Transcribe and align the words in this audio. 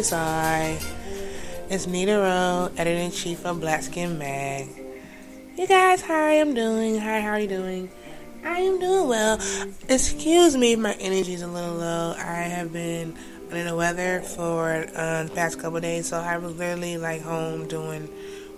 I. 0.00 0.80
It's 1.68 1.86
Nita 1.86 2.12
Rowe, 2.12 2.70
editor 2.78 2.98
in 2.98 3.10
chief 3.10 3.44
of 3.44 3.60
Black 3.60 3.82
Skin 3.82 4.16
Mag. 4.18 4.66
You 5.58 5.66
guys, 5.66 6.00
how 6.00 6.14
I 6.14 6.32
am 6.32 6.54
doing? 6.54 6.98
Hi, 6.98 7.20
how 7.20 7.32
are 7.32 7.38
you 7.38 7.46
doing? 7.46 7.90
I 8.42 8.60
am 8.60 8.80
doing 8.80 9.08
well. 9.08 9.38
Excuse 9.90 10.56
me 10.56 10.74
my 10.74 10.94
energy 10.94 11.34
is 11.34 11.42
a 11.42 11.46
little 11.46 11.74
low. 11.74 12.14
I 12.16 12.48
have 12.48 12.72
been 12.72 13.14
under 13.50 13.62
the 13.62 13.76
weather 13.76 14.22
for 14.22 14.86
uh, 14.96 15.24
the 15.24 15.32
past 15.34 15.60
couple 15.60 15.78
days, 15.80 16.08
so 16.08 16.18
I 16.18 16.38
was 16.38 16.56
literally 16.56 16.96
like 16.96 17.20
home 17.20 17.68
doing 17.68 18.08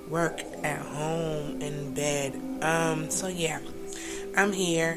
work 0.08 0.40
at 0.62 0.80
home 0.80 1.60
in 1.60 1.92
bed. 1.92 2.40
Um, 2.62 3.10
so 3.10 3.26
yeah, 3.26 3.58
I'm 4.36 4.52
here 4.52 4.96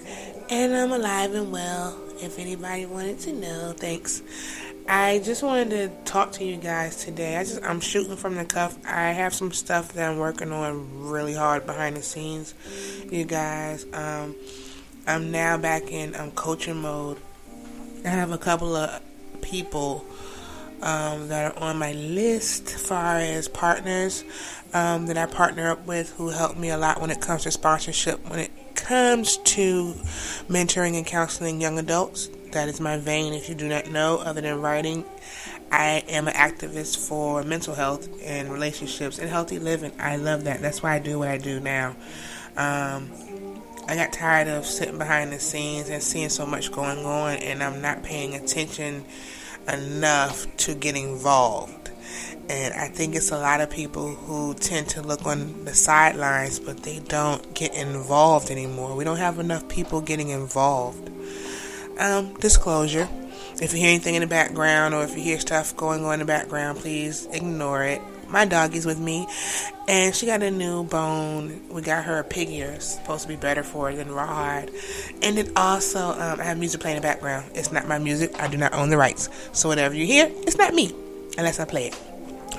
and 0.51 0.75
I'm 0.75 0.91
alive 0.91 1.33
and 1.33 1.51
well 1.51 1.99
if 2.21 2.37
anybody 2.37 2.85
wanted 2.85 3.19
to 3.21 3.33
know. 3.33 3.73
Thanks. 3.75 4.21
I 4.87 5.19
just 5.19 5.41
wanted 5.41 5.69
to 5.71 6.11
talk 6.11 6.33
to 6.33 6.43
you 6.45 6.57
guys 6.57 7.03
today. 7.03 7.37
I 7.37 7.43
just 7.43 7.63
I'm 7.63 7.79
shooting 7.79 8.15
from 8.15 8.35
the 8.35 8.45
cuff. 8.45 8.77
I 8.85 9.11
have 9.11 9.33
some 9.33 9.51
stuff 9.51 9.93
that 9.93 10.11
I'm 10.11 10.19
working 10.19 10.51
on 10.51 11.07
really 11.07 11.33
hard 11.33 11.65
behind 11.65 11.97
the 11.97 12.03
scenes. 12.03 12.53
You 13.11 13.25
guys, 13.25 13.85
um, 13.93 14.35
I'm 15.07 15.31
now 15.31 15.57
back 15.57 15.91
in 15.91 16.15
um, 16.15 16.31
coaching 16.31 16.81
mode. 16.81 17.17
I 18.05 18.09
have 18.09 18.31
a 18.31 18.37
couple 18.37 18.75
of 18.75 19.01
people 19.41 20.05
um, 20.83 21.29
that 21.29 21.55
are 21.55 21.63
on 21.63 21.79
my 21.79 21.93
list 21.93 22.69
far 22.69 23.17
as 23.17 23.47
partners 23.47 24.23
um, 24.75 25.07
that 25.07 25.17
I 25.17 25.25
partner 25.25 25.71
up 25.71 25.87
with 25.87 26.11
who 26.11 26.29
help 26.29 26.57
me 26.57 26.69
a 26.69 26.77
lot 26.77 27.01
when 27.01 27.09
it 27.09 27.21
comes 27.21 27.43
to 27.43 27.51
sponsorship 27.51 28.23
when 28.29 28.39
it 28.39 28.51
comes 28.75 29.37
to 29.37 29.93
mentoring 30.47 30.95
and 30.95 31.07
counseling 31.07 31.59
young 31.59 31.79
adults, 31.79 32.29
that 32.55 32.69
is 32.69 32.79
my 32.79 32.97
vein. 32.97 33.33
If 33.33 33.47
you 33.49 33.55
do 33.55 33.67
not 33.67 33.91
know, 33.91 34.17
other 34.17 34.41
than 34.41 34.61
writing, 34.61 35.05
I 35.71 36.03
am 36.07 36.27
an 36.27 36.33
activist 36.33 37.07
for 37.07 37.43
mental 37.43 37.75
health 37.75 38.09
and 38.23 38.51
relationships 38.51 39.19
and 39.19 39.29
healthy 39.29 39.59
living. 39.59 39.91
I 39.99 40.15
love 40.15 40.45
that. 40.45 40.61
That's 40.61 40.81
why 40.81 40.95
I 40.95 40.99
do 40.99 41.19
what 41.19 41.27
I 41.27 41.37
do 41.37 41.59
now. 41.59 41.95
Um, 42.57 43.11
I 43.87 43.95
got 43.95 44.13
tired 44.13 44.47
of 44.47 44.65
sitting 44.65 44.97
behind 44.97 45.31
the 45.33 45.39
scenes 45.39 45.89
and 45.89 46.01
seeing 46.01 46.29
so 46.29 46.45
much 46.45 46.71
going 46.71 47.05
on, 47.05 47.35
and 47.37 47.61
I'm 47.61 47.81
not 47.81 48.03
paying 48.03 48.35
attention 48.35 49.05
enough 49.71 50.47
to 50.57 50.75
get 50.75 50.95
involved. 50.95 51.91
And 52.47 52.73
I 52.73 52.87
think 52.87 53.15
it's 53.15 53.31
a 53.31 53.37
lot 53.37 53.59
of 53.59 53.69
people 53.69 54.15
who 54.15 54.53
tend 54.53 54.87
to 54.89 55.01
look 55.01 55.25
on 55.25 55.65
the 55.65 55.73
sidelines, 55.73 56.59
but 56.59 56.83
they 56.83 56.99
don't 56.99 57.53
get 57.53 57.73
involved 57.75 58.49
anymore. 58.49 58.95
We 58.95 59.03
don't 59.03 59.17
have 59.17 59.39
enough 59.39 59.67
people 59.67 59.99
getting 59.99 60.29
involved. 60.29 61.11
Um, 61.97 62.33
disclosure 62.35 63.07
if 63.61 63.73
you 63.73 63.79
hear 63.79 63.89
anything 63.89 64.15
in 64.15 64.21
the 64.21 64.27
background 64.27 64.93
or 64.93 65.03
if 65.03 65.15
you 65.15 65.23
hear 65.23 65.39
stuff 65.39 65.75
going 65.77 66.03
on 66.03 66.15
in 66.15 66.19
the 66.19 66.25
background, 66.25 66.79
please 66.79 67.27
ignore 67.31 67.83
it. 67.83 68.01
my 68.27 68.43
doggy's 68.43 68.85
with 68.85 68.99
me, 68.99 69.27
and 69.87 70.13
she 70.13 70.25
got 70.25 70.41
a 70.41 70.51
new 70.51 70.83
bone. 70.83 71.61
We 71.69 71.81
got 71.81 72.03
her 72.05 72.19
a 72.19 72.23
pig 72.23 72.49
ear. 72.49 72.79
supposed 72.79 73.21
to 73.21 73.27
be 73.27 73.35
better 73.35 73.63
for 73.63 73.89
her 73.89 73.95
than 73.95 74.11
rawhide. 74.11 74.71
And 75.21 75.37
then 75.37 75.51
also, 75.55 75.99
um, 75.99 76.41
I 76.41 76.43
have 76.43 76.57
music 76.57 76.81
playing 76.81 76.97
in 76.97 77.01
the 77.03 77.07
background. 77.07 77.51
It's 77.53 77.71
not 77.71 77.87
my 77.87 77.99
music. 77.99 78.31
I 78.41 78.47
do 78.47 78.57
not 78.57 78.73
own 78.73 78.89
the 78.89 78.97
rights. 78.97 79.29
So 79.53 79.69
whatever 79.69 79.93
you 79.93 80.05
hear, 80.05 80.29
it's 80.29 80.57
not 80.57 80.73
me 80.73 80.93
unless 81.37 81.59
I 81.59 81.65
play 81.65 81.87
it. 81.87 82.14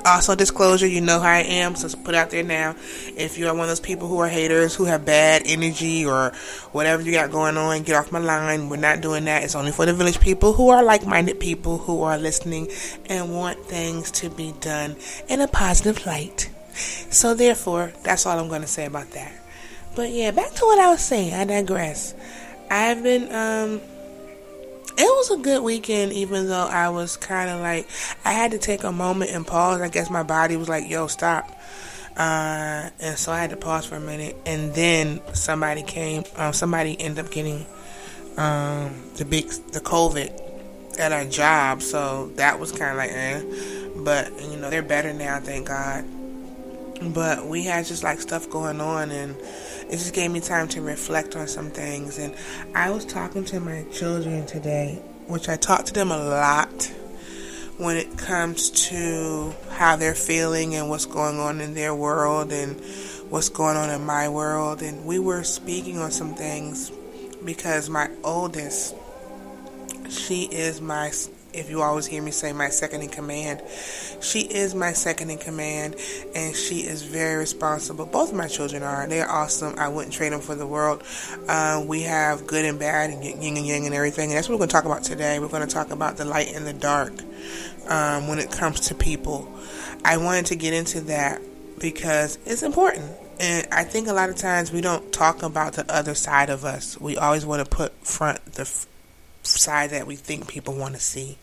Also, 0.07 0.37
disclosure, 0.37 0.87
you 0.87 1.01
know 1.01 1.19
how 1.19 1.31
I 1.31 1.41
am, 1.41 1.75
so 1.75 1.89
put 1.99 2.15
out 2.15 2.31
there 2.31 2.45
now. 2.45 2.77
If 3.17 3.39
you 3.39 3.49
are 3.49 3.53
one 3.53 3.63
of 3.63 3.69
those 3.69 3.81
people 3.81 4.07
who 4.07 4.21
are 4.21 4.29
haters, 4.29 4.73
who 4.73 4.85
have 4.85 5.05
bad 5.05 5.43
energy 5.47 6.07
or 6.07 6.31
whatever 6.71 7.03
you 7.03 7.11
got 7.11 7.33
going 7.33 7.57
on, 7.57 7.83
get 7.83 7.97
off 7.97 8.13
my 8.13 8.21
line. 8.21 8.69
We're 8.69 8.77
not 8.77 9.01
doing 9.01 9.25
that. 9.25 9.43
It's 9.43 9.57
only 9.57 9.73
for 9.73 9.85
the 9.85 9.93
village 9.93 10.21
people 10.21 10.53
who 10.53 10.69
are 10.69 10.85
like 10.85 11.05
minded 11.05 11.41
people 11.41 11.79
who 11.79 12.03
are 12.03 12.19
listening 12.19 12.69
and 13.07 13.35
want 13.35 13.59
things 13.65 14.13
to 14.13 14.31
be 14.31 14.55
done 14.61 14.95
in 15.29 15.41
a 15.41 15.49
positive 15.49 16.07
light. 16.07 16.51
So, 17.11 17.35
therefore, 17.35 17.93
that's 18.05 18.27
all 18.27 18.39
I'm 18.39 18.49
going 18.49 18.61
to 18.61 18.69
say 18.69 18.87
about 18.87 19.11
that. 19.11 19.33
But 19.97 20.11
yeah, 20.11 20.31
back 20.31 20.53
to 20.53 20.65
what 20.67 20.79
I 20.79 20.89
was 20.89 21.01
saying. 21.01 21.35
I 21.35 21.45
digress. 21.47 22.15
I've 22.71 23.03
been, 23.03 23.33
um, 23.35 23.81
it 24.99 25.05
was 25.05 25.31
a 25.31 25.43
good 25.43 25.63
weekend, 25.63 26.13
even 26.13 26.49
though 26.49 26.67
I 26.67 26.89
was 26.89 27.17
kind 27.17 27.51
of 27.51 27.61
like, 27.61 27.89
I 28.25 28.33
had 28.33 28.53
to 28.53 28.59
take 28.59 28.83
a 28.85 28.93
moment 28.93 29.31
and 29.31 29.47
pause. 29.47 29.81
I 29.81 29.89
guess 29.89 30.09
my 30.11 30.23
body 30.23 30.57
was 30.57 30.69
like, 30.69 30.89
yo, 30.89 31.07
stop. 31.07 31.51
Uh, 32.17 32.89
and 32.99 33.19
so 33.19 33.31
I 33.31 33.41
had 33.41 33.51
to 33.51 33.57
pause 33.57 33.85
for 33.85 33.97
a 33.97 34.01
minute. 34.01 34.37
And 34.47 34.75
then 34.75 35.21
somebody 35.35 35.83
came, 35.83 36.25
um, 36.37 36.55
somebody 36.55 36.99
ended 36.99 37.25
up 37.25 37.31
getting 37.31 37.67
um, 38.39 38.95
the 39.17 39.27
big, 39.27 39.49
the 39.73 39.81
COVID 39.81 40.99
at 40.99 41.13
our 41.13 41.27
job. 41.27 41.83
So 41.83 42.29
that 42.37 42.59
was 42.59 42.73
kind 42.73 42.93
of 42.93 42.97
like, 42.97 43.11
eh. 43.13 43.43
But, 43.97 44.33
you 44.51 44.57
know, 44.57 44.71
they're 44.71 44.83
better 44.83 45.13
now, 45.13 45.41
thank 45.41 45.69
God. 45.69 46.05
But 47.13 47.47
we 47.47 47.65
had 47.65 47.85
just 47.85 48.03
like 48.03 48.21
stuff 48.21 48.49
going 48.49 48.81
on 48.81 49.11
and 49.11 49.37
it 49.89 49.93
just 49.93 50.15
gave 50.15 50.31
me 50.31 50.41
time 50.41 50.69
to 50.69 50.81
reflect 50.81 51.37
on 51.37 51.47
some 51.47 51.71
things. 51.71 52.19
And 52.19 52.35
I 52.75 52.91
was 52.91 53.05
talking 53.05 53.45
to 53.47 53.61
my 53.61 53.85
children 53.93 54.47
today, 54.47 55.01
which 55.27 55.49
I 55.49 55.57
talk 55.57 55.85
to 55.87 55.93
them 55.93 56.11
a 56.11 56.19
lot 56.19 56.93
when 57.79 57.97
it 57.97 58.17
comes 58.17 58.71
to 58.89 59.55
how 59.71 59.97
they're 59.97 60.15
feeling 60.15 60.75
and 60.75 60.89
what's 60.89 61.07
going 61.07 61.39
on 61.39 61.61
in 61.61 61.75
their 61.75 61.95
world 61.95 62.53
and 62.53 62.81
what's 63.29 63.49
going 63.49 63.77
on 63.77 63.91
in 63.91 64.05
my 64.05 64.29
world. 64.29 64.83
And 64.83 65.05
we 65.05 65.19
were 65.19 65.45
speaking 65.45 65.99
on 65.99 66.11
some 66.11 66.35
things 66.35 66.91
because 67.45 67.89
my 67.89 68.11
oldest, 68.25 68.95
she 70.09 70.45
is 70.45 70.81
my 70.81 71.11
if 71.57 71.71
you 71.71 71.83
always 71.83 72.07
hear 72.07 72.23
me 72.23 72.31
say 72.31 72.53
my 72.53 72.69
second 72.69 73.03
in 73.03 73.09
command, 73.09 73.63
she 74.21 74.41
is 74.41 74.75
my 74.75 74.93
second 74.93 75.31
in 75.31 75.39
command, 75.39 75.97
and 76.35 76.55
she 76.55 76.81
is 76.81 77.03
very 77.03 77.37
responsible. 77.37 78.07
Both 78.07 78.31
of 78.31 78.37
my 78.37 78.49
children 78.49 78.83
are. 78.83 79.07
They're 79.07 79.31
awesome. 79.31 79.79
I 79.79 79.89
wouldn't 79.89 80.13
trade 80.13 80.33
them 80.33 80.41
for 80.41 80.55
the 80.55 80.67
world. 80.67 81.03
Uh, 81.49 81.85
we 81.87 82.03
have 82.03 82.47
good 82.47 82.65
and 82.65 82.79
bad, 82.79 83.11
and 83.11 83.25
yin 83.25 83.57
and 83.57 83.67
yang, 83.67 83.87
and 83.87 83.95
everything. 83.95 84.31
And 84.31 84.39
that's 84.39 84.49
what 84.49 84.55
we're 84.55 84.67
going 84.67 84.69
to 84.69 84.75
talk 84.75 84.85
about 84.85 85.05
today. 85.05 85.39
We're 85.39 85.49
going 85.49 85.67
to 85.67 85.73
talk 85.73 85.91
about 85.91 86.17
the 86.17 86.25
light 86.25 86.55
and 86.55 86.67
the 86.67 86.73
dark 86.73 87.13
um, 87.89 88.29
when 88.29 88.39
it 88.39 88.51
comes 88.51 88.81
to 88.89 88.95
people. 88.95 89.53
I 90.05 90.19
wanted 90.19 90.47
to 90.47 90.57
get 90.57 90.73
into 90.73 91.01
that 91.03 91.41
because 91.79 92.39
it's 92.47 92.63
important. 92.63 93.11
And 93.39 93.67
I 93.71 93.85
think 93.85 94.09
a 94.09 94.13
lot 94.13 94.31
of 94.31 94.37
times 94.37 94.73
we 94.73 94.81
don't 94.81 95.13
talk 95.13 95.43
about 95.43 95.75
the 95.75 95.91
other 95.93 96.15
side 96.15 96.49
of 96.49 96.65
us. 96.65 96.99
We 96.99 97.17
always 97.17 97.45
want 97.45 97.65
to 97.65 97.69
put 97.69 97.93
front 98.07 98.45
the 98.55 98.63
f- 98.63 98.87
side 99.43 99.91
that 99.91 100.07
we 100.07 100.17
think 100.17 100.49
people 100.49 100.75
want 100.75 100.95
to 100.95 101.01
see. 101.01 101.37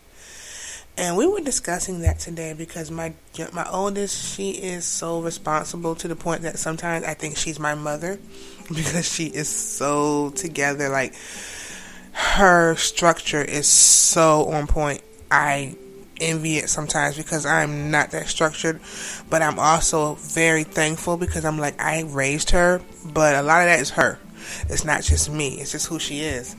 And 0.96 1.18
we 1.18 1.26
were 1.26 1.40
discussing 1.40 2.02
that 2.02 2.20
today 2.20 2.54
because 2.54 2.92
my 2.92 3.14
my 3.52 3.68
oldest, 3.70 4.36
she 4.36 4.52
is 4.52 4.86
so 4.86 5.22
responsible 5.22 5.96
to 5.96 6.08
the 6.08 6.16
point 6.16 6.44
that 6.44 6.60
sometimes 6.60 7.04
I 7.04 7.16
think 7.16 7.38
she's 7.38 7.60
my 7.60 7.74
mother 7.74 8.20
because 8.70 9.12
she 9.12 9.26
is 9.26 9.50
so 9.50 10.30
together. 10.32 10.90
Like 10.90 11.16
her 12.12 12.76
structure 12.76 13.42
is 13.42 13.68
so 13.68 14.46
on 14.52 14.68
point. 14.68 15.02
I 15.32 15.76
envy 16.22 16.58
it 16.58 16.70
sometimes 16.70 17.18
because 17.18 17.46
I'm 17.46 17.90
not 17.90 18.12
that 18.12 18.28
structured, 18.28 18.80
but 19.32 19.42
I'm 19.42 19.58
also 19.58 20.14
very 20.16 20.64
thankful 20.64 21.18
because 21.18 21.44
I'm 21.44 21.58
like 21.58 21.82
I 21.82 22.04
raised 22.04 22.52
her, 22.52 22.82
but 23.04 23.36
a 23.36 23.42
lot 23.42 23.62
of 23.62 23.68
that 23.68 23.80
is 23.80 23.90
her. 23.92 24.20
It's 24.70 24.86
not 24.86 25.04
just 25.04 25.30
me. 25.32 25.56
It's 25.60 25.72
just 25.72 25.88
who 25.88 26.00
she 26.00 26.22
is. 26.22 26.56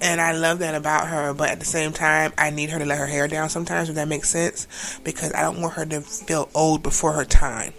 And 0.00 0.20
I 0.20 0.32
love 0.32 0.58
that 0.58 0.74
about 0.74 1.08
her, 1.08 1.32
but 1.32 1.48
at 1.48 1.58
the 1.58 1.66
same 1.66 1.92
time, 1.92 2.32
I 2.36 2.50
need 2.50 2.70
her 2.70 2.78
to 2.78 2.84
let 2.84 2.98
her 2.98 3.06
hair 3.06 3.28
down 3.28 3.48
sometimes, 3.48 3.88
if 3.88 3.94
that 3.94 4.08
makes 4.08 4.28
sense, 4.28 4.98
because 5.04 5.32
I 5.32 5.40
don't 5.42 5.60
want 5.60 5.74
her 5.74 5.86
to 5.86 6.02
feel 6.02 6.50
old 6.54 6.82
before 6.82 7.12
her 7.12 7.24
time. 7.24 7.72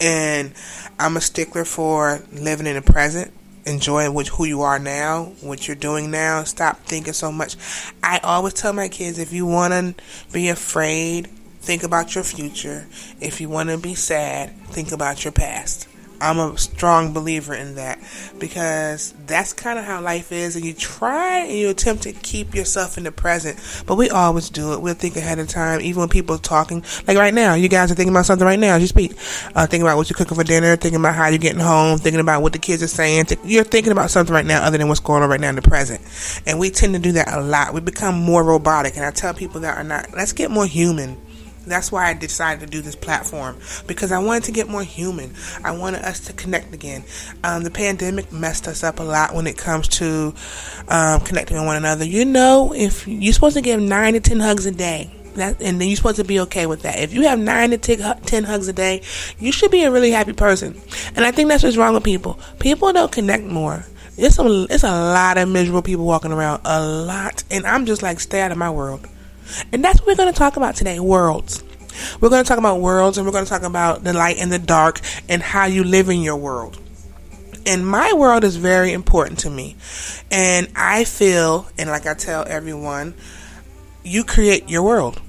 And 0.00 0.52
I'm 0.98 1.16
a 1.16 1.20
stickler 1.20 1.64
for 1.64 2.22
living 2.32 2.66
in 2.66 2.74
the 2.74 2.82
present, 2.82 3.32
enjoying 3.64 4.14
who 4.14 4.44
you 4.44 4.62
are 4.62 4.78
now, 4.78 5.32
what 5.40 5.66
you're 5.66 5.76
doing 5.76 6.10
now. 6.10 6.44
Stop 6.44 6.80
thinking 6.80 7.14
so 7.14 7.32
much. 7.32 7.56
I 8.02 8.18
always 8.22 8.54
tell 8.54 8.74
my 8.74 8.88
kids 8.88 9.18
if 9.18 9.32
you 9.32 9.46
want 9.46 9.72
to 9.72 9.94
be 10.32 10.50
afraid, 10.50 11.26
think 11.60 11.82
about 11.82 12.14
your 12.14 12.24
future. 12.24 12.86
If 13.20 13.40
you 13.40 13.48
want 13.48 13.70
to 13.70 13.78
be 13.78 13.94
sad, 13.94 14.56
think 14.66 14.92
about 14.92 15.24
your 15.24 15.32
past. 15.32 15.87
I'm 16.20 16.38
a 16.38 16.56
strong 16.58 17.12
believer 17.12 17.54
in 17.54 17.76
that 17.76 17.98
because 18.38 19.14
that's 19.26 19.52
kind 19.52 19.78
of 19.78 19.84
how 19.84 20.00
life 20.00 20.32
is, 20.32 20.56
and 20.56 20.64
you 20.64 20.74
try 20.74 21.40
and 21.40 21.52
you 21.52 21.70
attempt 21.70 22.02
to 22.04 22.12
keep 22.12 22.54
yourself 22.54 22.98
in 22.98 23.04
the 23.04 23.12
present, 23.12 23.58
but 23.86 23.96
we 23.96 24.10
always 24.10 24.50
do 24.50 24.72
it. 24.72 24.80
We'll 24.80 24.94
think 24.94 25.16
ahead 25.16 25.38
of 25.38 25.48
time, 25.48 25.80
even 25.80 26.00
when 26.00 26.08
people 26.08 26.36
are 26.36 26.40
talking. 26.40 26.84
Like 27.06 27.16
right 27.16 27.34
now, 27.34 27.54
you 27.54 27.68
guys 27.68 27.90
are 27.92 27.94
thinking 27.94 28.12
about 28.12 28.26
something 28.26 28.46
right 28.46 28.58
now 28.58 28.74
as 28.74 28.82
you 28.82 28.88
speak. 28.88 29.12
Uh, 29.54 29.66
thinking 29.66 29.82
about 29.82 29.96
what 29.96 30.10
you're 30.10 30.16
cooking 30.16 30.36
for 30.36 30.44
dinner, 30.44 30.76
thinking 30.76 31.00
about 31.00 31.14
how 31.14 31.28
you're 31.28 31.38
getting 31.38 31.60
home, 31.60 31.98
thinking 31.98 32.20
about 32.20 32.42
what 32.42 32.52
the 32.52 32.58
kids 32.58 32.82
are 32.82 32.88
saying. 32.88 33.26
You're 33.44 33.64
thinking 33.64 33.92
about 33.92 34.10
something 34.10 34.34
right 34.34 34.46
now 34.46 34.62
other 34.62 34.78
than 34.78 34.88
what's 34.88 35.00
going 35.00 35.22
on 35.22 35.30
right 35.30 35.40
now 35.40 35.50
in 35.50 35.56
the 35.56 35.62
present. 35.62 36.00
And 36.46 36.58
we 36.58 36.70
tend 36.70 36.94
to 36.94 36.98
do 36.98 37.12
that 37.12 37.28
a 37.32 37.40
lot. 37.40 37.74
We 37.74 37.80
become 37.80 38.16
more 38.16 38.42
robotic, 38.42 38.96
and 38.96 39.04
I 39.04 39.10
tell 39.10 39.34
people 39.34 39.60
that 39.60 39.76
are 39.76 39.84
not, 39.84 40.12
let's 40.14 40.32
get 40.32 40.50
more 40.50 40.66
human 40.66 41.16
that's 41.70 41.92
why 41.92 42.08
I 42.08 42.14
decided 42.14 42.60
to 42.60 42.66
do 42.66 42.80
this 42.80 42.96
platform 42.96 43.58
because 43.86 44.12
I 44.12 44.18
wanted 44.18 44.44
to 44.44 44.52
get 44.52 44.68
more 44.68 44.82
human. 44.82 45.34
I 45.64 45.76
wanted 45.76 46.02
us 46.02 46.20
to 46.26 46.32
connect 46.32 46.74
again. 46.74 47.04
Um, 47.44 47.62
the 47.62 47.70
pandemic 47.70 48.32
messed 48.32 48.68
us 48.68 48.82
up 48.82 49.00
a 49.00 49.02
lot 49.02 49.34
when 49.34 49.46
it 49.46 49.56
comes 49.56 49.88
to 49.88 50.34
um, 50.88 51.20
connecting 51.20 51.56
with 51.56 51.66
one 51.66 51.76
another. 51.76 52.04
You 52.04 52.24
know, 52.24 52.72
if 52.74 53.06
you're 53.06 53.32
supposed 53.32 53.56
to 53.56 53.62
give 53.62 53.80
nine 53.80 54.14
to 54.14 54.20
ten 54.20 54.40
hugs 54.40 54.66
a 54.66 54.70
day, 54.70 55.12
that, 55.34 55.60
and 55.62 55.80
then 55.80 55.88
you're 55.88 55.96
supposed 55.96 56.16
to 56.16 56.24
be 56.24 56.40
okay 56.40 56.66
with 56.66 56.82
that. 56.82 56.98
If 56.98 57.14
you 57.14 57.22
have 57.22 57.38
nine 57.38 57.70
to 57.70 57.78
ten 57.78 58.44
hugs 58.44 58.68
a 58.68 58.72
day, 58.72 59.02
you 59.38 59.52
should 59.52 59.70
be 59.70 59.84
a 59.84 59.90
really 59.90 60.10
happy 60.10 60.32
person. 60.32 60.80
And 61.14 61.24
I 61.24 61.30
think 61.30 61.48
that's 61.48 61.62
what's 61.62 61.76
wrong 61.76 61.94
with 61.94 62.04
people. 62.04 62.38
People 62.58 62.92
don't 62.92 63.12
connect 63.12 63.44
more. 63.44 63.84
It's 64.16 64.38
a, 64.38 64.66
it's 64.68 64.82
a 64.82 64.90
lot 64.90 65.38
of 65.38 65.48
miserable 65.48 65.82
people 65.82 66.04
walking 66.04 66.32
around, 66.32 66.62
a 66.64 66.84
lot. 66.84 67.44
And 67.52 67.64
I'm 67.64 67.86
just 67.86 68.02
like, 68.02 68.18
stay 68.18 68.40
out 68.40 68.50
of 68.50 68.58
my 68.58 68.70
world. 68.70 69.06
And 69.72 69.84
that's 69.84 70.00
what 70.00 70.08
we're 70.08 70.16
going 70.16 70.32
to 70.32 70.38
talk 70.38 70.56
about 70.56 70.76
today 70.76 71.00
worlds. 71.00 71.62
We're 72.20 72.28
going 72.28 72.42
to 72.42 72.48
talk 72.48 72.58
about 72.58 72.80
worlds 72.80 73.18
and 73.18 73.26
we're 73.26 73.32
going 73.32 73.44
to 73.44 73.50
talk 73.50 73.62
about 73.62 74.04
the 74.04 74.12
light 74.12 74.36
and 74.38 74.52
the 74.52 74.58
dark 74.58 75.00
and 75.28 75.42
how 75.42 75.66
you 75.66 75.84
live 75.84 76.08
in 76.08 76.20
your 76.20 76.36
world. 76.36 76.78
And 77.66 77.86
my 77.86 78.12
world 78.14 78.44
is 78.44 78.56
very 78.56 78.92
important 78.92 79.40
to 79.40 79.50
me. 79.50 79.76
And 80.30 80.68
I 80.74 81.04
feel, 81.04 81.68
and 81.76 81.90
like 81.90 82.06
I 82.06 82.14
tell 82.14 82.46
everyone, 82.46 83.14
you 84.04 84.24
create 84.24 84.68
your 84.68 84.82
world. 84.82 85.20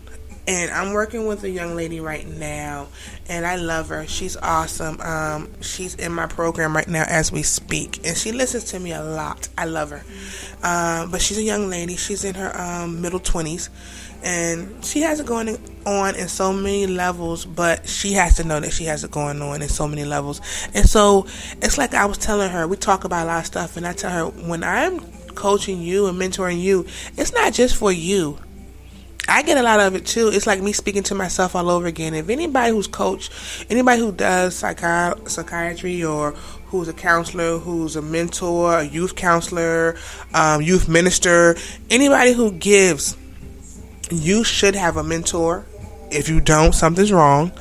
And 0.47 0.71
I'm 0.71 0.93
working 0.93 1.27
with 1.27 1.43
a 1.43 1.49
young 1.49 1.75
lady 1.75 1.99
right 1.99 2.27
now, 2.27 2.87
and 3.27 3.45
I 3.45 3.57
love 3.57 3.89
her. 3.89 4.07
She's 4.07 4.35
awesome. 4.35 4.99
Um, 4.99 5.61
she's 5.61 5.93
in 5.93 6.11
my 6.11 6.25
program 6.25 6.75
right 6.75 6.87
now 6.87 7.03
as 7.07 7.31
we 7.31 7.43
speak, 7.43 7.99
and 8.03 8.17
she 8.17 8.31
listens 8.31 8.63
to 8.71 8.79
me 8.79 8.91
a 8.91 9.03
lot. 9.03 9.47
I 9.55 9.65
love 9.65 9.91
her. 9.91 10.03
Um, 10.63 11.11
but 11.11 11.21
she's 11.21 11.37
a 11.37 11.43
young 11.43 11.69
lady. 11.69 11.97
She's 11.97 12.23
in 12.23 12.33
her 12.33 12.59
um, 12.59 12.99
middle 12.99 13.19
20s 13.19 13.69
and 14.23 14.83
she 14.83 15.01
has 15.01 15.19
it 15.19 15.25
going 15.25 15.57
on 15.85 16.15
in 16.15 16.27
so 16.27 16.51
many 16.51 16.87
levels 16.87 17.45
but 17.45 17.87
she 17.87 18.13
has 18.13 18.35
to 18.35 18.43
know 18.43 18.59
that 18.59 18.71
she 18.71 18.85
has 18.85 19.03
it 19.03 19.11
going 19.11 19.41
on 19.41 19.61
in 19.61 19.69
so 19.69 19.87
many 19.87 20.03
levels 20.05 20.41
and 20.73 20.87
so 20.87 21.25
it's 21.61 21.77
like 21.77 21.93
i 21.93 22.05
was 22.05 22.17
telling 22.17 22.49
her 22.49 22.67
we 22.67 22.75
talk 22.75 23.03
about 23.03 23.23
a 23.23 23.27
lot 23.27 23.39
of 23.39 23.45
stuff 23.45 23.77
and 23.77 23.87
i 23.87 23.93
tell 23.93 24.11
her 24.11 24.25
when 24.47 24.63
i'm 24.63 24.99
coaching 25.35 25.81
you 25.81 26.07
and 26.07 26.19
mentoring 26.19 26.59
you 26.59 26.85
it's 27.17 27.33
not 27.33 27.53
just 27.53 27.75
for 27.75 27.91
you 27.91 28.37
I 29.29 29.43
get 29.43 29.59
a 29.59 29.61
lot 29.61 29.79
of 29.79 29.93
it 29.93 30.07
too. 30.07 30.29
It's 30.29 30.47
like 30.47 30.59
me 30.59 30.73
speaking 30.73 31.03
to 31.03 31.15
myself 31.15 31.55
all 31.55 31.69
over 31.69 31.85
again. 31.85 32.15
If 32.15 32.29
anybody 32.29 32.71
who's 32.71 32.87
coach, 32.87 33.29
anybody 33.69 34.01
who 34.01 34.11
does 34.11 34.59
psychi- 34.59 35.29
psychiatry 35.29 36.03
or 36.03 36.31
who's 36.65 36.87
a 36.87 36.93
counselor, 36.93 37.59
who's 37.59 37.95
a 37.95 38.01
mentor, 38.01 38.79
a 38.79 38.83
youth 38.83 39.15
counselor, 39.15 39.97
um, 40.33 40.63
youth 40.63 40.89
minister, 40.89 41.55
anybody 41.91 42.33
who 42.33 42.51
gives 42.53 43.15
you 44.11 44.43
should 44.43 44.75
have 44.75 44.97
a 44.97 45.03
mentor. 45.03 45.65
If 46.11 46.27
you 46.27 46.41
don't, 46.41 46.73
something's 46.73 47.11
wrong. 47.11 47.51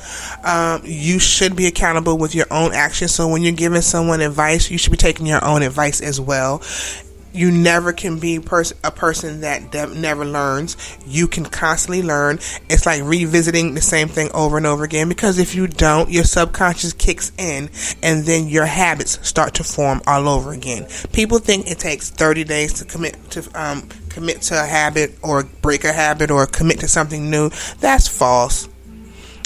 Um, 0.43 0.81
you 0.83 1.19
should 1.19 1.55
be 1.55 1.67
accountable 1.67 2.17
with 2.17 2.33
your 2.33 2.47
own 2.49 2.73
actions. 2.73 3.13
So 3.13 3.27
when 3.27 3.43
you're 3.43 3.51
giving 3.51 3.81
someone 3.81 4.21
advice, 4.21 4.71
you 4.71 4.79
should 4.79 4.91
be 4.91 4.97
taking 4.97 5.27
your 5.27 5.43
own 5.45 5.61
advice 5.61 6.01
as 6.01 6.19
well. 6.19 6.61
You 7.33 7.51
never 7.51 7.93
can 7.93 8.19
be 8.19 8.39
pers- 8.39 8.73
a 8.83 8.91
person 8.91 9.41
that 9.41 9.71
de- 9.71 9.93
never 9.95 10.25
learns. 10.25 10.75
You 11.05 11.27
can 11.27 11.45
constantly 11.45 12.01
learn. 12.01 12.39
It's 12.69 12.85
like 12.85 13.03
revisiting 13.03 13.73
the 13.73 13.81
same 13.81 14.07
thing 14.07 14.29
over 14.33 14.57
and 14.57 14.65
over 14.65 14.83
again 14.83 15.09
because 15.09 15.39
if 15.39 15.55
you 15.55 15.67
don't, 15.67 16.09
your 16.09 16.23
subconscious 16.23 16.93
kicks 16.93 17.31
in 17.37 17.69
and 18.01 18.25
then 18.25 18.47
your 18.47 18.65
habits 18.65 19.25
start 19.27 19.55
to 19.55 19.63
form 19.63 20.01
all 20.07 20.27
over 20.27 20.51
again. 20.51 20.87
People 21.13 21.39
think 21.39 21.69
it 21.69 21.79
takes 21.79 22.09
30 22.09 22.43
days 22.43 22.73
to 22.73 22.85
commit 22.85 23.17
to 23.31 23.47
um, 23.53 23.87
commit 24.09 24.41
to 24.43 24.61
a 24.61 24.65
habit 24.65 25.15
or 25.21 25.43
break 25.61 25.83
a 25.83 25.93
habit 25.93 26.31
or 26.31 26.45
commit 26.45 26.79
to 26.79 26.87
something 26.87 27.29
new. 27.29 27.49
That's 27.79 28.07
false. 28.07 28.67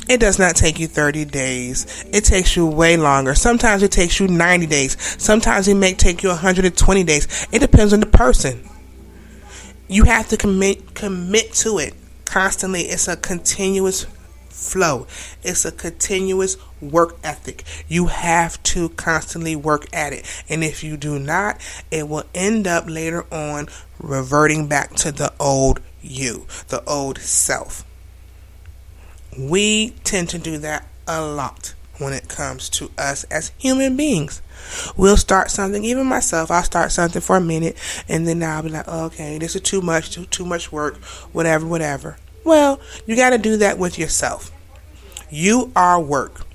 It 0.10 0.19
does 0.19 0.38
not 0.38 0.55
take 0.55 0.79
you 0.79 0.88
30 0.88 1.25
days. 1.25 2.05
It 2.12 2.25
takes 2.25 2.55
you 2.55 2.65
way 2.65 2.98
longer. 2.98 3.36
Sometimes 3.36 3.83
it 3.83 3.91
takes 3.91 4.19
you 4.19 4.27
90 4.27 4.67
days. 4.67 4.98
Sometimes 5.22 5.67
it 5.67 5.75
may 5.75 5.93
take 5.93 6.24
you 6.24 6.29
120 6.29 7.03
days. 7.03 7.48
It 7.51 7.60
depends 7.60 7.93
on 7.93 8.01
the 8.01 8.05
person. 8.05 8.69
You 9.88 10.05
have 10.05 10.29
to 10.29 10.38
commit 10.38 10.95
commit 10.95 11.53
to 11.53 11.77
it 11.77 11.93
constantly. 12.25 12.81
It's 12.81 13.07
a 13.07 13.15
continuous 13.15 14.05
flow. 14.50 15.07
It's 15.43 15.65
a 15.65 15.72
continuous 15.72 16.57
work 16.81 17.17
ethic. 17.24 17.63
You 17.88 18.07
have 18.07 18.62
to 18.63 18.89
constantly 18.89 19.55
work 19.55 19.86
at 19.93 20.13
it. 20.13 20.43
And 20.50 20.63
if 20.63 20.83
you 20.83 20.98
do 20.98 21.19
not, 21.19 21.62
it 21.91 22.07
will 22.07 22.24
end 22.33 22.67
up 22.67 22.86
later 22.88 23.25
on 23.33 23.67
reverting 24.00 24.67
back 24.67 24.95
to 24.95 25.12
the 25.12 25.33
old 25.39 25.79
you, 26.01 26.48
the 26.69 26.83
old 26.86 27.19
self. 27.19 27.86
We 29.38 29.92
tend 30.04 30.30
to 30.30 30.38
do 30.38 30.58
that 30.60 30.88
a 31.08 31.22
lot 31.22 31.74
when 31.98 32.13
it 32.13 32.28
comes 32.28 32.70
to 32.70 32.92
us 32.98 33.24
as 33.25 33.52
human 33.58 33.96
beings. 33.96 34.42
We'll 34.96 35.18
start 35.18 35.52
something, 35.52 35.84
even 35.84 36.06
myself, 36.06 36.52
I'll 36.52 36.63
start 36.63 36.92
something 36.92 37.22
for 37.22 37.38
a 37.38 37.42
minute 37.42 37.78
and 38.08 38.28
then 38.28 38.44
I'll 38.44 38.63
be 38.63 38.70
like, 38.70 38.88
okay, 38.88 39.38
this 39.38 39.56
is 39.56 39.62
too 39.62 39.82
much, 39.82 40.12
too, 40.12 40.25
too 40.25 40.46
much 40.46 40.72
work, 40.72 40.98
whatever, 41.32 41.66
whatever. 41.66 42.18
Well, 42.44 42.80
you 43.06 43.16
got 43.16 43.32
to 43.32 43.38
do 43.38 43.58
that 43.58 43.78
with 43.78 43.98
yourself. 43.98 44.52
You 45.30 45.72
are 45.75 46.00
work 46.00 46.46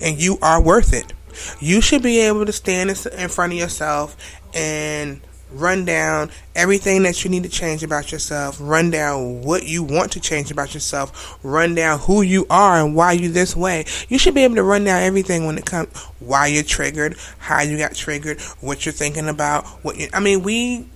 and 0.00 0.20
you 0.20 0.38
are 0.42 0.62
worth 0.62 0.92
it. 0.92 1.12
You 1.60 1.80
should 1.80 2.02
be 2.02 2.20
able 2.20 2.46
to 2.46 2.52
stand 2.52 2.90
in 2.90 3.28
front 3.28 3.52
of 3.52 3.58
yourself 3.58 4.16
and 4.54 5.20
run 5.54 5.84
down 5.84 6.30
everything 6.54 7.02
that 7.04 7.24
you 7.24 7.30
need 7.30 7.42
to 7.44 7.48
change 7.48 7.82
about 7.82 8.12
yourself, 8.12 8.58
run 8.60 8.90
down 8.90 9.42
what 9.42 9.64
you 9.64 9.82
want 9.82 10.12
to 10.12 10.20
change 10.20 10.50
about 10.50 10.74
yourself, 10.74 11.38
run 11.42 11.74
down 11.74 11.98
who 12.00 12.22
you 12.22 12.46
are 12.50 12.84
and 12.84 12.94
why 12.94 13.12
you 13.12 13.30
this 13.30 13.56
way. 13.56 13.84
You 14.08 14.18
should 14.18 14.34
be 14.34 14.44
able 14.44 14.56
to 14.56 14.62
run 14.62 14.84
down 14.84 15.02
everything 15.02 15.46
when 15.46 15.58
it 15.58 15.64
comes 15.64 15.96
why 16.18 16.48
you're 16.48 16.62
triggered, 16.62 17.16
how 17.38 17.62
you 17.62 17.78
got 17.78 17.94
triggered, 17.94 18.40
what 18.60 18.84
you're 18.84 18.92
thinking 18.92 19.28
about, 19.28 19.66
what 19.84 19.96
you 19.96 20.08
I 20.12 20.20
mean, 20.20 20.42
we 20.42 20.86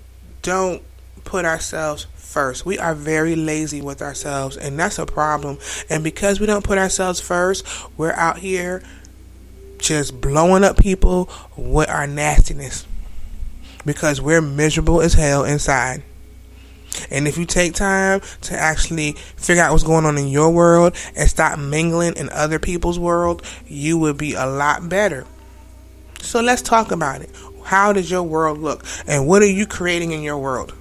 don't 0.43 0.83
put 1.25 1.45
ourselves 1.45 2.07
first. 2.15 2.67
We 2.67 2.79
are 2.79 2.95
very 2.95 3.37
lazy 3.37 3.81
with 3.81 4.03
ourselves 4.03 4.57
and 4.57 4.79
that's 4.79 4.99
a 4.99 5.07
problem. 5.07 5.59
And 5.89 6.05
because 6.05 6.41
we 6.41 6.47
don't 6.47 6.65
put 6.65 6.79
ourselves 6.79 7.21
first, 7.21 7.67
we're 7.97 8.13
out 8.13 8.39
here 8.39 8.83
just 9.79 10.21
blowing 10.21 10.65
up 10.65 10.77
people 10.77 11.31
with 11.57 11.89
our 11.89 12.07
nastiness 12.07 12.85
because 13.89 14.21
we're 14.21 14.43
miserable 14.43 15.01
as 15.01 15.15
hell 15.15 15.45
inside. 15.45 16.03
And 17.11 17.27
if 17.27 17.39
you 17.39 17.47
take 17.47 17.73
time 17.73 18.21
to 18.43 18.55
actually 18.55 19.13
figure 19.13 19.63
out 19.63 19.73
what's 19.73 19.83
going 19.83 20.05
on 20.05 20.19
in 20.19 20.29
your 20.29 20.51
world 20.51 20.95
and 21.17 21.27
stop 21.27 21.59
mingling 21.59 22.15
in 22.17 22.29
other 22.29 22.59
people's 22.59 22.99
world, 22.99 23.43
you 23.67 23.97
will 23.97 24.13
be 24.13 24.35
a 24.35 24.45
lot 24.45 24.91
better. 24.91 25.27
So 26.21 26.43
let's 26.43 26.61
talk 26.61 26.93
about 26.93 27.23
it. 27.23 27.31
How 27.65 27.95
does 27.95 28.11
your 28.11 28.25
world 28.25 28.59
look? 28.59 28.85
And 29.07 29.27
what 29.27 29.41
are 29.41 29.51
you 29.51 29.65
creating 29.67 30.13
in 30.13 30.23
your 30.23 30.39
world? 30.39 30.75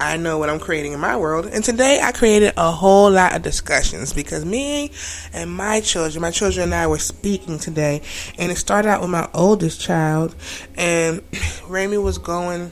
I 0.00 0.16
know 0.16 0.38
what 0.38 0.48
I'm 0.48 0.60
creating 0.60 0.92
in 0.92 1.00
my 1.00 1.16
world. 1.16 1.46
And 1.46 1.64
today 1.64 2.00
I 2.00 2.12
created 2.12 2.54
a 2.56 2.70
whole 2.70 3.10
lot 3.10 3.34
of 3.34 3.42
discussions 3.42 4.12
because 4.12 4.44
me 4.44 4.92
and 5.32 5.50
my 5.50 5.80
children, 5.80 6.22
my 6.22 6.30
children 6.30 6.64
and 6.64 6.74
I 6.74 6.86
were 6.86 6.98
speaking 6.98 7.58
today. 7.58 8.02
And 8.38 8.52
it 8.52 8.56
started 8.56 8.88
out 8.88 9.00
with 9.00 9.10
my 9.10 9.28
oldest 9.34 9.80
child. 9.80 10.36
And 10.76 11.22
Rami 11.68 11.98
was 11.98 12.18
going, 12.18 12.70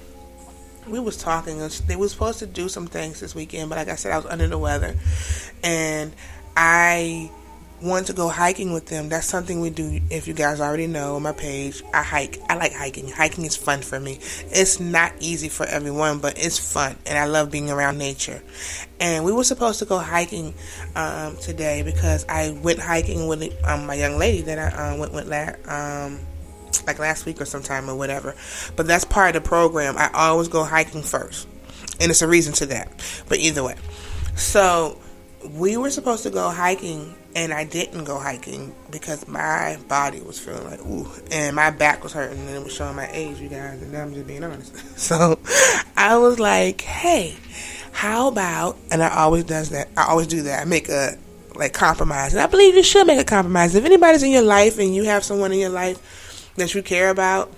we 0.86 1.00
was 1.00 1.16
talking. 1.16 1.58
They 1.86 1.96
were 1.96 2.08
supposed 2.08 2.38
to 2.38 2.46
do 2.46 2.68
some 2.68 2.86
things 2.86 3.18
this 3.18 3.34
weekend, 3.34 3.70
but 3.70 3.78
like 3.78 3.88
I 3.88 3.96
said, 3.96 4.12
I 4.12 4.18
was 4.18 4.26
under 4.26 4.46
the 4.46 4.58
weather. 4.58 4.94
And 5.64 6.12
I 6.56 7.30
want 7.82 8.06
to 8.06 8.12
go 8.12 8.28
hiking 8.28 8.72
with 8.72 8.86
them, 8.86 9.08
that's 9.08 9.26
something 9.26 9.60
we 9.60 9.70
do. 9.70 10.00
If 10.10 10.26
you 10.28 10.34
guys 10.34 10.60
already 10.60 10.86
know 10.86 11.16
on 11.16 11.22
my 11.22 11.32
page, 11.32 11.82
I 11.92 12.02
hike. 12.02 12.40
I 12.48 12.56
like 12.56 12.72
hiking. 12.72 13.08
Hiking 13.08 13.44
is 13.44 13.56
fun 13.56 13.82
for 13.82 14.00
me. 14.00 14.18
It's 14.50 14.80
not 14.80 15.12
easy 15.20 15.48
for 15.48 15.66
everyone, 15.66 16.18
but 16.18 16.38
it's 16.38 16.58
fun, 16.58 16.96
and 17.06 17.18
I 17.18 17.26
love 17.26 17.50
being 17.50 17.70
around 17.70 17.98
nature. 17.98 18.42
And 18.98 19.24
we 19.24 19.32
were 19.32 19.44
supposed 19.44 19.78
to 19.80 19.84
go 19.84 19.98
hiking 19.98 20.54
um, 20.94 21.36
today 21.36 21.82
because 21.82 22.24
I 22.28 22.50
went 22.62 22.78
hiking 22.78 23.26
with 23.28 23.42
um, 23.64 23.86
my 23.86 23.94
young 23.94 24.18
lady 24.18 24.42
that 24.42 24.58
I 24.58 24.94
uh, 24.94 24.96
went 24.98 25.12
with 25.12 25.26
last. 25.26 25.68
Um, 25.68 26.20
like 26.86 26.98
last 26.98 27.26
week 27.26 27.40
or 27.40 27.44
sometime 27.44 27.90
or 27.90 27.96
whatever. 27.96 28.36
But 28.76 28.86
that's 28.86 29.04
part 29.04 29.34
of 29.34 29.42
the 29.42 29.48
program. 29.48 29.96
I 29.96 30.08
always 30.12 30.46
go 30.46 30.62
hiking 30.62 31.02
first. 31.02 31.48
And 32.00 32.10
it's 32.10 32.22
a 32.22 32.28
reason 32.28 32.52
to 32.54 32.66
that. 32.66 32.92
But 33.28 33.38
either 33.38 33.64
way. 33.64 33.74
So 34.36 35.00
we 35.52 35.76
were 35.76 35.90
supposed 35.90 36.22
to 36.24 36.30
go 36.30 36.50
hiking 36.50 37.14
and 37.36 37.52
I 37.52 37.64
didn't 37.64 38.04
go 38.04 38.18
hiking 38.18 38.74
because 38.90 39.28
my 39.28 39.78
body 39.88 40.20
was 40.20 40.40
feeling 40.40 40.64
like 40.64 40.80
ooh, 40.80 41.06
and 41.30 41.54
my 41.54 41.70
back 41.70 42.02
was 42.02 42.14
hurting, 42.14 42.38
and 42.38 42.48
it 42.48 42.64
was 42.64 42.72
showing 42.72 42.96
my 42.96 43.08
age, 43.12 43.38
you 43.38 43.50
guys. 43.50 43.80
And 43.82 43.94
I'm 43.94 44.14
just 44.14 44.26
being 44.26 44.42
honest. 44.42 44.74
So 44.96 45.38
I 45.96 46.16
was 46.16 46.40
like, 46.40 46.80
hey, 46.80 47.36
how 47.92 48.28
about? 48.28 48.78
And 48.90 49.02
I 49.02 49.14
always 49.14 49.44
does 49.44 49.68
that. 49.70 49.88
I 49.96 50.06
always 50.06 50.26
do 50.26 50.42
that. 50.42 50.62
I 50.62 50.64
make 50.64 50.88
a 50.88 51.18
like 51.54 51.74
compromise, 51.74 52.32
and 52.32 52.40
I 52.40 52.46
believe 52.46 52.74
you 52.74 52.82
should 52.82 53.06
make 53.06 53.20
a 53.20 53.24
compromise. 53.24 53.74
If 53.74 53.84
anybody's 53.84 54.22
in 54.22 54.30
your 54.30 54.42
life 54.42 54.78
and 54.78 54.94
you 54.94 55.04
have 55.04 55.22
someone 55.22 55.52
in 55.52 55.58
your 55.58 55.70
life 55.70 56.50
that 56.56 56.74
you 56.74 56.82
care 56.82 57.10
about, 57.10 57.52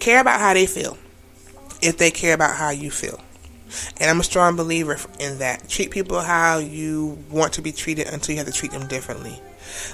care 0.00 0.20
about 0.20 0.40
how 0.40 0.54
they 0.54 0.66
feel. 0.66 0.96
If 1.82 1.98
they 1.98 2.10
care 2.10 2.34
about 2.34 2.56
how 2.56 2.70
you 2.70 2.90
feel. 2.90 3.20
And 3.98 4.10
I'm 4.10 4.20
a 4.20 4.24
strong 4.24 4.56
believer 4.56 4.98
in 5.18 5.38
that. 5.38 5.68
Treat 5.68 5.90
people 5.90 6.20
how 6.20 6.58
you 6.58 7.18
want 7.30 7.54
to 7.54 7.62
be 7.62 7.72
treated 7.72 8.08
until 8.08 8.34
you 8.34 8.38
have 8.38 8.46
to 8.46 8.52
treat 8.52 8.72
them 8.72 8.86
differently. 8.86 9.40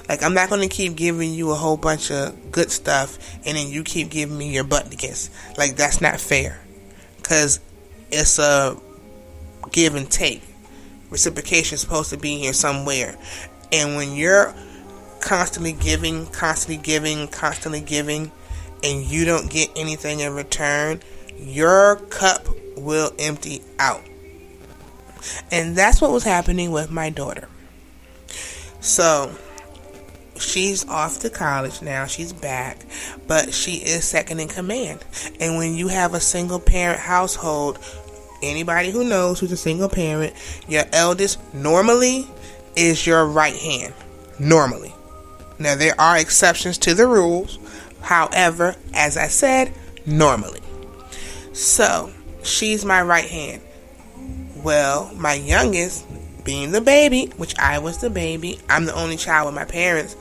Like, 0.09 0.23
I'm 0.23 0.33
not 0.33 0.49
going 0.49 0.61
to 0.61 0.73
keep 0.73 0.95
giving 0.95 1.33
you 1.33 1.51
a 1.51 1.55
whole 1.55 1.77
bunch 1.77 2.11
of 2.11 2.51
good 2.51 2.71
stuff 2.71 3.17
and 3.45 3.57
then 3.57 3.69
you 3.69 3.83
keep 3.83 4.09
giving 4.09 4.37
me 4.37 4.51
your 4.53 4.63
butt 4.63 4.89
to 4.91 4.97
kiss. 4.97 5.29
Like, 5.57 5.75
that's 5.75 6.01
not 6.01 6.19
fair. 6.19 6.59
Because 7.17 7.59
it's 8.11 8.39
a 8.39 8.77
give 9.71 9.95
and 9.95 10.09
take. 10.09 10.41
Reciprocation 11.09 11.75
is 11.75 11.81
supposed 11.81 12.09
to 12.09 12.17
be 12.17 12.37
here 12.37 12.53
somewhere. 12.53 13.17
And 13.71 13.95
when 13.95 14.15
you're 14.15 14.53
constantly 15.21 15.73
giving, 15.73 16.25
constantly 16.27 16.81
giving, 16.81 17.27
constantly 17.27 17.81
giving, 17.81 18.31
and 18.83 19.03
you 19.03 19.25
don't 19.25 19.49
get 19.49 19.69
anything 19.75 20.19
in 20.19 20.33
return, 20.33 21.01
your 21.37 21.97
cup 22.09 22.47
will 22.75 23.11
empty 23.19 23.61
out. 23.79 24.03
And 25.51 25.75
that's 25.75 26.01
what 26.01 26.11
was 26.11 26.23
happening 26.23 26.71
with 26.71 26.91
my 26.91 27.09
daughter. 27.09 27.49
So, 28.79 29.35
she's 30.39 30.87
off 30.87 31.19
to 31.19 31.29
college 31.29 31.81
now. 31.81 32.05
She's 32.05 32.33
back, 32.33 32.85
but 33.27 33.53
she 33.53 33.75
is 33.75 34.05
second 34.05 34.39
in 34.39 34.47
command. 34.47 35.03
And 35.39 35.57
when 35.57 35.73
you 35.73 35.87
have 35.87 36.13
a 36.13 36.19
single 36.19 36.59
parent 36.59 36.99
household, 36.99 37.79
anybody 38.41 38.91
who 38.91 39.03
knows 39.03 39.39
who's 39.39 39.51
a 39.51 39.57
single 39.57 39.89
parent, 39.89 40.33
your 40.67 40.83
eldest 40.93 41.39
normally 41.53 42.27
is 42.75 43.05
your 43.05 43.25
right 43.25 43.55
hand. 43.55 43.93
Normally. 44.39 44.93
Now, 45.59 45.75
there 45.75 45.99
are 45.99 46.17
exceptions 46.17 46.77
to 46.79 46.93
the 46.93 47.07
rules. 47.07 47.57
However, 48.01 48.75
as 48.93 49.17
I 49.17 49.27
said, 49.27 49.73
normally. 50.05 50.61
So, 51.57 52.13
she's 52.43 52.85
my 52.85 53.01
right 53.01 53.27
hand. 53.27 53.63
Well, 54.57 55.11
my 55.15 55.33
youngest, 55.33 56.05
being 56.43 56.71
the 56.71 56.81
baby, 56.81 57.31
which 57.37 57.57
I 57.57 57.79
was 57.79 57.97
the 57.97 58.11
baby, 58.11 58.59
I'm 58.69 58.85
the 58.85 58.93
only 58.93 59.17
child 59.17 59.47
with 59.47 59.55
my 59.55 59.65
parents, 59.65 60.15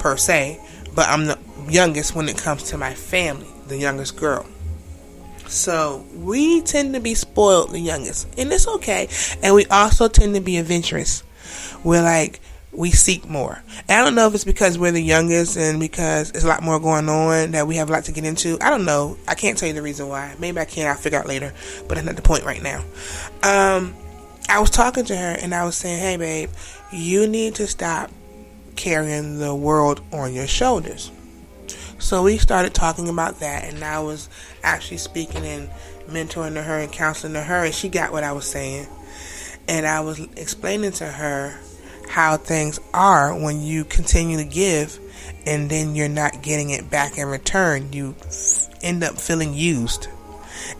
per 0.00 0.16
se, 0.16 0.60
but 0.92 1.08
I'm 1.08 1.26
the 1.26 1.38
youngest 1.68 2.16
when 2.16 2.28
it 2.28 2.36
comes 2.36 2.64
to 2.64 2.76
my 2.76 2.92
family, 2.92 3.46
the 3.68 3.78
youngest 3.78 4.16
girl. 4.16 4.46
So 5.46 6.04
we 6.12 6.60
tend 6.62 6.94
to 6.94 7.00
be 7.00 7.14
spoiled, 7.14 7.70
the 7.70 7.78
youngest, 7.78 8.26
and 8.36 8.52
it's 8.52 8.66
okay. 8.66 9.08
And 9.44 9.54
we 9.54 9.66
also 9.66 10.08
tend 10.08 10.34
to 10.34 10.40
be 10.40 10.56
adventurous. 10.56 11.22
We're 11.84 12.02
like, 12.02 12.40
we 12.74 12.90
seek 12.90 13.28
more. 13.28 13.62
And 13.88 14.00
I 14.00 14.04
don't 14.04 14.14
know 14.14 14.26
if 14.26 14.34
it's 14.34 14.44
because 14.44 14.78
we're 14.78 14.92
the 14.92 15.02
youngest 15.02 15.56
and 15.56 15.78
because 15.78 16.32
there's 16.32 16.44
a 16.44 16.48
lot 16.48 16.62
more 16.62 16.80
going 16.80 17.08
on 17.08 17.52
that 17.52 17.66
we 17.66 17.76
have 17.76 17.88
a 17.88 17.92
lot 17.92 18.04
to 18.04 18.12
get 18.12 18.24
into. 18.24 18.58
I 18.60 18.70
don't 18.70 18.84
know. 18.84 19.16
I 19.28 19.34
can't 19.34 19.56
tell 19.56 19.68
you 19.68 19.74
the 19.74 19.82
reason 19.82 20.08
why. 20.08 20.34
Maybe 20.38 20.58
I 20.58 20.64
can. 20.64 20.86
I'll 20.86 20.94
figure 20.94 21.18
out 21.18 21.26
later. 21.26 21.52
But 21.88 21.96
that's 21.96 22.06
not 22.06 22.16
the 22.16 22.22
point 22.22 22.44
right 22.44 22.62
now. 22.62 22.84
Um, 23.42 23.94
I 24.48 24.60
was 24.60 24.70
talking 24.70 25.04
to 25.06 25.16
her 25.16 25.36
and 25.40 25.54
I 25.54 25.64
was 25.64 25.76
saying, 25.76 26.00
hey, 26.00 26.16
babe, 26.16 26.50
you 26.92 27.26
need 27.26 27.56
to 27.56 27.66
stop 27.66 28.10
carrying 28.76 29.38
the 29.38 29.54
world 29.54 30.00
on 30.12 30.34
your 30.34 30.46
shoulders. 30.46 31.10
So 31.98 32.22
we 32.22 32.36
started 32.36 32.74
talking 32.74 33.08
about 33.08 33.40
that, 33.40 33.64
and 33.64 33.82
I 33.82 34.00
was 34.00 34.28
actually 34.62 34.98
speaking 34.98 35.44
and 35.46 35.70
mentoring 36.06 36.52
to 36.54 36.62
her 36.62 36.78
and 36.80 36.92
counseling 36.92 37.32
to 37.32 37.40
her, 37.40 37.64
and 37.64 37.74
she 37.74 37.88
got 37.88 38.12
what 38.12 38.24
I 38.24 38.32
was 38.32 38.44
saying. 38.44 38.86
And 39.68 39.86
I 39.86 40.00
was 40.00 40.20
explaining 40.36 40.92
to 40.92 41.06
her 41.06 41.58
how 42.08 42.36
things 42.36 42.78
are 42.92 43.34
when 43.34 43.60
you 43.60 43.84
continue 43.84 44.36
to 44.38 44.44
give 44.44 44.98
and 45.46 45.70
then 45.70 45.94
you're 45.94 46.08
not 46.08 46.42
getting 46.42 46.70
it 46.70 46.90
back 46.90 47.18
in 47.18 47.28
return. 47.28 47.92
You 47.92 48.14
end 48.82 49.04
up 49.04 49.18
feeling 49.18 49.54
used. 49.54 50.08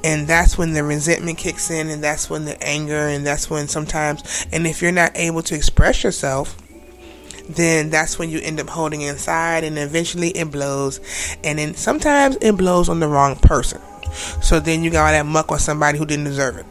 And 0.02 0.26
that's 0.26 0.57
when 0.57 0.73
the 0.73 0.85
resentment 0.85 1.38
kicks 1.38 1.71
in, 1.71 1.88
and 1.88 2.02
that's 2.02 2.31
when 2.31 2.45
the 2.45 2.62
anger, 2.62 3.09
and 3.09 3.26
that's 3.26 3.50
when 3.50 3.69
sometimes, 3.69 4.47
and 4.52 4.66
if 4.66 4.81
you're 4.81 4.93
not 4.93 5.12
able 5.14 5.43
to 5.43 5.54
express 5.54 6.04
yourself, 6.04 6.57
then 7.49 7.90
that's 7.90 8.19
when 8.19 8.31
you 8.31 8.38
end 8.40 8.61
up 8.61 8.69
holding 8.69 9.02
inside, 9.02 9.64
and 9.64 9.78
eventually 9.78 10.31
it 10.31 10.50
blows. 10.50 11.00
And 11.43 11.59
then 11.59 11.75
sometimes 11.75 12.37
it 12.40 12.57
blows 12.57 12.88
on 12.88 13.00
the 13.00 13.09
wrong 13.09 13.37
person. 13.37 13.81
So 14.43 14.61
then 14.61 14.83
you 14.83 14.90
got 14.90 15.07
all 15.07 15.12
that 15.12 15.26
muck 15.26 15.52
on 15.52 15.59
somebody 15.59 15.99
who 15.99 16.07
didn't 16.07 16.25
deserve 16.25 16.57
it. 16.57 16.66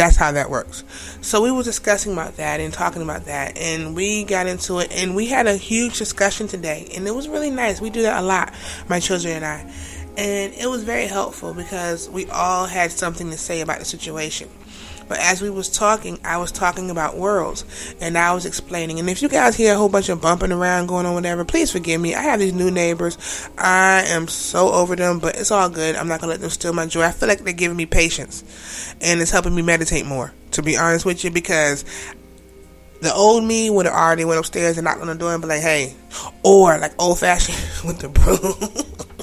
That's 0.00 0.16
how 0.16 0.32
that 0.32 0.48
works. 0.48 0.82
So 1.20 1.42
we 1.42 1.50
were 1.50 1.62
discussing 1.62 2.14
about 2.14 2.38
that 2.38 2.58
and 2.58 2.72
talking 2.72 3.02
about 3.02 3.26
that, 3.26 3.58
and 3.58 3.94
we 3.94 4.24
got 4.24 4.46
into 4.46 4.78
it, 4.78 4.90
and 4.90 5.14
we 5.14 5.26
had 5.26 5.46
a 5.46 5.58
huge 5.58 5.98
discussion 5.98 6.48
today, 6.48 6.88
and 6.94 7.06
it 7.06 7.14
was 7.14 7.28
really 7.28 7.50
nice. 7.50 7.82
We 7.82 7.90
do 7.90 8.00
that 8.00 8.22
a 8.22 8.24
lot, 8.26 8.54
my 8.88 8.98
children 8.98 9.34
and 9.34 9.44
I, 9.44 9.70
and 10.16 10.54
it 10.54 10.70
was 10.70 10.84
very 10.84 11.06
helpful 11.06 11.52
because 11.52 12.08
we 12.08 12.24
all 12.30 12.64
had 12.64 12.92
something 12.92 13.28
to 13.30 13.36
say 13.36 13.60
about 13.60 13.78
the 13.78 13.84
situation. 13.84 14.48
But 15.10 15.18
as 15.18 15.42
we 15.42 15.50
was 15.50 15.68
talking, 15.68 16.20
I 16.22 16.36
was 16.36 16.52
talking 16.52 16.88
about 16.88 17.16
worlds, 17.16 17.64
and 18.00 18.16
I 18.16 18.32
was 18.32 18.46
explaining. 18.46 19.00
And 19.00 19.10
if 19.10 19.22
you 19.22 19.28
guys 19.28 19.56
hear 19.56 19.74
a 19.74 19.76
whole 19.76 19.88
bunch 19.88 20.08
of 20.08 20.20
bumping 20.20 20.52
around 20.52 20.86
going 20.86 21.04
on, 21.04 21.14
whatever, 21.14 21.44
please 21.44 21.72
forgive 21.72 22.00
me. 22.00 22.14
I 22.14 22.22
have 22.22 22.38
these 22.38 22.52
new 22.52 22.70
neighbors. 22.70 23.18
I 23.58 24.04
am 24.06 24.28
so 24.28 24.70
over 24.70 24.94
them, 24.94 25.18
but 25.18 25.34
it's 25.34 25.50
all 25.50 25.68
good. 25.68 25.96
I'm 25.96 26.06
not 26.06 26.20
gonna 26.20 26.30
let 26.30 26.40
them 26.40 26.48
steal 26.48 26.72
my 26.72 26.86
joy. 26.86 27.02
I 27.02 27.10
feel 27.10 27.28
like 27.28 27.40
they're 27.40 27.52
giving 27.52 27.76
me 27.76 27.86
patience, 27.86 28.94
and 29.00 29.20
it's 29.20 29.32
helping 29.32 29.52
me 29.52 29.62
meditate 29.62 30.06
more. 30.06 30.32
To 30.52 30.62
be 30.62 30.76
honest 30.76 31.04
with 31.04 31.24
you, 31.24 31.32
because 31.32 31.84
the 33.00 33.12
old 33.12 33.42
me 33.42 33.68
would 33.68 33.86
have 33.86 33.94
already 33.96 34.24
went 34.24 34.38
upstairs 34.38 34.78
and 34.78 34.84
knocked 34.84 35.00
on 35.00 35.08
the 35.08 35.16
door 35.16 35.32
and 35.32 35.42
be 35.42 35.48
like, 35.48 35.62
"Hey," 35.62 35.96
or 36.44 36.78
like 36.78 36.92
old 37.02 37.18
fashioned 37.18 37.58
with 37.84 37.98
the 37.98 38.10
broom. 38.10 39.19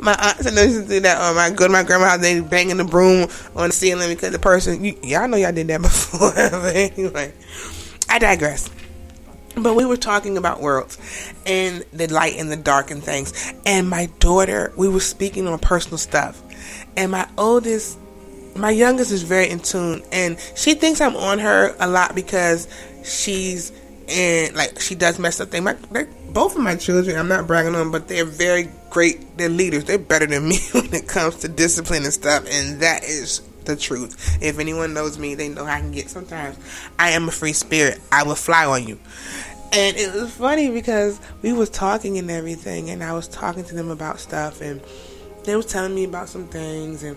My 0.00 0.14
aunts 0.14 0.46
and 0.46 0.56
to 0.56 0.86
do 0.86 1.00
that. 1.00 1.20
Um, 1.20 1.38
I 1.38 1.50
go 1.50 1.66
to 1.66 1.72
my 1.72 1.82
grandma's 1.82 2.10
house, 2.10 2.20
they 2.20 2.40
banging 2.40 2.76
the 2.76 2.84
broom 2.84 3.28
on 3.56 3.68
the 3.68 3.72
ceiling 3.72 4.08
because 4.08 4.32
the 4.32 4.38
person, 4.38 4.84
you, 4.84 4.98
y'all 5.02 5.28
know 5.28 5.36
y'all 5.36 5.52
did 5.52 5.68
that 5.68 5.82
before. 5.82 6.32
but 6.32 6.74
anyway, 6.76 7.32
I 8.08 8.18
digress. 8.18 8.70
But 9.54 9.74
we 9.74 9.84
were 9.84 9.98
talking 9.98 10.38
about 10.38 10.60
worlds 10.60 10.98
and 11.44 11.84
the 11.92 12.06
light 12.06 12.36
and 12.38 12.50
the 12.50 12.56
dark 12.56 12.90
and 12.90 13.02
things. 13.02 13.52
And 13.66 13.88
my 13.88 14.06
daughter, 14.18 14.72
we 14.76 14.88
were 14.88 15.00
speaking 15.00 15.46
on 15.46 15.58
personal 15.58 15.98
stuff. 15.98 16.42
And 16.96 17.12
my 17.12 17.28
oldest, 17.36 17.98
my 18.56 18.70
youngest 18.70 19.12
is 19.12 19.22
very 19.22 19.50
in 19.50 19.60
tune. 19.60 20.02
And 20.10 20.38
she 20.56 20.74
thinks 20.74 21.02
I'm 21.02 21.16
on 21.16 21.38
her 21.40 21.74
a 21.78 21.86
lot 21.86 22.14
because 22.14 22.66
she's 23.04 23.72
and 24.08 24.54
like 24.54 24.80
she 24.80 24.94
does 24.94 25.18
mess 25.18 25.40
up 25.40 25.50
things. 25.50 25.64
My, 25.64 25.76
both 26.30 26.56
of 26.56 26.62
my 26.62 26.76
children, 26.76 27.18
I'm 27.18 27.28
not 27.28 27.46
bragging 27.46 27.74
on 27.74 27.80
them, 27.80 27.92
but 27.92 28.08
they're 28.08 28.24
very 28.24 28.68
great. 28.92 29.38
They're 29.38 29.48
leaders. 29.48 29.84
They're 29.84 29.98
better 29.98 30.26
than 30.26 30.48
me 30.48 30.58
when 30.72 30.92
it 30.94 31.08
comes 31.08 31.38
to 31.38 31.48
discipline 31.48 32.04
and 32.04 32.12
stuff, 32.12 32.44
and 32.48 32.80
that 32.80 33.04
is 33.04 33.40
the 33.64 33.74
truth. 33.74 34.38
If 34.42 34.58
anyone 34.58 34.92
knows 34.92 35.18
me, 35.18 35.34
they 35.34 35.48
know 35.48 35.64
I 35.64 35.80
can 35.80 35.92
get. 35.92 36.10
Sometimes 36.10 36.58
I 36.98 37.10
am 37.10 37.28
a 37.28 37.32
free 37.32 37.54
spirit. 37.54 38.00
I 38.12 38.24
will 38.24 38.34
fly 38.34 38.66
on 38.66 38.86
you. 38.86 39.00
And 39.72 39.96
it 39.96 40.12
was 40.12 40.30
funny 40.34 40.70
because 40.70 41.18
we 41.40 41.54
was 41.54 41.70
talking 41.70 42.18
and 42.18 42.30
everything, 42.30 42.90
and 42.90 43.02
I 43.02 43.14
was 43.14 43.26
talking 43.26 43.64
to 43.64 43.74
them 43.74 43.90
about 43.90 44.20
stuff, 44.20 44.60
and 44.60 44.82
they 45.44 45.56
was 45.56 45.64
telling 45.64 45.94
me 45.94 46.04
about 46.04 46.28
some 46.28 46.46
things, 46.48 47.02
and 47.02 47.16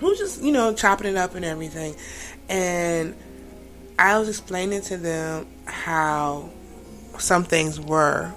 we 0.00 0.08
was 0.08 0.18
just 0.18 0.42
you 0.42 0.50
know 0.50 0.74
chopping 0.74 1.06
it 1.06 1.16
up 1.16 1.36
and 1.36 1.44
everything, 1.44 1.94
and 2.48 3.14
I 4.00 4.18
was 4.18 4.28
explaining 4.28 4.82
to 4.82 4.96
them 4.96 5.46
how 5.66 6.50
some 7.18 7.44
things 7.44 7.78
were 7.78 8.34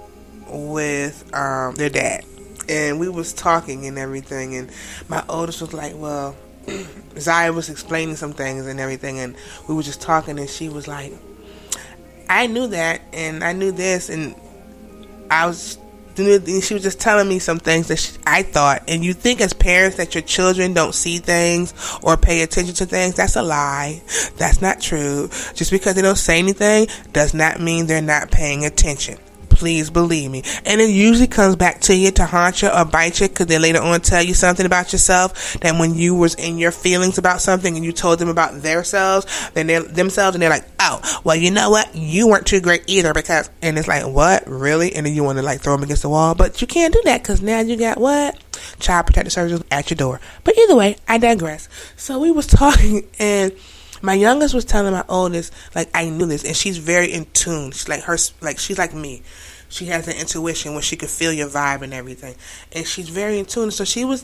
with 0.48 1.34
um, 1.34 1.74
their 1.76 1.90
dad, 1.90 2.24
and 2.70 3.00
we 3.00 3.10
was 3.10 3.34
talking 3.34 3.86
and 3.86 3.98
everything, 3.98 4.56
and 4.56 4.70
my 5.08 5.24
oldest 5.30 5.62
was 5.62 5.74
like, 5.74 5.94
"Well." 5.96 6.36
Zaya 7.20 7.54
was 7.54 7.70
explaining 7.70 8.16
some 8.16 8.34
things 8.34 8.66
and 8.66 8.80
everything, 8.80 9.20
and 9.20 9.36
we 9.70 9.76
were 9.76 9.84
just 9.84 10.02
talking, 10.02 10.40
and 10.40 10.50
she 10.50 10.68
was 10.68 10.88
like, 10.88 11.14
"I 12.28 12.48
knew 12.48 12.68
that, 12.68 13.02
and 13.14 13.44
I 13.44 13.54
knew 13.54 13.72
this, 13.72 14.10
and 14.10 14.34
I 15.30 15.46
was 15.46 15.78
she 16.16 16.74
was 16.74 16.84
just 16.84 17.00
telling 17.00 17.28
me 17.28 17.40
some 17.40 17.60
things 17.60 17.88
that 17.90 17.98
she, 17.98 18.18
I 18.26 18.44
thought, 18.44 18.84
and 18.88 19.04
you 19.04 19.14
think 19.14 19.42
as 19.42 19.54
parents 19.54 19.98
that 19.98 20.16
your 20.16 20.22
children 20.22 20.74
don't 20.74 20.96
see 20.96 21.18
things 21.18 21.74
or 22.02 22.16
pay 22.16 22.42
attention 22.42 22.74
to 22.76 22.86
things. 22.86 23.16
That's 23.16 23.36
a 23.36 23.44
lie. 23.44 24.02
That's 24.38 24.62
not 24.62 24.80
true. 24.80 25.30
Just 25.54 25.72
because 25.72 25.96
they 25.96 26.02
don't 26.02 26.18
say 26.18 26.40
anything 26.40 26.88
does 27.12 27.34
not 27.34 27.60
mean 27.60 27.88
they're 27.88 28.02
not 28.02 28.32
paying 28.32 28.66
attention. 28.66 29.18
Please 29.56 29.90
believe 29.90 30.30
me. 30.30 30.44
And 30.66 30.82
it 30.82 30.90
usually 30.90 31.28
comes 31.28 31.56
back 31.56 31.80
to 31.82 31.96
you 31.96 32.12
to 32.12 32.26
haunt 32.26 32.62
you 32.62 32.68
or 32.68 32.84
bite 32.84 33.22
you 33.22 33.30
because 33.30 33.48
they 33.48 33.58
later 33.58 33.80
on 33.80 34.02
tell 34.02 34.22
you 34.22 34.34
something 34.34 34.66
about 34.66 34.92
yourself 34.92 35.54
that 35.62 35.80
when 35.80 35.96
you 35.96 36.14
was 36.14 36.36
in 36.36 36.58
your 36.58 36.72
feelings 36.72 37.18
about 37.18 37.40
something 37.40 37.74
and 37.74 37.86
you 37.86 37.94
told 37.94 38.20
them 38.20 38.28
about 38.28 38.62
themselves, 38.62 39.26
then 39.52 39.68
they 39.68 39.80
themselves 39.80 40.36
and 40.36 40.42
they're 40.42 40.50
like, 40.50 40.66
oh, 40.82 41.22
well, 41.24 41.38
you 41.38 41.52
know 41.52 41.70
what? 41.70 41.96
You 41.96 42.28
weren't 42.28 42.46
too 42.46 42.60
great 42.60 42.84
either 42.88 43.14
because, 43.14 43.50
and 43.62 43.78
it's 43.78 43.88
like, 43.88 44.06
what? 44.06 44.44
Really? 44.46 44.94
And 44.94 45.06
then 45.06 45.16
you 45.16 45.24
want 45.24 45.38
to 45.38 45.42
like 45.42 45.62
throw 45.62 45.74
them 45.74 45.84
against 45.84 46.02
the 46.02 46.10
wall, 46.10 46.36
but 46.36 46.60
you 46.60 46.68
can't 46.68 46.94
do 46.94 47.02
that 47.06 47.24
because 47.24 47.42
now 47.42 47.62
you 47.62 47.78
got 47.78 47.98
what? 47.98 48.38
Child 48.80 49.06
protective 49.06 49.32
services 49.32 49.64
at 49.72 49.90
your 49.90 49.96
door. 49.96 50.20
But 50.44 50.58
either 50.58 50.76
way, 50.76 50.98
I 51.08 51.18
digress. 51.18 51.70
So 51.96 52.20
we 52.20 52.30
was 52.30 52.46
talking 52.48 53.08
and 53.20 53.54
my 54.06 54.14
youngest 54.14 54.54
was 54.54 54.66
telling 54.66 54.94
my 54.94 55.04
oldest, 55.10 55.52
like 55.74 55.90
I 55.94 56.10
knew 56.10 56.28
this, 56.28 56.44
and 56.44 56.56
she's 56.56 56.78
very 56.78 57.12
in 57.12 57.26
tune. 57.34 57.72
She's 57.72 57.90
like 57.90 58.04
her, 58.04 58.18
like 58.42 58.60
she's 58.60 58.78
like 58.78 58.94
me. 58.94 59.24
She 59.68 59.88
has 59.88 60.08
an 60.08 60.16
intuition 60.16 60.74
where 60.74 60.84
she 60.84 60.96
could 60.96 61.10
feel 61.10 61.34
your 61.34 61.50
vibe 61.50 61.82
and 61.82 61.94
everything, 61.94 62.36
and 62.72 62.86
she's 62.86 63.10
very 63.10 63.40
in 63.40 63.46
tune. 63.46 63.72
So 63.72 63.84
she 63.84 64.06
was 64.06 64.24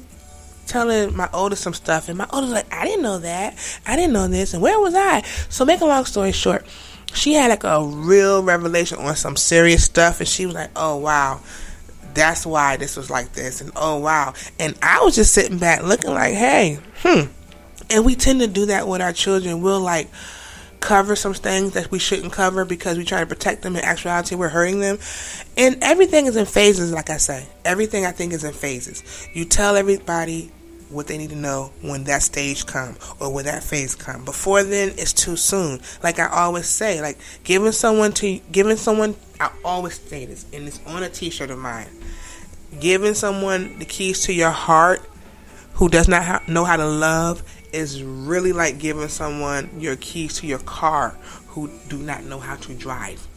telling 0.68 1.16
my 1.18 1.28
oldest 1.34 1.64
some 1.64 1.74
stuff, 1.74 2.10
and 2.10 2.18
my 2.18 2.28
oldest 2.32 2.54
like, 2.54 2.72
I 2.72 2.86
didn't 2.86 3.02
know 3.02 3.18
that, 3.20 3.58
I 3.86 3.96
didn't 3.96 4.14
know 4.14 4.28
this, 4.28 4.54
and 4.54 4.62
where 4.62 4.80
was 4.80 4.94
I? 4.96 5.22
So 5.50 5.66
make 5.66 5.82
a 5.82 5.86
long 5.86 6.06
story 6.06 6.32
short, 6.32 6.66
she 7.14 7.34
had 7.34 7.50
like 7.50 7.64
a 7.64 7.84
real 7.84 8.44
revelation 8.44 9.00
on 9.00 9.16
some 9.16 9.36
serious 9.36 9.84
stuff, 9.84 10.20
and 10.20 10.30
she 10.30 10.46
was 10.46 10.56
like, 10.56 10.70
oh 10.76 10.98
wow 10.98 11.42
that's 12.14 12.46
why 12.46 12.76
this 12.76 12.98
was 12.98 13.10
like 13.10 13.32
this 13.32 13.62
and 13.62 13.72
oh 13.78 13.98
wow 13.98 14.34
and 14.60 14.78
i 14.82 15.00
was 15.02 15.16
just 15.16 15.34
sitting 15.34 15.58
back 15.58 15.82
looking 15.82 16.14
like 16.14 16.34
hey 16.34 16.78
hmm 16.98 17.22
and 17.92 18.06
we 18.06 18.16
tend 18.16 18.40
to 18.40 18.48
do 18.48 18.68
that 18.68 18.88
with 18.88 19.02
our 19.02 19.14
children. 19.14 19.62
We'll 19.62 19.82
like 19.82 20.10
cover 20.80 21.16
some 21.16 21.34
things 21.34 21.74
that 21.74 21.92
we 21.92 22.00
shouldn't 22.00 22.34
cover 22.34 22.66
because 22.66 22.98
we 22.98 23.06
try 23.06 23.20
to 23.20 23.26
protect 23.26 23.62
them. 23.62 23.76
In 23.76 23.84
actuality, 23.84 24.36
we're 24.36 24.50
hurting 24.50 24.80
them. 24.80 24.98
And 25.56 25.78
everything 25.82 26.26
is 26.26 26.36
in 26.36 26.46
phases, 26.46 26.92
like 26.92 27.10
I 27.10 27.18
say. 27.18 27.48
Everything 27.64 28.06
I 28.06 28.12
think 28.12 28.34
is 28.34 28.44
in 28.44 28.54
phases. 28.54 29.04
You 29.34 29.46
tell 29.46 29.76
everybody 29.76 30.52
what 30.90 31.08
they 31.08 31.18
need 31.18 31.30
to 31.30 31.36
know 31.36 31.72
when 31.82 32.04
that 32.06 32.22
stage 32.22 32.66
come 32.66 32.98
or 33.20 33.32
when 33.32 33.46
that 33.46 33.64
phase 33.64 33.96
come. 33.96 34.26
Before 34.26 34.64
then, 34.64 34.90
it's 34.98 35.14
too 35.14 35.36
soon. 35.36 35.80
Like 36.04 36.20
I 36.20 36.28
always 36.28 36.68
say, 36.68 37.02
like 37.02 37.18
giving 37.44 37.72
someone 37.72 38.12
to 38.14 38.40
giving 38.52 38.76
someone. 38.76 39.16
I 39.40 39.52
always 39.64 40.00
say 40.00 40.26
this, 40.26 40.46
and 40.52 40.68
it's 40.68 40.82
on 40.86 41.04
a 41.04 41.10
T-shirt 41.10 41.50
of 41.50 41.60
mine. 41.60 41.88
Giving 42.80 43.14
someone 43.14 43.80
the 43.80 43.86
keys 43.86 44.22
to 44.26 44.34
your 44.34 44.52
heart 44.52 45.02
who 45.74 45.90
does 45.90 46.08
not 46.08 46.24
ha- 46.24 46.44
know 46.48 46.66
how 46.66 46.78
to 46.78 46.86
love 46.86 47.44
is 47.72 48.04
really 48.04 48.54
like 48.54 48.80
giving 48.80 49.08
someone 49.08 49.70
your 49.80 49.96
keys 49.96 50.38
to 50.40 50.48
your 50.48 50.60
car 50.60 51.16
who 51.48 51.70
do 51.90 51.98
not 51.98 52.24
know 52.24 52.40
how 52.40 52.56
to 52.56 52.74
drive. 52.74 53.28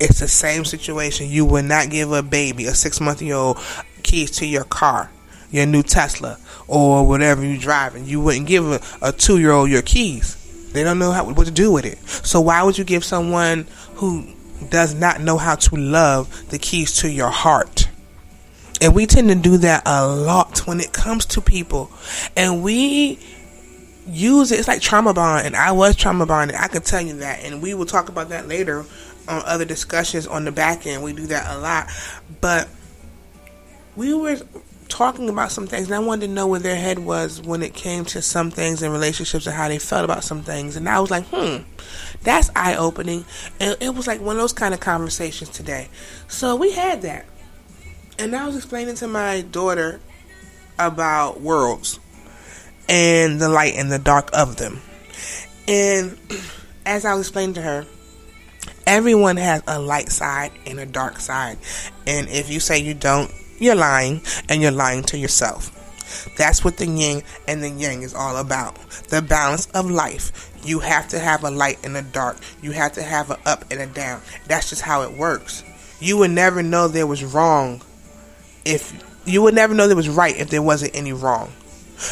It's 0.00 0.20
the 0.20 0.28
same 0.28 0.64
situation. 0.64 1.28
You 1.28 1.44
would 1.46 1.64
not 1.64 1.90
give 1.90 2.12
a 2.12 2.22
baby, 2.22 2.66
a 2.66 2.74
six 2.74 3.00
month 3.00 3.22
old, 3.22 3.58
keys 4.02 4.30
to 4.32 4.46
your 4.46 4.64
car, 4.64 5.10
your 5.50 5.66
new 5.66 5.82
Tesla, 5.82 6.38
or 6.66 7.06
whatever 7.06 7.44
you're 7.44 7.58
driving. 7.58 8.04
You 8.04 8.20
wouldn't 8.20 8.46
give 8.46 8.66
a, 8.66 8.80
a 9.02 9.12
two 9.12 9.38
year 9.38 9.52
old 9.52 9.70
your 9.70 9.82
keys. 9.82 10.40
They 10.72 10.82
don't 10.82 10.98
know 10.98 11.12
how, 11.12 11.24
what 11.24 11.46
to 11.46 11.52
do 11.52 11.70
with 11.70 11.84
it. 11.84 11.98
So 12.08 12.40
why 12.40 12.62
would 12.64 12.76
you 12.76 12.84
give 12.84 13.04
someone 13.04 13.66
who 13.94 14.26
does 14.70 14.94
not 14.94 15.20
know 15.20 15.38
how 15.38 15.54
to 15.54 15.76
love 15.76 16.50
the 16.50 16.58
keys 16.58 16.96
to 16.98 17.10
your 17.10 17.30
heart? 17.30 17.88
And 18.80 18.94
we 18.94 19.06
tend 19.06 19.28
to 19.28 19.36
do 19.36 19.58
that 19.58 19.84
a 19.86 20.06
lot 20.06 20.66
when 20.66 20.80
it 20.80 20.92
comes 20.92 21.26
to 21.26 21.40
people. 21.40 21.90
And 22.36 22.62
we 22.62 23.18
use 24.06 24.52
it. 24.52 24.58
It's 24.58 24.68
like 24.68 24.80
trauma 24.80 25.14
bond, 25.14 25.46
and 25.46 25.56
I 25.56 25.72
was 25.72 25.96
trauma 25.96 26.26
bonded. 26.26 26.56
I 26.56 26.68
can 26.68 26.82
tell 26.82 27.00
you 27.00 27.18
that, 27.18 27.44
and 27.44 27.62
we 27.62 27.74
will 27.74 27.86
talk 27.86 28.08
about 28.08 28.30
that 28.30 28.48
later 28.48 28.84
on 29.28 29.42
other 29.46 29.64
discussions 29.64 30.26
on 30.26 30.44
the 30.44 30.52
back 30.52 30.86
end. 30.86 31.02
We 31.02 31.12
do 31.12 31.26
that 31.28 31.54
a 31.54 31.58
lot, 31.58 31.88
but 32.40 32.68
we 33.96 34.12
were 34.12 34.38
talking 34.88 35.28
about 35.28 35.50
some 35.50 35.66
things, 35.66 35.86
and 35.86 35.94
I 35.94 35.98
wanted 35.98 36.26
to 36.26 36.32
know 36.32 36.46
where 36.46 36.60
their 36.60 36.76
head 36.76 36.98
was 36.98 37.40
when 37.40 37.62
it 37.62 37.74
came 37.74 38.04
to 38.06 38.22
some 38.22 38.50
things 38.50 38.82
in 38.82 38.92
relationships 38.92 39.46
and 39.46 39.54
how 39.54 39.68
they 39.68 39.78
felt 39.78 40.04
about 40.04 40.24
some 40.24 40.42
things. 40.42 40.76
And 40.76 40.88
I 40.88 41.00
was 41.00 41.10
like, 41.10 41.24
hmm, 41.26 41.62
that's 42.22 42.50
eye 42.54 42.76
opening. 42.76 43.24
And 43.60 43.76
it 43.80 43.94
was 43.94 44.06
like 44.06 44.20
one 44.20 44.36
of 44.36 44.42
those 44.42 44.52
kind 44.52 44.74
of 44.74 44.80
conversations 44.80 45.50
today. 45.50 45.88
So 46.28 46.56
we 46.56 46.72
had 46.72 47.02
that. 47.02 47.26
And 48.18 48.36
I 48.36 48.46
was 48.46 48.56
explaining 48.56 48.94
to 48.96 49.08
my 49.08 49.40
daughter 49.40 50.00
about 50.78 51.40
worlds 51.40 51.98
and 52.88 53.40
the 53.40 53.48
light 53.48 53.74
and 53.76 53.90
the 53.90 53.98
dark 53.98 54.30
of 54.32 54.56
them. 54.56 54.80
And 55.68 56.18
as 56.84 57.04
I 57.04 57.14
was 57.14 57.26
explaining 57.26 57.54
to 57.54 57.62
her, 57.62 57.86
everyone 58.86 59.36
has 59.36 59.62
a 59.66 59.78
light 59.78 60.10
side 60.10 60.52
and 60.66 60.78
a 60.78 60.86
dark 60.86 61.18
side. 61.18 61.58
And 62.06 62.28
if 62.28 62.50
you 62.50 62.60
say 62.60 62.78
you 62.78 62.94
don't, 62.94 63.30
you're 63.58 63.74
lying 63.74 64.20
and 64.48 64.60
you're 64.60 64.70
lying 64.70 65.02
to 65.04 65.18
yourself. 65.18 65.70
That's 66.36 66.64
what 66.64 66.76
the 66.76 66.86
yin 66.86 67.22
and 67.48 67.62
the 67.62 67.70
yang 67.70 68.02
is 68.02 68.14
all 68.14 68.36
about. 68.36 68.76
The 69.08 69.22
balance 69.22 69.66
of 69.70 69.90
life. 69.90 70.50
You 70.64 70.80
have 70.80 71.08
to 71.08 71.18
have 71.18 71.44
a 71.44 71.50
light 71.50 71.78
and 71.84 71.96
a 71.96 72.02
dark. 72.02 72.38
You 72.62 72.72
have 72.72 72.92
to 72.92 73.02
have 73.02 73.30
an 73.30 73.38
up 73.46 73.64
and 73.70 73.80
a 73.80 73.86
down. 73.86 74.20
That's 74.46 74.70
just 74.70 74.82
how 74.82 75.02
it 75.02 75.12
works. 75.12 75.64
You 76.00 76.18
would 76.18 76.30
never 76.30 76.62
know 76.62 76.88
there 76.88 77.06
was 77.06 77.24
wrong 77.24 77.80
if 78.64 78.92
you 79.26 79.42
would 79.42 79.54
never 79.54 79.74
know 79.74 79.86
there 79.86 79.96
was 79.96 80.08
right 80.08 80.36
if 80.36 80.50
there 80.50 80.62
wasn't 80.62 80.94
any 80.94 81.12
wrong. 81.12 81.52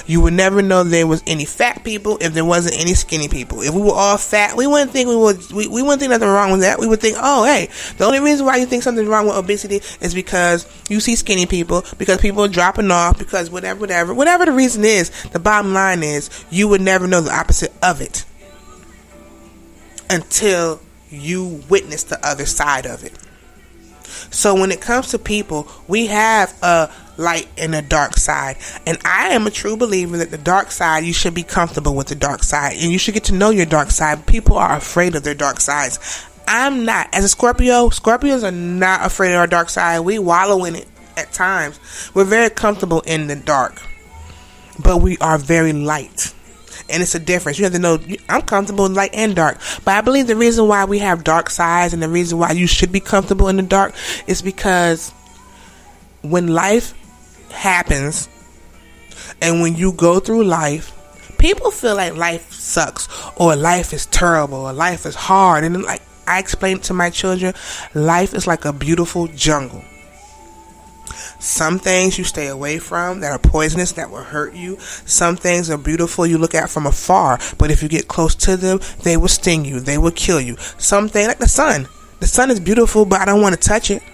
You 0.07 0.21
would 0.21 0.33
never 0.33 0.63
know 0.63 0.85
there 0.85 1.07
was 1.07 1.23
any 1.27 1.45
fat 1.45 1.85
people 1.85 2.19
if 2.21 2.35
there 2.35 2.45
wasn't 2.45 2.79
any 2.81 2.95
skinny 2.95 3.29
people. 3.29 3.63
If 3.63 3.75
we 3.75 3.81
were 3.81 3.93
all 3.93 4.17
fat, 4.17 4.57
we 4.57 4.67
wouldn't 4.67 4.91
think 4.91 5.09
we 5.09 5.17
would 5.17 5.51
we, 5.53 5.69
we 5.69 5.83
wouldn't 5.83 6.01
think 6.01 6.11
nothing 6.11 6.29
wrong 6.29 6.53
with 6.53 6.61
that. 6.61 6.79
We 6.79 6.87
would 6.87 7.01
think, 7.01 7.17
oh 7.21 7.45
hey, 7.45 7.69
the 7.99 8.05
only 8.05 8.21
reason 8.21 8.47
why 8.47 8.57
you 8.57 8.67
think 8.67 8.83
something's 8.83 9.09
wrong 9.09 9.27
with 9.27 9.37
obesity 9.37 9.81
is 10.01 10.15
because 10.15 10.67
you 10.89 11.01
see 11.01 11.17
skinny 11.17 11.47
people, 11.47 11.85
because 11.99 12.21
people 12.21 12.45
are 12.45 12.49
dropping 12.49 12.91
off, 12.91 13.19
because 13.19 13.51
whatever, 13.51 13.81
whatever, 13.81 14.15
whatever 14.15 14.45
the 14.45 14.53
reason 14.53 14.85
is. 14.85 15.11
The 15.33 15.39
bottom 15.39 15.73
line 15.73 16.03
is 16.03 16.31
you 16.51 16.69
would 16.69 16.81
never 16.81 17.07
know 17.07 17.21
the 17.21 17.35
opposite 17.35 17.73
of 17.83 18.01
it 18.01 18.25
until 20.11 20.81
you 21.09 21.63
witness 21.69 22.05
the 22.05 22.25
other 22.27 22.47
side 22.47 22.87
of 22.87 23.05
it. 23.05 23.13
So 24.31 24.55
when 24.55 24.71
it 24.71 24.81
comes 24.81 25.09
to 25.09 25.19
people, 25.19 25.69
we 25.89 26.07
have 26.07 26.55
a 26.63 26.91
light 27.17 27.49
and 27.59 27.75
a 27.75 27.83
dark 27.83 28.17
side. 28.17 28.57
And 28.87 28.99
I 29.05 29.29
am 29.29 29.47
a 29.47 29.51
true 29.51 29.77
believer 29.77 30.17
that 30.19 30.31
the 30.31 30.39
dark 30.39 30.71
side, 30.71 31.05
you 31.05 31.13
should 31.13 31.35
be 31.35 31.43
comfortable 31.43 31.95
with 31.95 32.09
the 32.09 32.15
dark 32.15 32.43
side 32.43 32.75
and 32.75 32.93
you 32.93 32.99
should 32.99 33.15
get 33.15 33.25
to 33.25 33.35
know 33.35 33.51
your 33.51 33.67
dark 33.67 33.91
side. 33.91 34.27
People 34.27 34.57
are 34.57 34.77
afraid 34.77 35.15
of 35.15 35.23
their 35.23 35.35
dark 35.35 35.61
sides. 35.61 36.27
I'm 36.47 36.85
not. 36.85 37.09
As 37.13 37.25
a 37.25 37.29
Scorpio, 37.29 37.89
Scorpios 37.89 38.43
are 38.43 38.51
not 38.51 39.07
afraid 39.07 39.33
of 39.33 39.39
our 39.39 39.47
dark 39.47 39.69
side. 39.69 40.01
We 40.01 40.19
wallow 40.19 40.65
in 40.65 40.75
it 40.75 40.89
at 41.17 41.33
times. 41.33 41.79
We're 42.15 42.25
very 42.25 42.51
comfortable 42.51 43.01
in 43.03 43.27
the 43.27 43.37
dark, 43.37 43.81
but 44.83 44.99
we 44.99 45.19
are 45.19 45.39
very 45.39 45.73
light 45.73 46.35
and 46.89 47.03
it's 47.03 47.15
a 47.15 47.21
difference. 47.21 47.59
You 47.59 47.65
have 47.65 47.73
to 47.73 47.79
know 47.79 47.99
I'm 48.29 48.43
comfortable 48.43 48.87
in 48.87 48.95
light 48.95 49.11
and 49.13 49.35
dark. 49.35 49.59
But 49.85 49.97
I 49.97 50.01
believe 50.01 50.27
the 50.27 50.37
reason 50.37 50.69
why 50.69 50.85
we 50.85 50.99
have 50.99 51.25
dark 51.25 51.51
sides 51.51 51.95
and 51.95 52.03
the 52.03 52.09
reason 52.09 52.39
why 52.39 52.53
you 52.53 52.67
should 52.67 52.93
be 52.93 53.01
comfortable 53.01 53.49
in 53.49 53.57
the 53.57 53.63
dark 53.63 53.95
is 54.27 54.43
because 54.43 55.11
when 56.23 56.49
life 56.49 56.95
happens 57.51 58.29
and 59.41 59.61
when 59.61 59.77
you 59.77 59.93
go 59.93 60.21
through 60.21 60.45
life, 60.45 60.97
people 61.39 61.71
feel 61.71 61.97
like 61.97 62.17
life 62.17 62.53
sucks 62.53 63.09
or 63.37 63.57
life 63.57 63.93
is 63.93 64.07
terrible 64.07 64.59
or 64.59 64.73
life 64.73 65.07
is 65.07 65.15
hard. 65.15 65.65
And 65.65 65.83
like 65.83 66.03
I 66.27 66.39
explain 66.39 66.79
to 66.81 66.95
my 66.95 67.11
children, 67.11 67.55
life 67.95 68.35
is 68.35 68.47
like 68.47 68.65
a 68.65 68.73
beautiful 68.73 69.27
jungle. 69.29 69.85
Some 71.43 71.81
things 71.81 72.19
you 72.19 72.23
stay 72.23 72.47
away 72.47 72.79
from 72.79 73.19
that 73.19 73.33
are 73.33 73.39
poisonous 73.39 73.91
that 73.93 74.13
will 74.13 74.23
hurt 74.23 74.55
you. 74.55 74.79
Some 74.79 75.35
things 75.35 75.71
are 75.71 75.77
beautiful 75.77 76.25
you 76.25 76.39
look 76.39 76.55
at 76.55 76.71
from 76.71 76.87
afar, 76.87 77.41
but 77.59 77.69
if 77.69 77.83
you 77.83 77.89
get 77.89 78.07
close 78.07 78.37
to 78.37 78.57
them, 78.57 78.79
they 79.03 79.17
will 79.17 79.27
sting 79.27 79.65
you. 79.65 79.81
They 79.81 79.99
will 79.99 80.13
kill 80.13 80.41
you. 80.41 80.57
Some 80.79 81.09
things 81.09 81.27
like 81.27 81.39
the 81.39 81.49
sun. 81.49 81.89
The 82.21 82.29
sun 82.29 82.53
is 82.53 82.61
beautiful, 82.61 83.05
but 83.05 83.21
I 83.21 83.25
don't 83.25 83.43
want 83.43 83.61
to 83.61 83.69
touch 83.69 83.91
it. 83.91 84.05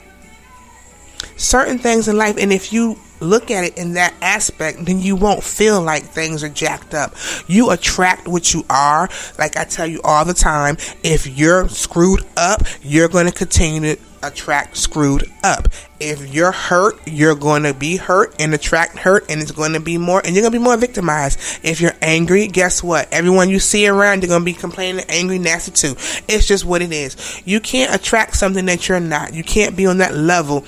Certain 1.36 1.78
things 1.78 2.08
in 2.08 2.16
life, 2.16 2.38
and 2.38 2.50
if 2.50 2.72
you 2.72 2.98
look 3.20 3.50
at 3.50 3.62
it 3.64 3.76
in 3.76 3.92
that 3.92 4.14
aspect, 4.22 4.86
then 4.86 4.98
you 4.98 5.14
won't 5.14 5.44
feel 5.44 5.82
like 5.82 6.04
things 6.04 6.42
are 6.42 6.48
jacked 6.48 6.94
up. 6.94 7.14
You 7.46 7.72
attract 7.72 8.26
what 8.26 8.54
you 8.54 8.64
are. 8.70 9.10
Like 9.38 9.58
I 9.58 9.64
tell 9.64 9.86
you 9.86 10.00
all 10.02 10.24
the 10.24 10.32
time, 10.32 10.78
if 11.02 11.26
you're 11.26 11.68
screwed 11.68 12.24
up, 12.38 12.62
you're 12.80 13.08
going 13.08 13.26
to 13.26 13.32
continue 13.32 13.96
attract 14.22 14.76
screwed 14.76 15.30
up. 15.42 15.68
If 16.00 16.32
you're 16.32 16.52
hurt, 16.52 17.00
you're 17.06 17.34
going 17.34 17.64
to 17.64 17.74
be 17.74 17.96
hurt 17.96 18.34
and 18.38 18.54
attract 18.54 18.98
hurt, 18.98 19.30
and 19.30 19.42
it's 19.42 19.52
going 19.52 19.72
to 19.72 19.80
be 19.80 19.98
more, 19.98 20.20
and 20.24 20.34
you're 20.34 20.42
going 20.42 20.52
to 20.52 20.58
be 20.58 20.64
more 20.64 20.76
victimized. 20.76 21.38
If 21.62 21.80
you're 21.80 21.94
angry, 22.00 22.46
guess 22.46 22.82
what? 22.82 23.12
Everyone 23.12 23.48
you 23.48 23.58
see 23.58 23.88
around, 23.88 24.22
you're 24.22 24.28
going 24.28 24.42
to 24.42 24.44
be 24.44 24.54
complaining, 24.54 25.04
angry, 25.08 25.38
nasty 25.38 25.72
too. 25.72 25.92
It's 26.28 26.46
just 26.46 26.64
what 26.64 26.82
it 26.82 26.92
is. 26.92 27.42
You 27.44 27.60
can't 27.60 27.94
attract 27.94 28.36
something 28.36 28.66
that 28.66 28.88
you're 28.88 29.00
not. 29.00 29.34
You 29.34 29.44
can't 29.44 29.76
be 29.76 29.86
on 29.86 29.98
that 29.98 30.14
level. 30.14 30.64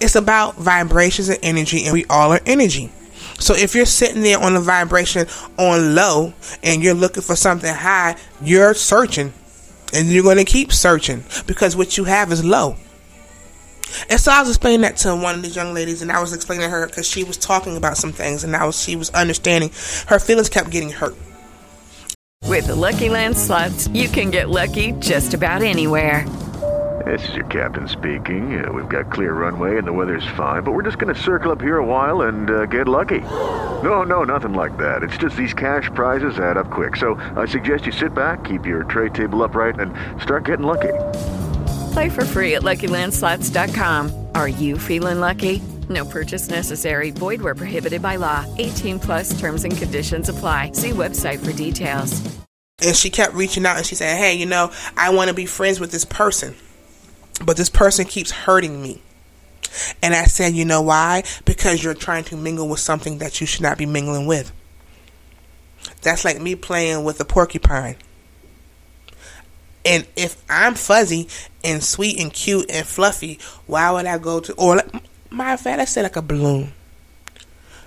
It's 0.00 0.16
about 0.16 0.56
vibrations 0.56 1.28
and 1.28 1.38
energy, 1.42 1.84
and 1.84 1.92
we 1.92 2.04
all 2.06 2.32
are 2.32 2.40
energy. 2.46 2.90
So 3.38 3.54
if 3.54 3.74
you're 3.74 3.86
sitting 3.86 4.22
there 4.22 4.38
on 4.38 4.54
a 4.56 4.60
vibration 4.60 5.26
on 5.58 5.94
low 5.94 6.34
and 6.62 6.82
you're 6.82 6.94
looking 6.94 7.22
for 7.22 7.36
something 7.36 7.72
high, 7.72 8.16
you're 8.40 8.74
searching 8.74 9.32
and 9.92 10.08
you're 10.08 10.22
going 10.22 10.38
to 10.38 10.44
keep 10.44 10.72
searching 10.72 11.24
because 11.46 11.76
what 11.76 11.96
you 11.96 12.04
have 12.04 12.32
is 12.32 12.44
low. 12.44 12.76
And 14.08 14.20
so 14.20 14.32
I 14.32 14.40
was 14.40 14.48
explaining 14.48 14.82
that 14.82 14.96
to 14.98 15.14
one 15.14 15.34
of 15.34 15.42
these 15.42 15.56
young 15.56 15.74
ladies, 15.74 16.02
and 16.02 16.10
I 16.10 16.20
was 16.20 16.32
explaining 16.32 16.66
to 16.66 16.70
her 16.70 16.86
because 16.86 17.08
she 17.08 17.24
was 17.24 17.36
talking 17.36 17.76
about 17.76 17.96
some 17.96 18.12
things, 18.12 18.44
and 18.44 18.54
I 18.56 18.64
was 18.64 18.82
she 18.82 18.96
was 18.96 19.10
understanding. 19.10 19.70
Her 20.06 20.18
feelings 20.18 20.48
kept 20.48 20.70
getting 20.70 20.90
hurt. 20.90 21.16
With 22.44 22.66
the 22.66 22.74
Lucky 22.74 23.08
Land 23.08 23.36
slots, 23.36 23.88
you 23.88 24.08
can 24.08 24.30
get 24.30 24.50
lucky 24.50 24.92
just 25.00 25.34
about 25.34 25.62
anywhere. 25.62 26.28
This 27.04 27.28
is 27.28 27.34
your 27.34 27.44
captain 27.46 27.88
speaking. 27.88 28.64
Uh, 28.64 28.72
we've 28.72 28.88
got 28.88 29.12
clear 29.12 29.34
runway 29.34 29.76
and 29.76 29.86
the 29.86 29.92
weather's 29.92 30.26
fine, 30.36 30.62
but 30.62 30.72
we're 30.72 30.82
just 30.82 30.98
going 30.98 31.14
to 31.14 31.20
circle 31.20 31.52
up 31.52 31.60
here 31.60 31.78
a 31.78 31.84
while 31.84 32.22
and 32.22 32.48
uh, 32.48 32.66
get 32.66 32.86
lucky. 32.86 33.20
No, 33.20 34.04
no, 34.04 34.24
nothing 34.24 34.54
like 34.54 34.76
that. 34.78 35.02
It's 35.02 35.18
just 35.18 35.36
these 35.36 35.52
cash 35.52 35.90
prizes 35.94 36.38
add 36.38 36.56
up 36.56 36.70
quick. 36.70 36.96
So 36.96 37.16
I 37.36 37.46
suggest 37.46 37.86
you 37.86 37.92
sit 37.92 38.14
back, 38.14 38.44
keep 38.44 38.64
your 38.64 38.84
tray 38.84 39.10
table 39.10 39.42
upright, 39.42 39.80
and 39.80 39.92
start 40.22 40.44
getting 40.44 40.64
lucky. 40.64 40.92
Play 41.94 42.08
for 42.08 42.24
free 42.24 42.56
at 42.56 42.62
LuckyLandSlots.com. 42.62 44.30
Are 44.34 44.48
you 44.48 44.78
feeling 44.78 45.20
lucky? 45.20 45.62
No 45.88 46.04
purchase 46.04 46.48
necessary. 46.48 47.12
Void 47.12 47.40
where 47.40 47.54
prohibited 47.54 48.02
by 48.02 48.16
law. 48.16 48.44
18 48.58 48.98
plus 48.98 49.38
terms 49.38 49.62
and 49.62 49.76
conditions 49.76 50.28
apply. 50.28 50.72
See 50.72 50.90
website 50.90 51.38
for 51.38 51.52
details. 51.52 52.20
And 52.82 52.96
she 52.96 53.10
kept 53.10 53.34
reaching 53.34 53.64
out 53.64 53.76
and 53.76 53.86
she 53.86 53.94
said, 53.94 54.18
Hey, 54.18 54.34
you 54.34 54.44
know, 54.44 54.72
I 54.96 55.10
want 55.10 55.28
to 55.28 55.34
be 55.34 55.46
friends 55.46 55.78
with 55.78 55.92
this 55.92 56.04
person, 56.04 56.56
but 57.44 57.56
this 57.56 57.70
person 57.70 58.06
keeps 58.06 58.32
hurting 58.32 58.82
me. 58.82 59.00
And 60.02 60.14
I 60.14 60.24
said, 60.24 60.52
You 60.54 60.64
know 60.64 60.82
why? 60.82 61.22
Because 61.44 61.84
you're 61.84 61.94
trying 61.94 62.24
to 62.24 62.36
mingle 62.36 62.68
with 62.68 62.80
something 62.80 63.18
that 63.18 63.40
you 63.40 63.46
should 63.46 63.62
not 63.62 63.78
be 63.78 63.86
mingling 63.86 64.26
with. 64.26 64.50
That's 66.02 66.24
like 66.24 66.40
me 66.40 66.56
playing 66.56 67.04
with 67.04 67.20
a 67.20 67.24
porcupine. 67.24 67.94
And 69.84 70.06
if 70.16 70.42
I'm 70.48 70.74
fuzzy 70.74 71.28
and 71.62 71.82
sweet 71.82 72.20
and 72.20 72.32
cute 72.32 72.70
and 72.70 72.86
fluffy, 72.86 73.38
why 73.66 73.90
would 73.90 74.06
I 74.06 74.18
go 74.18 74.40
to 74.40 74.52
or 74.54 74.76
like, 74.76 74.94
of 74.94 75.60
fact, 75.60 75.78
let's 75.78 75.92
say 75.92 76.02
like 76.02 76.16
a 76.16 76.22
balloon. 76.22 76.72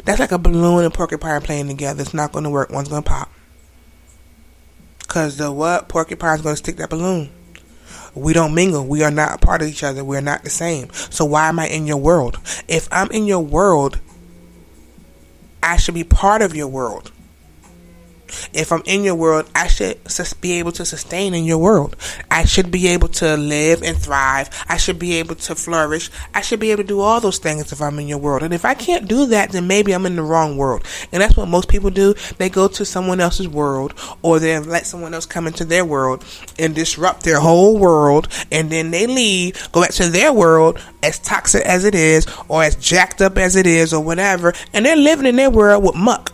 That's 0.05 0.19
like 0.19 0.31
a 0.31 0.37
balloon 0.37 0.85
and 0.85 0.93
porcupine 0.93 1.41
playing 1.41 1.67
together. 1.67 2.01
It's 2.01 2.13
not 2.13 2.31
going 2.31 2.43
to 2.43 2.49
work. 2.49 2.69
One's 2.69 2.89
going 2.89 3.03
to 3.03 3.09
pop. 3.09 3.31
Cause 5.07 5.37
the 5.37 5.51
what 5.51 5.87
porcupine's 5.87 6.41
going 6.41 6.53
to 6.53 6.57
stick 6.57 6.77
that 6.77 6.89
balloon. 6.89 7.29
We 8.13 8.33
don't 8.33 8.53
mingle. 8.53 8.85
We 8.85 9.03
are 9.03 9.11
not 9.11 9.35
a 9.35 9.37
part 9.37 9.61
of 9.61 9.67
each 9.67 9.83
other. 9.83 10.03
We 10.03 10.17
are 10.17 10.21
not 10.21 10.43
the 10.43 10.49
same. 10.49 10.91
So 10.91 11.23
why 11.25 11.49
am 11.49 11.59
I 11.59 11.67
in 11.67 11.87
your 11.87 11.97
world? 11.97 12.37
If 12.67 12.87
I'm 12.91 13.09
in 13.11 13.25
your 13.25 13.39
world, 13.39 13.99
I 15.61 15.77
should 15.77 15.93
be 15.93 16.03
part 16.03 16.41
of 16.41 16.55
your 16.55 16.67
world. 16.67 17.11
If 18.53 18.71
I'm 18.71 18.83
in 18.85 19.03
your 19.03 19.15
world, 19.15 19.49
I 19.55 19.67
should 19.67 19.97
be 20.41 20.53
able 20.53 20.71
to 20.73 20.85
sustain 20.85 21.33
in 21.33 21.45
your 21.45 21.57
world. 21.57 21.95
I 22.29 22.45
should 22.45 22.71
be 22.71 22.87
able 22.87 23.07
to 23.09 23.37
live 23.37 23.83
and 23.83 23.97
thrive. 23.97 24.49
I 24.67 24.77
should 24.77 24.99
be 24.99 25.15
able 25.15 25.35
to 25.35 25.55
flourish. 25.55 26.09
I 26.33 26.41
should 26.41 26.59
be 26.59 26.71
able 26.71 26.83
to 26.83 26.87
do 26.87 26.99
all 27.01 27.19
those 27.19 27.39
things 27.39 27.71
if 27.71 27.81
I'm 27.81 27.99
in 27.99 28.07
your 28.07 28.17
world. 28.17 28.43
And 28.43 28.53
if 28.53 28.65
I 28.65 28.73
can't 28.73 29.07
do 29.07 29.25
that, 29.27 29.51
then 29.51 29.67
maybe 29.67 29.93
I'm 29.93 30.05
in 30.05 30.15
the 30.15 30.23
wrong 30.23 30.57
world. 30.57 30.83
And 31.11 31.21
that's 31.21 31.37
what 31.37 31.47
most 31.47 31.69
people 31.69 31.89
do. 31.89 32.13
They 32.37 32.49
go 32.49 32.67
to 32.67 32.85
someone 32.85 33.19
else's 33.19 33.47
world 33.47 33.93
or 34.21 34.39
they 34.39 34.57
let 34.59 34.85
someone 34.85 35.13
else 35.13 35.25
come 35.25 35.47
into 35.47 35.65
their 35.65 35.85
world 35.85 36.23
and 36.59 36.75
disrupt 36.75 37.23
their 37.23 37.39
whole 37.39 37.77
world. 37.77 38.27
And 38.51 38.69
then 38.69 38.91
they 38.91 39.07
leave, 39.07 39.71
go 39.71 39.81
back 39.81 39.91
to 39.93 40.09
their 40.09 40.33
world 40.33 40.79
as 41.03 41.19
toxic 41.19 41.63
as 41.65 41.85
it 41.85 41.95
is 41.95 42.27
or 42.47 42.63
as 42.63 42.75
jacked 42.75 43.21
up 43.21 43.37
as 43.37 43.55
it 43.55 43.67
is 43.67 43.93
or 43.93 44.03
whatever. 44.03 44.53
And 44.73 44.85
they're 44.85 44.95
living 44.95 45.25
in 45.25 45.35
their 45.35 45.49
world 45.49 45.83
with 45.83 45.95
muck 45.95 46.33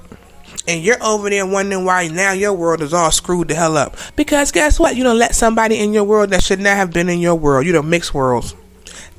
and 0.68 0.84
you're 0.84 1.04
over 1.04 1.30
there 1.30 1.46
wondering 1.46 1.86
why 1.86 2.08
now 2.08 2.32
your 2.32 2.54
world 2.54 2.82
is 2.82 2.94
all 2.94 3.12
screwed 3.12 3.50
the 3.50 3.56
hell 3.56 3.78
up. 3.78 3.98
Because 4.16 4.52
guess 4.52 4.80
what? 4.80 4.96
You 4.96 5.04
don't 5.04 5.18
let 5.18 5.36
somebody 5.36 5.80
in 5.80 5.94
your 5.94 6.04
world 6.04 6.30
that 6.30 6.44
should 6.44 6.60
not 6.60 6.78
have 6.78 6.92
been 6.92 7.10
in 7.10 7.20
your 7.20 7.36
world. 7.36 7.66
You 7.66 7.74
don't 7.74 7.90
mix 7.90 8.14
worlds. 8.14 8.56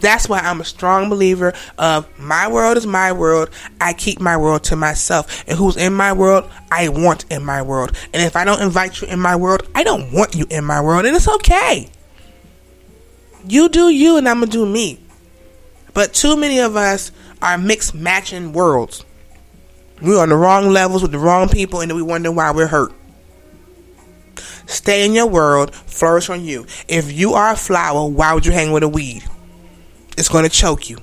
That's 0.00 0.28
why 0.28 0.40
I'm 0.40 0.60
a 0.60 0.64
strong 0.64 1.08
believer 1.08 1.54
of 1.78 2.06
my 2.18 2.48
world 2.48 2.76
is 2.76 2.86
my 2.86 3.12
world. 3.12 3.50
I 3.80 3.92
keep 3.92 4.20
my 4.20 4.36
world 4.36 4.64
to 4.64 4.76
myself. 4.76 5.44
And 5.48 5.56
who's 5.56 5.76
in 5.76 5.94
my 5.94 6.12
world, 6.12 6.50
I 6.70 6.88
want 6.88 7.24
in 7.30 7.44
my 7.44 7.62
world. 7.62 7.96
And 8.12 8.22
if 8.22 8.36
I 8.36 8.44
don't 8.44 8.60
invite 8.60 9.00
you 9.00 9.08
in 9.08 9.20
my 9.20 9.36
world, 9.36 9.68
I 9.74 9.82
don't 9.82 10.12
want 10.12 10.34
you 10.34 10.46
in 10.50 10.64
my 10.64 10.80
world. 10.80 11.06
And 11.06 11.16
it's 11.16 11.28
okay. 11.28 11.88
You 13.46 13.68
do 13.68 13.88
you 13.88 14.16
and 14.16 14.28
I'm 14.28 14.38
going 14.38 14.50
to 14.50 14.56
do 14.56 14.66
me. 14.66 15.00
But 15.92 16.12
too 16.12 16.36
many 16.36 16.58
of 16.58 16.76
us 16.76 17.12
are 17.40 17.56
mixed 17.56 17.94
matching 17.94 18.52
worlds. 18.52 19.04
We're 20.02 20.20
on 20.20 20.28
the 20.28 20.36
wrong 20.36 20.70
levels 20.70 21.02
with 21.02 21.12
the 21.12 21.18
wrong 21.18 21.48
people, 21.48 21.80
and 21.80 21.94
we 21.94 22.02
wonder 22.02 22.30
why 22.30 22.50
we're 22.50 22.66
hurt. 22.66 22.92
Stay 24.66 25.04
in 25.04 25.12
your 25.12 25.26
world, 25.26 25.74
flourish 25.74 26.30
on 26.30 26.44
you. 26.44 26.66
If 26.88 27.12
you 27.12 27.34
are 27.34 27.52
a 27.52 27.56
flower, 27.56 28.08
why 28.08 28.34
would 28.34 28.46
you 28.46 28.52
hang 28.52 28.72
with 28.72 28.82
a 28.82 28.88
weed? 28.88 29.24
It's 30.16 30.28
going 30.28 30.44
to 30.44 30.50
choke 30.50 30.88
you. 30.88 30.98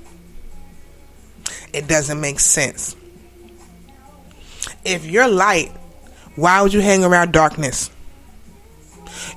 It 1.72 1.88
doesn't 1.88 2.20
make 2.20 2.40
sense. 2.40 2.96
If 4.84 5.04
you're 5.06 5.28
light, 5.28 5.70
why 6.36 6.60
would 6.62 6.72
you 6.72 6.80
hang 6.80 7.04
around 7.04 7.32
darkness? 7.32 7.90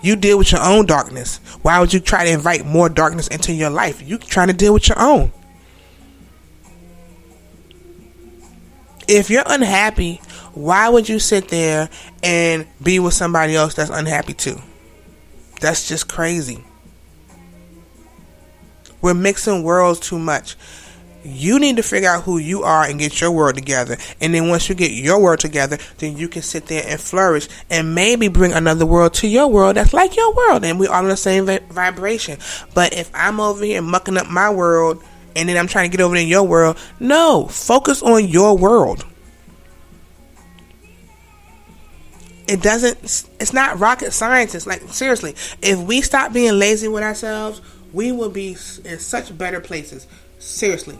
You 0.01 0.15
deal 0.15 0.37
with 0.37 0.51
your 0.51 0.61
own 0.61 0.85
darkness. 0.85 1.37
Why 1.61 1.79
would 1.79 1.93
you 1.93 1.99
try 1.99 2.25
to 2.25 2.31
invite 2.31 2.65
more 2.65 2.89
darkness 2.89 3.27
into 3.27 3.53
your 3.53 3.69
life? 3.69 4.01
You 4.01 4.17
trying 4.17 4.47
to 4.47 4.53
deal 4.53 4.73
with 4.73 4.87
your 4.87 4.99
own. 4.99 5.31
If 9.07 9.29
you're 9.29 9.43
unhappy, 9.45 10.21
why 10.53 10.89
would 10.89 11.07
you 11.07 11.19
sit 11.19 11.49
there 11.49 11.89
and 12.23 12.65
be 12.81 12.99
with 12.99 13.13
somebody 13.13 13.55
else 13.55 13.75
that's 13.75 13.89
unhappy 13.89 14.33
too? 14.33 14.59
That's 15.61 15.87
just 15.87 16.07
crazy. 16.07 16.63
We're 19.01 19.13
mixing 19.13 19.63
worlds 19.63 19.99
too 19.99 20.17
much. 20.17 20.55
You 21.23 21.59
need 21.59 21.77
to 21.77 21.83
figure 21.83 22.09
out 22.09 22.23
who 22.23 22.37
you 22.37 22.63
are 22.63 22.83
and 22.83 22.99
get 22.99 23.19
your 23.19 23.31
world 23.31 23.55
together. 23.55 23.97
And 24.21 24.33
then 24.33 24.47
once 24.47 24.69
you 24.69 24.75
get 24.75 24.91
your 24.91 25.19
world 25.19 25.39
together, 25.39 25.77
then 25.97 26.17
you 26.17 26.27
can 26.27 26.43
sit 26.43 26.67
there 26.67 26.83
and 26.85 26.99
flourish 26.99 27.47
and 27.69 27.95
maybe 27.95 28.27
bring 28.27 28.53
another 28.53 28.85
world 28.85 29.15
to 29.15 29.27
your 29.27 29.47
world 29.47 29.75
that's 29.75 29.93
like 29.93 30.15
your 30.15 30.33
world. 30.35 30.63
And 30.63 30.79
we're 30.79 30.91
all 30.91 31.03
in 31.03 31.09
the 31.09 31.17
same 31.17 31.45
vibration. 31.45 32.37
But 32.73 32.93
if 32.93 33.09
I'm 33.13 33.39
over 33.39 33.63
here 33.63 33.81
mucking 33.81 34.17
up 34.17 34.27
my 34.27 34.51
world 34.51 35.03
and 35.35 35.49
then 35.49 35.57
I'm 35.57 35.67
trying 35.67 35.89
to 35.89 35.97
get 35.97 36.03
over 36.03 36.15
in 36.15 36.27
your 36.27 36.43
world, 36.43 36.77
no, 36.99 37.47
focus 37.47 38.01
on 38.01 38.27
your 38.27 38.57
world. 38.57 39.05
It 42.47 42.61
doesn't, 42.61 42.97
it's 43.39 43.53
not 43.53 43.79
rocket 43.79 44.11
science. 44.13 44.67
like, 44.67 44.81
seriously, 44.89 45.35
if 45.61 45.79
we 45.79 46.01
stop 46.01 46.31
being 46.31 46.59
lazy 46.59 46.87
with 46.87 47.03
ourselves, 47.03 47.61
we 47.91 48.11
will 48.11 48.29
be 48.29 48.49
in 48.83 48.99
such 48.99 49.35
better 49.35 49.59
places. 49.59 50.07
Seriously. 50.37 50.99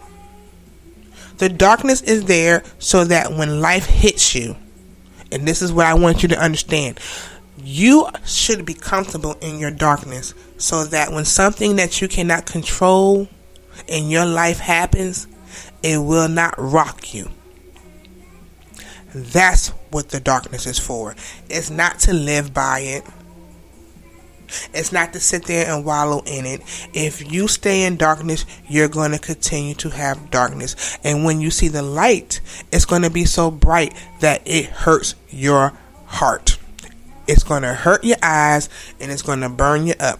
The 1.37 1.49
darkness 1.49 2.01
is 2.01 2.25
there 2.25 2.63
so 2.79 3.03
that 3.05 3.31
when 3.31 3.59
life 3.61 3.85
hits 3.85 4.33
you, 4.33 4.55
and 5.31 5.47
this 5.47 5.61
is 5.61 5.71
what 5.71 5.85
I 5.85 5.93
want 5.93 6.23
you 6.23 6.29
to 6.29 6.39
understand, 6.39 6.99
you 7.57 8.07
should 8.25 8.65
be 8.65 8.73
comfortable 8.73 9.35
in 9.41 9.59
your 9.59 9.71
darkness 9.71 10.33
so 10.57 10.85
that 10.85 11.11
when 11.11 11.25
something 11.25 11.75
that 11.75 12.01
you 12.01 12.07
cannot 12.07 12.45
control 12.45 13.27
in 13.87 14.09
your 14.09 14.25
life 14.25 14.59
happens, 14.59 15.27
it 15.83 15.97
will 15.97 16.29
not 16.29 16.55
rock 16.57 17.13
you. 17.13 17.29
That's 19.13 19.69
what 19.91 20.09
the 20.09 20.19
darkness 20.19 20.65
is 20.67 20.77
for. 20.77 21.15
It's 21.49 21.69
not 21.69 21.99
to 21.99 22.13
live 22.13 22.53
by 22.53 22.79
it. 22.79 23.03
It's 24.73 24.91
not 24.91 25.13
to 25.13 25.19
sit 25.19 25.45
there 25.45 25.71
and 25.71 25.85
wallow 25.85 26.21
in 26.25 26.45
it. 26.45 26.61
If 26.93 27.31
you 27.31 27.47
stay 27.47 27.83
in 27.83 27.97
darkness, 27.97 28.45
you're 28.67 28.89
going 28.89 29.11
to 29.11 29.19
continue 29.19 29.73
to 29.75 29.89
have 29.89 30.29
darkness. 30.31 30.97
And 31.03 31.23
when 31.23 31.39
you 31.39 31.49
see 31.49 31.67
the 31.67 31.81
light, 31.81 32.41
it's 32.71 32.85
going 32.85 33.01
to 33.03 33.09
be 33.09 33.25
so 33.25 33.49
bright 33.49 33.95
that 34.19 34.41
it 34.45 34.65
hurts 34.65 35.15
your 35.29 35.73
heart. 36.05 36.57
It's 37.27 37.43
going 37.43 37.63
to 37.63 37.73
hurt 37.73 38.03
your 38.03 38.17
eyes 38.21 38.69
and 38.99 39.11
it's 39.11 39.21
going 39.21 39.41
to 39.41 39.49
burn 39.49 39.87
you 39.87 39.95
up. 39.99 40.19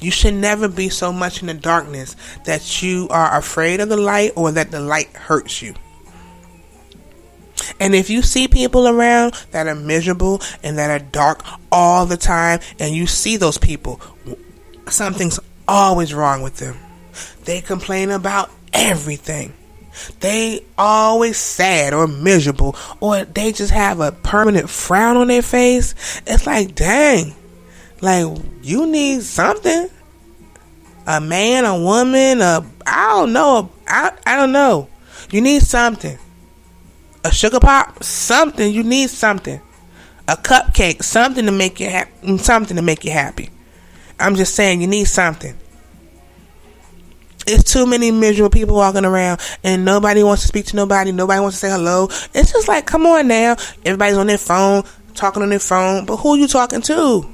You 0.00 0.10
should 0.10 0.34
never 0.34 0.68
be 0.68 0.88
so 0.88 1.12
much 1.12 1.40
in 1.40 1.48
the 1.48 1.54
darkness 1.54 2.16
that 2.44 2.82
you 2.82 3.08
are 3.10 3.36
afraid 3.36 3.80
of 3.80 3.88
the 3.88 3.96
light 3.96 4.32
or 4.36 4.52
that 4.52 4.70
the 4.70 4.80
light 4.80 5.08
hurts 5.08 5.60
you. 5.60 5.74
And 7.78 7.94
if 7.94 8.10
you 8.10 8.22
see 8.22 8.48
people 8.48 8.88
around 8.88 9.34
that 9.50 9.66
are 9.66 9.74
miserable 9.74 10.40
and 10.62 10.78
that 10.78 10.90
are 10.90 11.04
dark 11.04 11.44
all 11.70 12.06
the 12.06 12.16
time, 12.16 12.60
and 12.78 12.94
you 12.94 13.06
see 13.06 13.36
those 13.36 13.58
people, 13.58 14.00
something's 14.88 15.38
always 15.68 16.12
wrong 16.14 16.42
with 16.42 16.56
them. 16.56 16.76
They 17.44 17.60
complain 17.60 18.10
about 18.10 18.50
everything. 18.72 19.54
They 20.20 20.64
always 20.78 21.36
sad 21.36 21.92
or 21.92 22.06
miserable, 22.06 22.76
or 23.00 23.24
they 23.24 23.52
just 23.52 23.72
have 23.72 24.00
a 24.00 24.12
permanent 24.12 24.70
frown 24.70 25.16
on 25.16 25.28
their 25.28 25.42
face. 25.42 25.94
It's 26.26 26.46
like, 26.46 26.74
dang, 26.74 27.34
like 28.00 28.26
you 28.62 28.86
need 28.86 29.22
something. 29.22 29.88
A 31.06 31.20
man, 31.20 31.64
a 31.64 31.78
woman, 31.78 32.40
a 32.40 32.64
I 32.86 33.08
don't 33.08 33.32
know, 33.32 33.70
I 33.86 34.12
I 34.26 34.36
don't 34.36 34.52
know. 34.52 34.88
You 35.30 35.40
need 35.40 35.62
something 35.62 36.18
a 37.24 37.32
sugar 37.32 37.60
pop, 37.60 38.02
something. 38.02 38.72
You 38.72 38.82
need 38.82 39.10
something. 39.10 39.60
A 40.28 40.36
cupcake, 40.36 41.02
something 41.02 41.46
to 41.46 41.52
make 41.52 41.80
you 41.80 41.90
happy. 41.90 42.38
Something 42.38 42.76
to 42.76 42.82
make 42.82 43.04
you 43.04 43.10
happy. 43.10 43.50
I'm 44.18 44.36
just 44.36 44.54
saying, 44.54 44.80
you 44.80 44.86
need 44.86 45.06
something. 45.06 45.56
It's 47.46 47.72
too 47.72 47.86
many 47.86 48.10
miserable 48.10 48.50
people 48.50 48.76
walking 48.76 49.04
around, 49.04 49.40
and 49.64 49.84
nobody 49.84 50.22
wants 50.22 50.42
to 50.42 50.48
speak 50.48 50.66
to 50.66 50.76
nobody. 50.76 51.10
Nobody 51.10 51.40
wants 51.40 51.56
to 51.56 51.66
say 51.66 51.70
hello. 51.70 52.04
It's 52.34 52.52
just 52.52 52.68
like, 52.68 52.86
come 52.86 53.06
on 53.06 53.28
now. 53.28 53.56
Everybody's 53.84 54.18
on 54.18 54.26
their 54.26 54.38
phone, 54.38 54.84
talking 55.14 55.42
on 55.42 55.48
their 55.48 55.58
phone, 55.58 56.04
but 56.04 56.18
who 56.18 56.34
are 56.34 56.36
you 56.36 56.46
talking 56.46 56.82
to? 56.82 57.28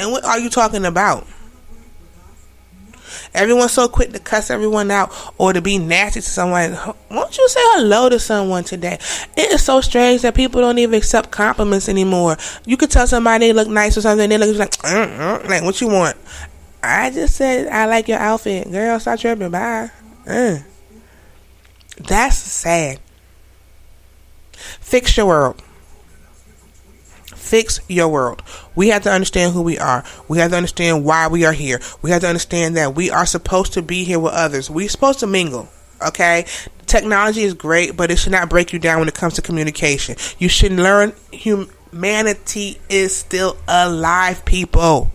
And 0.00 0.12
what 0.12 0.24
are 0.24 0.38
you 0.38 0.48
talking 0.48 0.86
about? 0.86 1.26
Everyone's 3.34 3.72
so 3.72 3.86
quick 3.86 4.12
to 4.12 4.18
cuss 4.18 4.50
everyone 4.50 4.90
out 4.90 5.12
or 5.36 5.52
to 5.52 5.60
be 5.60 5.78
nasty 5.78 6.20
to 6.20 6.26
someone. 6.26 6.76
Won't 7.10 7.36
you 7.36 7.48
say 7.48 7.60
hello 7.62 8.08
to 8.08 8.18
someone 8.18 8.64
today? 8.64 8.98
It 9.36 9.52
is 9.52 9.62
so 9.62 9.82
strange 9.82 10.22
that 10.22 10.34
people 10.34 10.62
don't 10.62 10.78
even 10.78 10.94
accept 10.94 11.30
compliments 11.30 11.88
anymore. 11.88 12.38
You 12.64 12.78
could 12.78 12.90
tell 12.90 13.06
somebody 13.06 13.48
they 13.48 13.52
look 13.52 13.68
nice 13.68 13.96
or 13.98 14.00
something, 14.00 14.32
and 14.32 14.42
they 14.42 14.46
look 14.46 14.56
like, 14.56 14.72
mm, 14.72 15.48
like 15.48 15.62
what 15.62 15.80
you 15.80 15.88
want. 15.88 16.16
I 16.82 17.10
just 17.10 17.36
said 17.36 17.68
I 17.68 17.84
like 17.84 18.08
your 18.08 18.18
outfit, 18.18 18.70
girl. 18.72 18.98
Stop 18.98 19.20
tripping. 19.20 19.50
Bye. 19.50 19.90
Mm. 20.24 20.64
That's 21.98 22.38
sad. 22.38 23.00
Fix 24.52 25.16
your 25.16 25.26
world 25.26 25.62
fix 27.50 27.80
your 27.88 28.08
world. 28.08 28.44
We 28.76 28.88
have 28.88 29.02
to 29.02 29.10
understand 29.10 29.52
who 29.52 29.62
we 29.62 29.76
are. 29.76 30.04
We 30.28 30.38
have 30.38 30.52
to 30.52 30.56
understand 30.56 31.04
why 31.04 31.26
we 31.26 31.44
are 31.44 31.52
here. 31.52 31.80
We 32.00 32.10
have 32.12 32.20
to 32.20 32.28
understand 32.28 32.76
that 32.76 32.94
we 32.94 33.10
are 33.10 33.26
supposed 33.26 33.72
to 33.72 33.82
be 33.82 34.04
here 34.04 34.20
with 34.20 34.32
others. 34.32 34.70
We're 34.70 34.88
supposed 34.88 35.18
to 35.20 35.26
mingle. 35.26 35.68
Okay? 36.00 36.46
Technology 36.86 37.42
is 37.42 37.54
great, 37.54 37.96
but 37.96 38.12
it 38.12 38.18
should 38.20 38.30
not 38.30 38.48
break 38.48 38.72
you 38.72 38.78
down 38.78 39.00
when 39.00 39.08
it 39.08 39.14
comes 39.14 39.34
to 39.34 39.42
communication. 39.42 40.14
You 40.38 40.48
should 40.48 40.70
learn 40.70 41.12
humanity 41.32 42.78
is 42.88 43.16
still 43.16 43.56
alive, 43.66 44.44
people. 44.44 45.10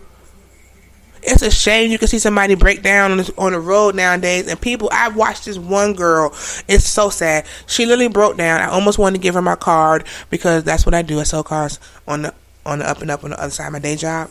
It's 1.26 1.42
a 1.42 1.50
shame 1.50 1.90
you 1.90 1.98
can 1.98 2.08
see 2.08 2.20
somebody 2.20 2.54
break 2.54 2.82
down 2.82 3.10
on 3.10 3.18
the, 3.18 3.34
on 3.36 3.52
the 3.52 3.60
road 3.60 3.96
nowadays. 3.96 4.46
And 4.46 4.60
people, 4.60 4.88
I 4.92 5.08
watched 5.08 5.44
this 5.44 5.58
one 5.58 5.94
girl. 5.94 6.30
It's 6.68 6.86
so 6.86 7.10
sad. 7.10 7.46
She 7.66 7.84
literally 7.84 8.08
broke 8.08 8.36
down. 8.36 8.60
I 8.60 8.66
almost 8.66 8.98
wanted 8.98 9.18
to 9.18 9.22
give 9.22 9.34
her 9.34 9.42
my 9.42 9.56
card 9.56 10.06
because 10.30 10.62
that's 10.62 10.86
what 10.86 10.94
I 10.94 11.02
do. 11.02 11.18
I 11.18 11.24
sell 11.24 11.42
cars 11.42 11.80
on 12.06 12.22
the 12.22 12.34
on 12.64 12.80
the 12.80 12.88
up 12.88 13.00
and 13.00 13.10
up 13.10 13.24
on 13.24 13.30
the 13.30 13.40
other 13.40 13.50
side 13.50 13.66
of 13.66 13.72
my 13.72 13.78
day 13.78 13.96
job. 13.96 14.30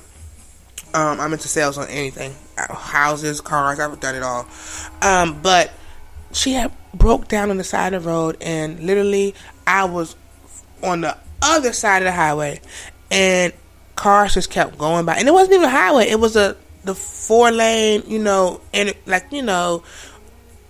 Um, 0.94 1.20
I'm 1.20 1.34
into 1.34 1.50
sales 1.50 1.78
on 1.78 1.90
anything, 1.90 2.34
houses, 2.58 3.42
cars. 3.42 3.80
I've 3.80 4.00
done 4.00 4.16
it 4.16 4.24
all. 4.24 4.48
Um, 5.02 5.42
but 5.42 5.72
she 6.32 6.54
had 6.54 6.72
broke 6.94 7.28
down 7.28 7.50
on 7.50 7.58
the 7.58 7.64
side 7.66 7.94
of 7.94 8.04
the 8.04 8.10
road, 8.10 8.38
and 8.40 8.80
literally, 8.80 9.36
I 9.68 9.86
was 9.86 10.16
on 10.82 11.02
the 11.02 11.18
other 11.42 11.74
side 11.74 12.02
of 12.02 12.06
the 12.06 12.12
highway, 12.14 12.62
and 13.12 13.52
cars 13.96 14.36
just 14.36 14.50
kept 14.50 14.78
going 14.78 15.06
by. 15.06 15.16
And 15.16 15.28
it 15.28 15.32
wasn't 15.32 15.56
even 15.56 15.66
a 15.66 15.72
highway; 15.72 16.08
it 16.08 16.20
was 16.20 16.38
a 16.38 16.56
the 16.86 16.96
four 16.96 17.52
lane, 17.52 18.04
you 18.08 18.20
know, 18.20 18.62
and 18.74 18.94
like 19.06 19.32
you 19.32 19.42
know, 19.42 19.84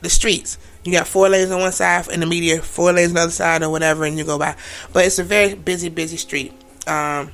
the 0.01 0.10
streets. 0.10 0.58
You 0.84 0.91
got 0.91 1.08
four 1.08 1.30
lanes 1.30 1.51
on 1.51 1.60
one 1.60 1.71
side 1.71 2.08
in 2.10 2.19
the 2.19 2.25
media, 2.25 2.62
four 2.62 2.93
lanes 2.93 3.10
on 3.10 3.15
the 3.15 3.21
other 3.21 3.32
side, 3.32 3.63
or 3.63 3.69
whatever, 3.69 4.06
and 4.06 4.17
you 4.17 4.23
go 4.23 4.38
by. 4.39 4.56
But 4.93 5.06
it's 5.06 5.19
a 5.19 5.23
very 5.23 5.56
busy, 5.56 5.89
busy 5.89 6.17
street. 6.17 6.54
Um, 6.88 7.32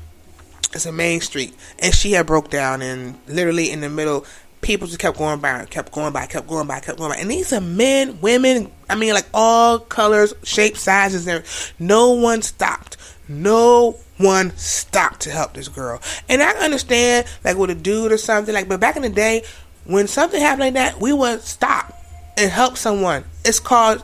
it's 0.74 0.86
a 0.86 0.91
main 0.91 1.22
street, 1.22 1.54
and 1.80 1.94
she 1.94 2.13
had 2.13 2.26
broke 2.26 2.50
down, 2.50 2.82
and 2.82 3.20
literally 3.28 3.70
in 3.70 3.82
the 3.82 3.89
middle, 3.89 4.26
people 4.62 4.88
just 4.88 5.00
kept 5.00 5.17
going 5.17 5.39
by, 5.39 5.65
kept 5.65 5.91
going 5.91 6.13
by, 6.13 6.26
kept 6.28 6.48
going 6.48 6.65
by, 6.65 6.80
kept 6.80 6.98
going 6.98 7.12
by. 7.12 7.17
And 7.17 7.30
these 7.30 7.52
are 7.52 7.62
men, 7.62 8.22
women. 8.22 8.72
I 8.89 8.96
mean, 8.96 9.13
like 9.13 9.28
all 9.34 9.80
colors, 9.80 10.34
shapes, 10.44 10.82
sizes. 10.82 11.26
There, 11.26 11.44
no 11.78 12.12
one 12.12 12.41
stopped. 12.41 12.98
No 13.28 13.98
one 14.21 14.55
stop 14.57 15.17
to 15.19 15.31
help 15.31 15.53
this 15.53 15.67
girl. 15.67 16.01
And 16.29 16.41
I 16.41 16.51
understand, 16.63 17.27
like 17.43 17.57
with 17.57 17.69
a 17.69 17.75
dude 17.75 18.12
or 18.12 18.17
something, 18.17 18.53
like, 18.53 18.67
but 18.67 18.79
back 18.79 18.95
in 18.95 19.01
the 19.01 19.10
day, 19.10 19.43
when 19.86 20.07
something 20.07 20.39
happened 20.39 20.62
like 20.62 20.73
that, 20.75 21.01
we 21.01 21.13
would 21.13 21.41
stop 21.41 21.93
and 22.38 22.51
help 22.51 22.77
someone. 22.77 23.25
It's 23.43 23.60
called 23.60 24.03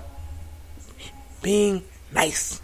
being 1.41 1.84
nice. 2.13 2.62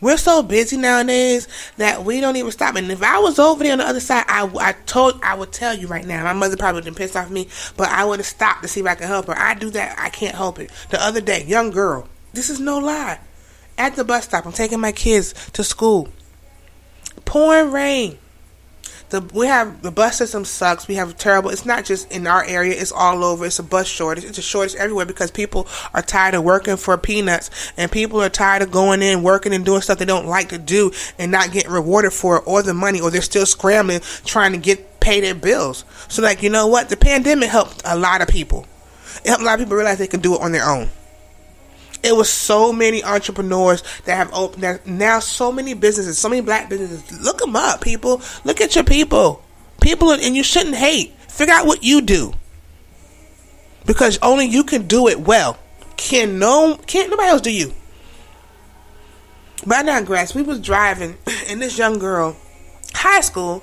We're 0.00 0.16
so 0.16 0.44
busy 0.44 0.76
nowadays 0.76 1.48
that 1.76 2.04
we 2.04 2.20
don't 2.20 2.36
even 2.36 2.52
stop. 2.52 2.76
And 2.76 2.90
if 2.92 3.02
I 3.02 3.18
was 3.18 3.38
over 3.38 3.64
there 3.64 3.72
on 3.72 3.78
the 3.78 3.86
other 3.86 3.98
side, 3.98 4.24
I, 4.28 4.48
I 4.60 4.72
told, 4.86 5.18
I 5.24 5.34
would 5.34 5.50
tell 5.50 5.74
you 5.74 5.88
right 5.88 6.06
now. 6.06 6.22
My 6.22 6.32
mother 6.32 6.56
probably 6.56 6.82
would 6.82 6.96
pissed 6.96 7.16
off 7.16 7.30
me, 7.30 7.48
but 7.76 7.88
I 7.88 8.04
would 8.04 8.20
have 8.20 8.26
stopped 8.26 8.62
to 8.62 8.68
see 8.68 8.80
if 8.80 8.86
I 8.86 8.94
could 8.94 9.08
help 9.08 9.26
her. 9.26 9.36
I 9.36 9.54
do 9.54 9.70
that. 9.70 9.98
I 9.98 10.08
can't 10.10 10.36
help 10.36 10.60
it. 10.60 10.70
The 10.90 11.02
other 11.02 11.20
day, 11.20 11.44
young 11.44 11.70
girl, 11.70 12.08
this 12.32 12.48
is 12.48 12.60
no 12.60 12.78
lie. 12.78 13.18
At 13.78 13.96
the 13.96 14.04
bus 14.04 14.24
stop, 14.24 14.44
I'm 14.44 14.52
taking 14.52 14.80
my 14.80 14.92
kids 14.92 15.32
to 15.52 15.64
school. 15.64 16.08
Pouring 17.24 17.72
rain 17.72 18.18
the 19.10 19.20
we 19.32 19.46
have 19.46 19.82
the 19.82 19.90
bus 19.90 20.18
system 20.18 20.44
sucks. 20.44 20.86
We 20.86 20.96
have 20.96 21.16
terrible. 21.16 21.50
It's 21.50 21.64
not 21.64 21.84
just 21.84 22.10
in 22.12 22.26
our 22.26 22.44
area. 22.44 22.74
It's 22.78 22.92
all 22.92 23.24
over. 23.24 23.46
It's 23.46 23.58
a 23.58 23.62
bus 23.62 23.86
shortage. 23.86 24.24
It's 24.24 24.38
a 24.38 24.42
shortage 24.42 24.74
everywhere 24.74 25.06
because 25.06 25.30
people 25.30 25.66
are 25.94 26.02
tired 26.02 26.34
of 26.34 26.44
working 26.44 26.76
for 26.76 26.96
peanuts 26.98 27.72
and 27.76 27.90
people 27.90 28.20
are 28.20 28.28
tired 28.28 28.62
of 28.62 28.70
going 28.70 29.02
in, 29.02 29.22
working 29.22 29.54
and 29.54 29.64
doing 29.64 29.80
stuff 29.80 29.98
they 29.98 30.04
don't 30.04 30.26
like 30.26 30.50
to 30.50 30.58
do 30.58 30.92
and 31.18 31.32
not 31.32 31.52
getting 31.52 31.70
rewarded 31.70 32.12
for 32.12 32.38
it 32.38 32.42
or 32.46 32.62
the 32.62 32.74
money 32.74 33.00
or 33.00 33.10
they're 33.10 33.22
still 33.22 33.46
scrambling 33.46 34.00
trying 34.24 34.52
to 34.52 34.58
get 34.58 35.00
pay 35.00 35.20
their 35.20 35.34
bills. 35.34 35.84
So 36.08 36.22
like 36.22 36.42
you 36.42 36.50
know 36.50 36.66
what, 36.66 36.88
the 36.88 36.96
pandemic 36.96 37.48
helped 37.48 37.82
a 37.84 37.98
lot 37.98 38.20
of 38.20 38.28
people. 38.28 38.66
It 39.24 39.28
helped 39.28 39.42
a 39.42 39.46
lot 39.46 39.54
of 39.54 39.66
people 39.66 39.76
realize 39.76 39.98
they 39.98 40.06
can 40.06 40.20
do 40.20 40.34
it 40.34 40.40
on 40.40 40.52
their 40.52 40.68
own 40.68 40.90
it 42.02 42.14
was 42.14 42.30
so 42.30 42.72
many 42.72 43.02
entrepreneurs 43.02 43.82
that 44.04 44.16
have 44.16 44.32
opened 44.32 44.62
that 44.62 44.86
now 44.86 45.18
so 45.18 45.50
many 45.52 45.74
businesses 45.74 46.18
so 46.18 46.28
many 46.28 46.42
black 46.42 46.68
businesses. 46.68 47.20
Look 47.20 47.38
them 47.38 47.56
up 47.56 47.80
people. 47.80 48.22
Look 48.44 48.60
at 48.60 48.74
your 48.74 48.84
people. 48.84 49.42
People 49.80 50.12
and 50.12 50.36
you 50.36 50.42
shouldn't 50.42 50.76
hate. 50.76 51.14
Figure 51.28 51.54
out 51.54 51.66
what 51.66 51.82
you 51.82 52.00
do. 52.00 52.32
Because 53.86 54.18
only 54.22 54.46
you 54.46 54.64
can 54.64 54.86
do 54.86 55.08
it 55.08 55.20
well. 55.20 55.58
Can 55.96 56.38
no 56.38 56.76
can't 56.86 57.10
nobody 57.10 57.28
else 57.28 57.40
do 57.40 57.52
you. 57.52 57.72
But 59.66 59.78
i 59.78 59.82
digress. 60.00 60.34
We 60.34 60.42
was 60.42 60.60
driving 60.60 61.16
and 61.48 61.60
this 61.60 61.78
young 61.78 61.98
girl 61.98 62.36
high 62.94 63.20
school 63.20 63.62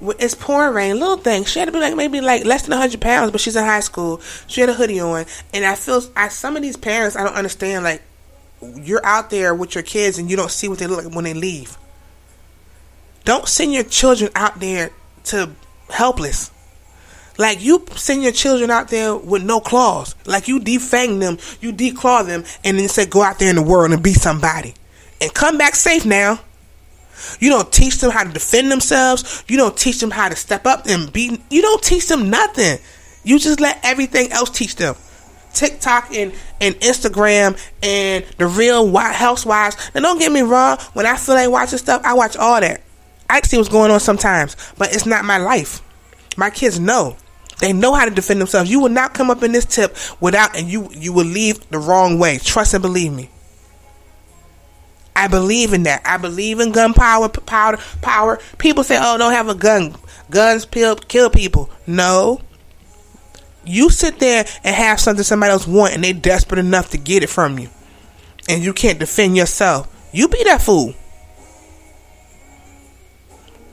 it's 0.00 0.34
pouring 0.34 0.74
rain, 0.74 1.00
little 1.00 1.16
thing. 1.16 1.44
She 1.44 1.58
had 1.58 1.66
to 1.66 1.72
be 1.72 1.80
like 1.80 1.96
maybe 1.96 2.20
like 2.20 2.44
less 2.44 2.66
than 2.66 2.76
hundred 2.76 3.00
pounds, 3.00 3.30
but 3.30 3.40
she's 3.40 3.56
in 3.56 3.64
high 3.64 3.80
school. 3.80 4.20
She 4.46 4.60
had 4.60 4.70
a 4.70 4.74
hoodie 4.74 5.00
on, 5.00 5.26
and 5.52 5.64
I 5.64 5.74
feel 5.74 6.02
I 6.14 6.28
some 6.28 6.56
of 6.56 6.62
these 6.62 6.76
parents 6.76 7.16
I 7.16 7.24
don't 7.24 7.34
understand. 7.34 7.84
Like 7.84 8.02
you're 8.60 9.04
out 9.04 9.30
there 9.30 9.54
with 9.54 9.74
your 9.74 9.84
kids 9.84 10.18
and 10.18 10.30
you 10.30 10.36
don't 10.36 10.50
see 10.50 10.68
what 10.68 10.78
they 10.78 10.86
look 10.86 11.04
like 11.04 11.14
when 11.14 11.24
they 11.24 11.34
leave. 11.34 11.76
Don't 13.24 13.48
send 13.48 13.72
your 13.72 13.84
children 13.84 14.30
out 14.34 14.60
there 14.60 14.90
to 15.24 15.50
helpless. 15.90 16.50
Like 17.38 17.62
you 17.62 17.84
send 17.96 18.22
your 18.22 18.32
children 18.32 18.70
out 18.70 18.88
there 18.88 19.14
with 19.16 19.42
no 19.42 19.60
claws. 19.60 20.14
Like 20.24 20.48
you 20.48 20.60
defang 20.60 21.20
them, 21.20 21.38
you 21.60 21.72
declaw 21.72 22.26
them, 22.26 22.44
and 22.64 22.78
then 22.78 22.88
say 22.88 23.06
go 23.06 23.22
out 23.22 23.38
there 23.38 23.50
in 23.50 23.56
the 23.56 23.62
world 23.62 23.92
and 23.92 24.02
be 24.02 24.14
somebody, 24.14 24.74
and 25.20 25.32
come 25.34 25.58
back 25.58 25.74
safe 25.74 26.06
now. 26.06 26.40
You 27.40 27.50
don't 27.50 27.72
teach 27.72 27.98
them 27.98 28.10
how 28.10 28.24
to 28.24 28.32
defend 28.32 28.70
themselves. 28.70 29.44
You 29.48 29.56
don't 29.56 29.76
teach 29.76 30.00
them 30.00 30.10
how 30.10 30.28
to 30.28 30.36
step 30.36 30.66
up 30.66 30.86
and 30.86 31.12
be. 31.12 31.40
You 31.50 31.62
don't 31.62 31.82
teach 31.82 32.06
them 32.08 32.30
nothing. 32.30 32.78
You 33.24 33.38
just 33.38 33.60
let 33.60 33.80
everything 33.82 34.32
else 34.32 34.50
teach 34.50 34.76
them. 34.76 34.94
TikTok 35.52 36.14
and, 36.14 36.32
and 36.60 36.74
Instagram 36.76 37.58
and 37.82 38.24
the 38.38 38.46
real 38.46 38.94
housewives. 38.96 39.76
Now, 39.94 40.02
don't 40.02 40.18
get 40.18 40.30
me 40.30 40.42
wrong. 40.42 40.78
When 40.92 41.06
I 41.06 41.16
feel 41.16 41.34
like 41.34 41.50
watching 41.50 41.78
stuff, 41.78 42.02
I 42.04 42.12
watch 42.12 42.36
all 42.36 42.60
that. 42.60 42.82
I 43.28 43.40
see 43.40 43.56
what's 43.56 43.68
going 43.68 43.90
on 43.90 44.00
sometimes, 44.00 44.56
but 44.78 44.94
it's 44.94 45.06
not 45.06 45.24
my 45.24 45.38
life. 45.38 45.82
My 46.36 46.50
kids 46.50 46.78
know. 46.78 47.16
They 47.58 47.72
know 47.72 47.94
how 47.94 48.04
to 48.04 48.10
defend 48.10 48.40
themselves. 48.40 48.70
You 48.70 48.80
will 48.80 48.90
not 48.90 49.14
come 49.14 49.30
up 49.30 49.42
in 49.42 49.52
this 49.52 49.64
tip 49.64 49.96
without, 50.20 50.56
and 50.56 50.68
you 50.68 50.90
you 50.92 51.12
will 51.12 51.24
leave 51.24 51.68
the 51.70 51.78
wrong 51.78 52.18
way. 52.18 52.38
Trust 52.38 52.74
and 52.74 52.82
believe 52.82 53.12
me. 53.12 53.30
I 55.16 55.28
believe 55.28 55.72
in 55.72 55.84
that. 55.84 56.02
I 56.04 56.18
believe 56.18 56.60
in 56.60 56.72
gun 56.72 56.94
power, 56.94 57.28
power, 57.28 57.78
power. 58.02 58.38
People 58.58 58.84
say, 58.84 58.98
"Oh, 59.00 59.16
don't 59.18 59.32
have 59.32 59.48
a 59.48 59.54
gun. 59.54 59.96
Guns 60.30 60.66
kill 60.66 60.96
kill 60.96 61.30
people." 61.30 61.70
No. 61.86 62.40
You 63.64 63.90
sit 63.90 64.20
there 64.20 64.46
and 64.62 64.76
have 64.76 65.00
something 65.00 65.24
somebody 65.24 65.50
else 65.50 65.66
want, 65.66 65.94
and 65.94 66.04
they 66.04 66.12
desperate 66.12 66.60
enough 66.60 66.90
to 66.90 66.98
get 66.98 67.24
it 67.24 67.30
from 67.30 67.58
you, 67.58 67.68
and 68.48 68.62
you 68.62 68.72
can't 68.72 69.00
defend 69.00 69.36
yourself. 69.36 69.88
You 70.12 70.28
be 70.28 70.44
that 70.44 70.62
fool. 70.62 70.94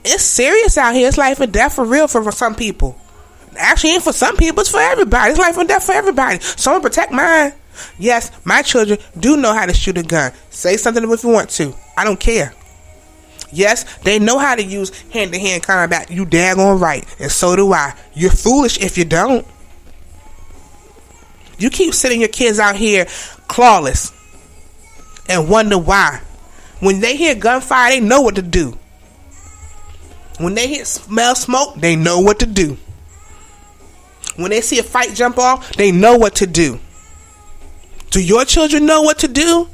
It's 0.03 0.23
serious 0.23 0.77
out 0.77 0.95
here. 0.95 1.07
It's 1.07 1.17
life 1.17 1.39
and 1.39 1.53
death 1.53 1.75
for 1.75 1.85
real 1.85 2.07
for, 2.07 2.29
some 2.31 2.55
people. 2.55 2.97
Actually, 3.55 3.91
ain't 3.91 4.03
for 4.03 4.13
some 4.13 4.35
people. 4.35 4.61
It's 4.61 4.69
for 4.69 4.81
everybody. 4.81 5.31
It's 5.31 5.39
life 5.39 5.57
and 5.57 5.67
death 5.67 5.85
for 5.85 5.93
everybody. 5.93 6.39
Someone 6.39 6.81
protect 6.81 7.11
mine. 7.11 7.53
Yes, 7.97 8.31
my 8.45 8.61
children 8.61 8.99
do 9.17 9.37
know 9.37 9.53
how 9.53 9.65
to 9.65 9.73
shoot 9.73 9.97
a 9.97 10.03
gun. 10.03 10.31
Say 10.49 10.77
something 10.77 11.03
if 11.09 11.23
you 11.23 11.29
want 11.29 11.49
to. 11.51 11.73
I 11.97 12.03
don't 12.03 12.19
care. 12.19 12.53
Yes, 13.51 13.83
they 13.99 14.17
know 14.17 14.39
how 14.39 14.55
to 14.55 14.63
use 14.63 14.89
hand 15.11 15.31
to 15.33 15.39
hand 15.39 15.63
combat. 15.63 16.09
You 16.09 16.25
daggone 16.25 16.79
right. 16.79 17.05
And 17.19 17.31
so 17.31 17.55
do 17.55 17.71
I. 17.71 17.95
You're 18.13 18.31
foolish 18.31 18.79
if 18.79 18.97
you 18.97 19.05
don't. 19.05 19.45
You 21.59 21.69
keep 21.69 21.93
sending 21.93 22.19
your 22.19 22.29
kids 22.29 22.59
out 22.59 22.75
here 22.75 23.05
clawless 23.47 24.11
and 25.29 25.49
wonder 25.49 25.77
why. 25.77 26.21
When 26.79 26.99
they 26.99 27.15
hear 27.15 27.35
gunfire, 27.35 27.91
they 27.91 27.99
know 27.99 28.21
what 28.21 28.35
to 28.35 28.41
do. 28.41 28.77
When 30.39 30.55
they 30.55 30.67
hear 30.67 30.83
smell 30.83 31.35
smoke, 31.35 31.75
they 31.75 31.95
know 31.95 32.19
what 32.19 32.39
to 32.39 32.45
do. 32.45 32.77
When 34.35 34.49
they 34.49 34.61
see 34.61 34.79
a 34.79 34.83
fight 34.83 35.13
jump 35.13 35.37
off, 35.37 35.73
they 35.73 35.91
know 35.91 36.17
what 36.17 36.35
to 36.35 36.47
do. 36.47 36.79
Do 38.13 38.23
your 38.23 38.45
children 38.45 38.85
know 38.85 39.01
what 39.01 39.17
to 39.19 39.27
do? 39.27 39.67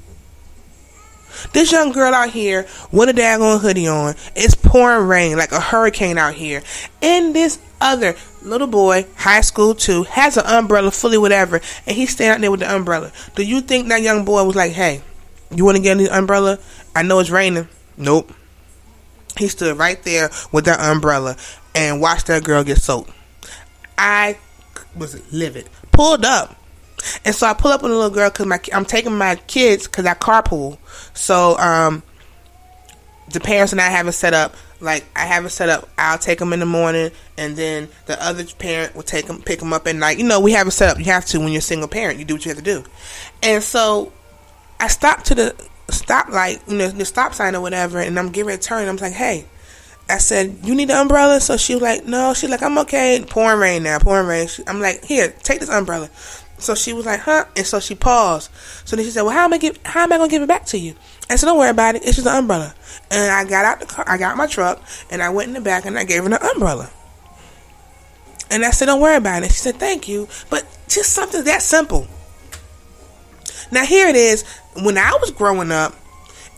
This 1.51 1.73
young 1.73 1.91
girl 1.91 2.13
out 2.13 2.29
here 2.29 2.65
with 2.89 3.09
a 3.09 3.13
daggone 3.13 3.59
hoodie 3.59 3.89
on. 3.89 4.15
It's 4.33 4.55
pouring 4.55 5.09
rain 5.09 5.35
like 5.35 5.51
a 5.51 5.59
hurricane 5.59 6.17
out 6.17 6.35
here. 6.35 6.63
And 7.01 7.35
this 7.35 7.59
other 7.81 8.15
little 8.41 8.67
boy, 8.67 9.07
high 9.17 9.41
school 9.41 9.75
too, 9.75 10.03
has 10.03 10.37
an 10.37 10.45
umbrella, 10.45 10.89
fully 10.89 11.17
whatever, 11.17 11.59
and 11.85 11.97
he's 11.97 12.11
standing 12.11 12.35
out 12.35 12.39
there 12.39 12.51
with 12.51 12.61
the 12.61 12.73
umbrella. 12.73 13.11
Do 13.35 13.43
you 13.43 13.59
think 13.59 13.89
that 13.89 14.01
young 14.01 14.23
boy 14.23 14.45
was 14.45 14.55
like, 14.55 14.71
hey, 14.71 15.01
you 15.53 15.65
want 15.65 15.75
to 15.75 15.83
get 15.83 15.99
an 15.99 16.07
umbrella? 16.07 16.59
I 16.95 17.03
know 17.03 17.19
it's 17.19 17.29
raining. 17.29 17.67
Nope. 17.97 18.31
He 19.37 19.49
stood 19.49 19.77
right 19.77 20.01
there 20.03 20.29
with 20.53 20.63
that 20.63 20.79
umbrella 20.79 21.35
and 21.75 21.99
watched 21.99 22.27
that 22.27 22.45
girl 22.45 22.63
get 22.63 22.77
soaked. 22.77 23.11
I 23.97 24.37
was 24.95 25.29
livid. 25.33 25.69
Pulled 25.91 26.23
up 26.23 26.55
and 27.25 27.33
so 27.33 27.47
I 27.47 27.53
pull 27.53 27.71
up 27.71 27.83
on 27.83 27.91
a 27.91 27.93
little 27.93 28.09
girl 28.09 28.29
because 28.29 28.45
my 28.45 28.59
I'm 28.73 28.85
taking 28.85 29.17
my 29.17 29.35
kids 29.35 29.87
because 29.87 30.05
I 30.05 30.13
carpool. 30.13 30.77
So 31.13 31.57
um, 31.57 32.03
the 33.31 33.39
parents 33.39 33.71
and 33.71 33.81
I 33.81 33.89
have 33.89 34.07
it 34.07 34.13
set 34.13 34.33
up 34.33 34.55
like 34.81 35.05
I 35.15 35.25
have 35.25 35.45
it 35.45 35.49
set 35.49 35.69
up. 35.69 35.89
I'll 35.97 36.17
take 36.17 36.39
them 36.39 36.53
in 36.53 36.59
the 36.59 36.65
morning, 36.65 37.11
and 37.37 37.55
then 37.55 37.89
the 38.05 38.21
other 38.23 38.45
parent 38.45 38.95
will 38.95 39.03
take 39.03 39.25
them, 39.25 39.41
pick 39.41 39.59
them 39.59 39.73
up 39.73 39.87
at 39.87 39.95
night. 39.95 40.17
You 40.17 40.23
know, 40.23 40.39
we 40.39 40.53
have 40.53 40.67
it 40.67 40.71
set 40.71 40.89
up. 40.89 40.97
You 40.97 41.05
have 41.05 41.25
to 41.27 41.39
when 41.39 41.49
you're 41.49 41.59
a 41.59 41.61
single 41.61 41.87
parent. 41.87 42.19
You 42.19 42.25
do 42.25 42.35
what 42.35 42.45
you 42.45 42.49
have 42.49 42.57
to 42.57 42.63
do. 42.63 42.83
And 43.43 43.61
so 43.61 44.11
I 44.79 44.87
stopped 44.87 45.25
to 45.27 45.35
the 45.35 45.55
stop 45.89 46.29
light, 46.29 46.61
you 46.67 46.77
know, 46.77 46.87
the 46.87 47.05
stop 47.05 47.33
sign 47.33 47.55
or 47.55 47.61
whatever, 47.61 47.99
and 47.99 48.17
I'm 48.17 48.31
giving 48.31 48.53
a 48.53 48.57
turn. 48.57 48.87
I'm 48.87 48.97
like, 48.97 49.13
hey. 49.13 49.45
I 50.11 50.17
said, 50.17 50.61
"You 50.63 50.73
need 50.73 50.89
an 50.89 50.97
umbrella?" 50.97 51.39
So 51.39 51.55
she 51.55 51.75
was 51.75 51.83
like, 51.83 52.03
"No." 52.07 52.33
She's 52.33 52.49
like, 52.49 52.63
"I'm 52.63 52.79
okay." 52.79 53.23
Pouring 53.29 53.59
rain 53.59 53.83
now, 53.83 53.99
pouring 53.99 54.25
rain. 54.25 54.47
I'm 54.65 54.81
like, 54.81 55.05
"Here, 55.05 55.31
take 55.43 55.59
this 55.59 55.69
umbrella." 55.69 56.09
So 56.59 56.75
she 56.75 56.93
was 56.93 57.05
like, 57.05 57.21
huh? 57.21 57.45
And 57.55 57.65
so 57.65 57.79
she 57.79 57.95
paused. 57.95 58.51
So 58.85 58.95
then 58.95 59.05
she 59.05 59.11
said, 59.11 59.23
well, 59.23 59.33
how 59.33 59.45
am 59.45 59.53
I 59.53 59.57
give, 59.57 59.79
how 59.85 60.03
am 60.03 60.11
I 60.11 60.17
gonna 60.17 60.29
give 60.29 60.41
it 60.41 60.47
back 60.47 60.65
to 60.67 60.77
you? 60.77 60.93
I 61.29 61.35
said, 61.35 61.47
don't 61.47 61.57
worry 61.57 61.69
about 61.69 61.95
it. 61.95 62.03
It's 62.03 62.15
just 62.15 62.27
an 62.27 62.35
umbrella. 62.35 62.73
And 63.09 63.31
I 63.31 63.45
got 63.49 63.65
out 63.65 63.79
the 63.79 63.85
car, 63.85 64.03
I 64.07 64.17
got 64.17 64.35
my 64.37 64.47
truck, 64.47 64.81
and 65.09 65.21
I 65.23 65.29
went 65.29 65.47
in 65.47 65.53
the 65.53 65.61
back 65.61 65.85
and 65.85 65.97
I 65.97 66.03
gave 66.03 66.23
her 66.23 66.29
the 66.29 66.43
umbrella. 66.43 66.89
And 68.51 68.65
I 68.65 68.71
said, 68.71 68.87
don't 68.87 69.01
worry 69.01 69.15
about 69.15 69.43
it. 69.43 69.51
She 69.51 69.57
said, 69.57 69.75
thank 69.75 70.07
you. 70.07 70.27
But 70.49 70.65
just 70.87 71.13
something 71.13 71.43
that 71.43 71.61
simple. 71.61 72.07
Now 73.71 73.85
here 73.85 74.07
it 74.07 74.15
is. 74.15 74.43
When 74.81 74.97
I 74.97 75.11
was 75.21 75.31
growing 75.31 75.71
up, 75.71 75.95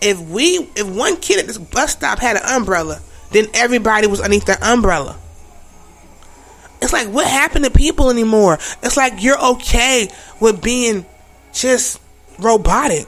if 0.02 0.20
we, 0.20 0.70
if 0.76 0.88
one 0.88 1.18
kid 1.18 1.40
at 1.40 1.48
this 1.48 1.58
bus 1.58 1.92
stop 1.92 2.20
had 2.20 2.38
an 2.38 2.44
umbrella, 2.46 3.02
then 3.32 3.48
everybody 3.54 4.08
was 4.08 4.20
underneath 4.20 4.46
that 4.46 4.64
umbrella. 4.64 5.18
It's 6.82 6.94
like, 6.94 7.08
what 7.08 7.28
happened 7.28 7.65
to 7.65 7.72
people 7.72 8.10
anymore? 8.10 8.56
It's 8.82 8.98
like 8.98 9.22
you're 9.22 9.39
okay 9.54 10.10
with 10.39 10.62
being 10.62 11.06
just 11.54 12.02
robotic. 12.39 13.08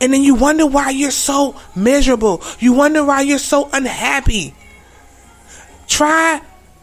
And 0.00 0.12
then 0.12 0.22
you 0.22 0.34
wonder 0.34 0.66
why 0.66 0.90
you're 0.90 1.10
so 1.10 1.56
miserable. 1.74 2.42
You 2.58 2.72
wonder 2.72 3.04
why 3.04 3.22
you're 3.22 3.38
so 3.38 3.68
unhappy. 3.72 4.54
Try 5.86 6.40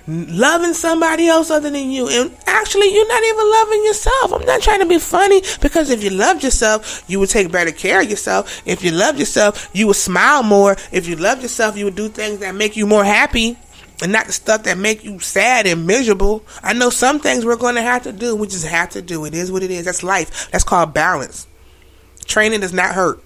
loving 0.07 0.73
somebody 0.73 1.27
else 1.27 1.49
other 1.49 1.69
than 1.69 1.91
you. 1.91 2.07
And 2.07 2.35
actually, 2.45 2.93
you're 2.93 3.07
not 3.07 3.23
even 3.23 3.51
loving 3.51 3.85
yourself. 3.85 4.33
I'm 4.33 4.45
not 4.45 4.61
trying 4.61 4.79
to 4.79 4.85
be 4.85 4.99
funny 4.99 5.41
because 5.61 5.89
if 5.89 6.03
you 6.03 6.09
loved 6.09 6.43
yourself, 6.43 7.03
you 7.07 7.19
would 7.19 7.29
take 7.29 7.51
better 7.51 7.71
care 7.71 8.01
of 8.01 8.09
yourself. 8.09 8.61
If 8.65 8.83
you 8.83 8.91
loved 8.91 9.19
yourself, 9.19 9.69
you 9.73 9.87
would 9.87 9.95
smile 9.95 10.43
more. 10.43 10.77
If 10.91 11.07
you 11.07 11.15
loved 11.15 11.41
yourself, 11.41 11.77
you 11.77 11.85
would 11.85 11.95
do 11.95 12.09
things 12.09 12.39
that 12.39 12.55
make 12.55 12.77
you 12.77 12.85
more 12.85 13.03
happy 13.03 13.57
and 14.01 14.11
not 14.11 14.25
the 14.25 14.33
stuff 14.33 14.63
that 14.63 14.77
make 14.77 15.03
you 15.03 15.19
sad 15.19 15.67
and 15.67 15.87
miserable. 15.87 16.43
I 16.63 16.73
know 16.73 16.89
some 16.89 17.19
things 17.19 17.45
we're 17.45 17.55
going 17.55 17.75
to 17.75 17.81
have 17.81 18.03
to 18.03 18.11
do. 18.11 18.35
We 18.35 18.47
just 18.47 18.65
have 18.65 18.89
to 18.91 19.01
do. 19.01 19.25
It 19.25 19.33
is 19.33 19.51
what 19.51 19.63
it 19.63 19.71
is. 19.71 19.85
That's 19.85 20.03
life. 20.03 20.51
That's 20.51 20.63
called 20.63 20.93
balance. 20.93 21.47
Training 22.25 22.61
does 22.61 22.73
not 22.73 22.93
hurt. 22.93 23.23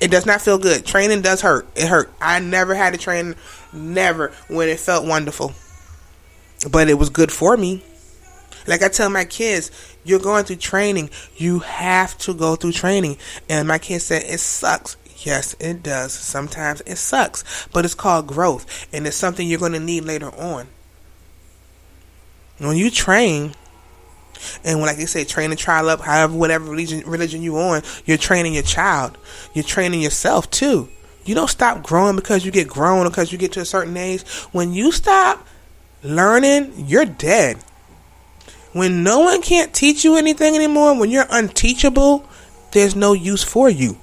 It 0.00 0.10
does 0.10 0.26
not 0.26 0.40
feel 0.40 0.58
good. 0.58 0.84
Training 0.84 1.22
does 1.22 1.40
hurt. 1.40 1.66
It 1.74 1.88
hurt. 1.88 2.12
I 2.20 2.38
never 2.38 2.74
had 2.74 2.92
to 2.94 2.98
train, 2.98 3.34
never 3.72 4.32
when 4.48 4.68
it 4.68 4.80
felt 4.80 5.06
wonderful. 5.06 5.52
But 6.70 6.88
it 6.88 6.94
was 6.94 7.10
good 7.10 7.32
for 7.32 7.56
me. 7.56 7.82
Like 8.66 8.82
I 8.82 8.88
tell 8.88 9.10
my 9.10 9.24
kids, 9.24 9.70
you're 10.04 10.20
going 10.20 10.44
through 10.44 10.56
training. 10.56 11.10
You 11.36 11.58
have 11.60 12.16
to 12.18 12.34
go 12.34 12.56
through 12.56 12.72
training. 12.72 13.18
And 13.48 13.68
my 13.68 13.78
kids 13.78 14.04
said, 14.04 14.22
it 14.22 14.40
sucks. 14.40 14.96
Yes, 15.24 15.56
it 15.58 15.82
does. 15.82 16.12
Sometimes 16.12 16.82
it 16.82 16.96
sucks. 16.96 17.66
But 17.72 17.84
it's 17.84 17.94
called 17.94 18.26
growth. 18.26 18.86
And 18.92 19.06
it's 19.06 19.16
something 19.16 19.48
you're 19.48 19.58
going 19.58 19.72
to 19.72 19.80
need 19.80 20.04
later 20.04 20.28
on. 20.34 20.68
When 22.58 22.76
you 22.76 22.90
train, 22.90 23.54
and 24.62 24.78
when, 24.78 24.86
like 24.86 24.98
they 24.98 25.06
say, 25.06 25.24
train 25.24 25.50
a 25.50 25.56
child 25.56 25.88
up, 25.88 26.00
however, 26.00 26.36
whatever 26.36 26.70
religion 26.70 27.02
religion 27.06 27.42
you 27.42 27.56
on, 27.56 27.82
you're 28.04 28.18
training 28.18 28.54
your 28.54 28.62
child. 28.62 29.16
You're 29.54 29.64
training 29.64 30.02
yourself 30.02 30.50
too. 30.50 30.88
You 31.24 31.34
don't 31.34 31.48
stop 31.48 31.82
growing 31.82 32.16
because 32.16 32.44
you 32.44 32.52
get 32.52 32.68
grown 32.68 33.06
or 33.06 33.10
because 33.10 33.32
you 33.32 33.38
get 33.38 33.52
to 33.52 33.60
a 33.60 33.64
certain 33.64 33.96
age. 33.96 34.22
When 34.52 34.72
you 34.72 34.92
stop 34.92 35.46
learning, 36.02 36.84
you're 36.86 37.06
dead. 37.06 37.56
When 38.72 39.02
no 39.02 39.20
one 39.20 39.40
can't 39.40 39.72
teach 39.72 40.04
you 40.04 40.16
anything 40.16 40.54
anymore, 40.54 40.98
when 40.98 41.10
you're 41.10 41.26
unteachable, 41.30 42.28
there's 42.72 42.94
no 42.94 43.14
use 43.14 43.42
for 43.42 43.70
you. 43.70 43.96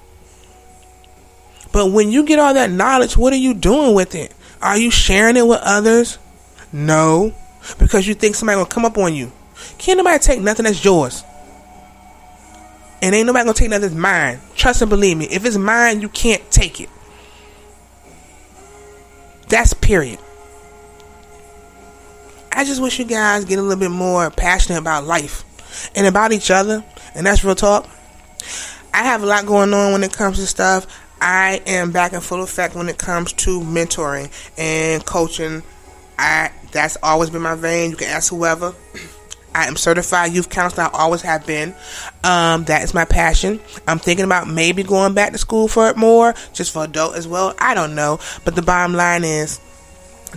But 1.72 1.92
when 1.92 2.12
you 2.12 2.24
get 2.26 2.40
all 2.40 2.54
that 2.54 2.72
knowledge, 2.72 3.16
what 3.16 3.34
are 3.34 3.38
you 3.38 3.54
doing 3.54 3.94
with 3.94 4.16
it? 4.16 4.34
Are 4.62 4.78
you 4.78 4.92
sharing 4.92 5.38
it 5.38 5.48
with 5.48 5.60
others? 5.62 6.18
No, 6.72 7.34
because 7.80 8.08
you 8.08 8.14
think 8.14 8.36
somebody 8.36 8.58
gonna 8.58 8.70
come 8.70 8.86
up 8.86 8.98
on 8.98 9.14
you. 9.14 9.32
Can't 9.78 9.98
nobody 9.98 10.20
take 10.20 10.42
nothing 10.42 10.66
that's 10.66 10.84
yours. 10.84 11.24
And 13.02 13.16
ain't 13.16 13.26
nobody 13.26 13.46
gonna 13.46 13.54
take 13.54 13.70
nothing 13.70 13.82
that's 13.82 13.96
mine. 13.96 14.40
Trust 14.56 14.82
and 14.82 14.90
believe 14.90 15.18
me. 15.18 15.26
If 15.26 15.46
it's 15.46 15.58
mine, 15.58 16.02
you 16.02 16.10
can't 16.10 16.50
take 16.52 16.80
it. 16.80 16.90
That's 19.50 19.74
period. 19.74 20.20
I 22.52 22.64
just 22.64 22.82
wish 22.82 23.00
you 23.00 23.06
guys 23.06 23.46
get 23.46 23.60
a 23.60 23.62
little 23.62 23.80
bit 23.80 23.92
more 23.92 24.30
passionate 24.30 24.78
about 24.78 25.06
life 25.06 25.44
and 25.96 26.06
about 26.06 26.32
each 26.32 26.52
other. 26.52 26.84
And 27.16 27.26
that's 27.26 27.44
real 27.44 27.56
talk. 27.56 27.90
I 28.94 29.04
have 29.04 29.24
a 29.24 29.26
lot 29.26 29.46
going 29.46 29.74
on 29.74 29.94
when 29.94 30.04
it 30.04 30.14
comes 30.14 30.38
to 30.38 30.46
stuff. 30.46 30.86
I 31.22 31.62
am 31.68 31.92
back 31.92 32.14
in 32.14 32.20
full 32.20 32.42
effect 32.42 32.76
when 32.76 32.90
it 32.90 32.98
comes 32.98 33.32
to 33.34 33.62
mentoring 33.62 34.32
and 34.58 35.06
coaching. 35.06 35.62
I 36.18 36.52
that's 36.72 36.98
always 37.04 37.30
been 37.30 37.44
my 37.44 37.56
vein. 37.56 37.92
You 37.92 37.98
can 37.98 38.08
ask 38.08 38.32
whoever. 38.32 38.74
I 39.54 39.68
am 39.68 39.76
certified 39.76 40.32
youth 40.32 40.50
counselor. 40.50 40.86
I 40.86 40.90
always 40.94 41.22
have 41.22 41.46
been. 41.46 41.76
Um, 42.24 42.64
that 42.66 42.84
is 42.84 42.94
my 42.94 43.04
passion. 43.06 43.60
I'm 43.86 44.00
thinking 44.00 44.24
about 44.24 44.48
maybe 44.48 44.82
going 44.82 45.14
back 45.14 45.34
to 45.34 45.38
school 45.38 45.68
for 45.68 45.90
it 45.90 45.98
more, 45.98 46.34
just 46.54 46.72
for 46.72 46.86
adult 46.86 47.16
as 47.16 47.28
well. 47.28 47.54
I 47.60 47.74
don't 47.74 47.94
know, 47.94 48.20
but 48.46 48.56
the 48.56 48.62
bottom 48.62 48.96
line 48.96 49.26
is 49.26 49.60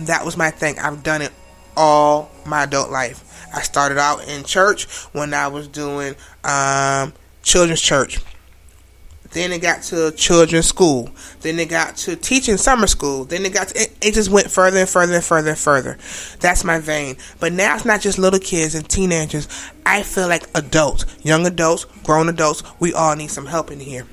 that 0.01 0.25
was 0.25 0.35
my 0.35 0.51
thing. 0.51 0.77
I've 0.79 1.01
done 1.01 1.21
it 1.21 1.31
all 1.77 2.29
my 2.45 2.63
adult 2.63 2.91
life. 2.91 3.23
I 3.53 3.61
started 3.61 3.97
out 3.97 4.27
in 4.27 4.43
church 4.43 4.85
when 5.13 5.33
I 5.33 5.47
was 5.47 5.69
doing 5.69 6.15
um, 6.43 7.13
children's 7.41 7.81
church. 7.81 8.19
Then 9.31 9.51
it 9.51 9.61
got 9.61 9.83
to 9.83 10.11
children's 10.11 10.67
school. 10.67 11.09
Then 11.41 11.59
it 11.59 11.69
got 11.69 11.97
to 11.97 12.15
teaching 12.15 12.57
summer 12.57 12.87
school. 12.87 13.25
Then 13.25 13.45
it 13.45 13.53
got 13.53 13.69
to, 13.69 13.81
it, 13.81 13.97
it 14.01 14.13
just 14.13 14.29
went 14.29 14.49
further 14.49 14.79
and 14.79 14.89
further 14.89 15.15
and 15.15 15.23
further 15.23 15.49
and 15.49 15.59
further. 15.59 15.97
That's 16.39 16.63
my 16.63 16.79
vein. 16.79 17.17
But 17.39 17.53
now 17.53 17.75
it's 17.75 17.85
not 17.85 18.01
just 18.01 18.17
little 18.17 18.39
kids 18.39 18.75
and 18.75 18.87
teenagers. 18.87 19.47
I 19.85 20.03
feel 20.03 20.27
like 20.27 20.43
adults, 20.55 21.05
young 21.23 21.45
adults, 21.45 21.85
grown 22.03 22.29
adults, 22.29 22.63
we 22.79 22.93
all 22.93 23.15
need 23.15 23.31
some 23.31 23.45
help 23.45 23.71
in 23.71 23.79
here. 23.79 24.05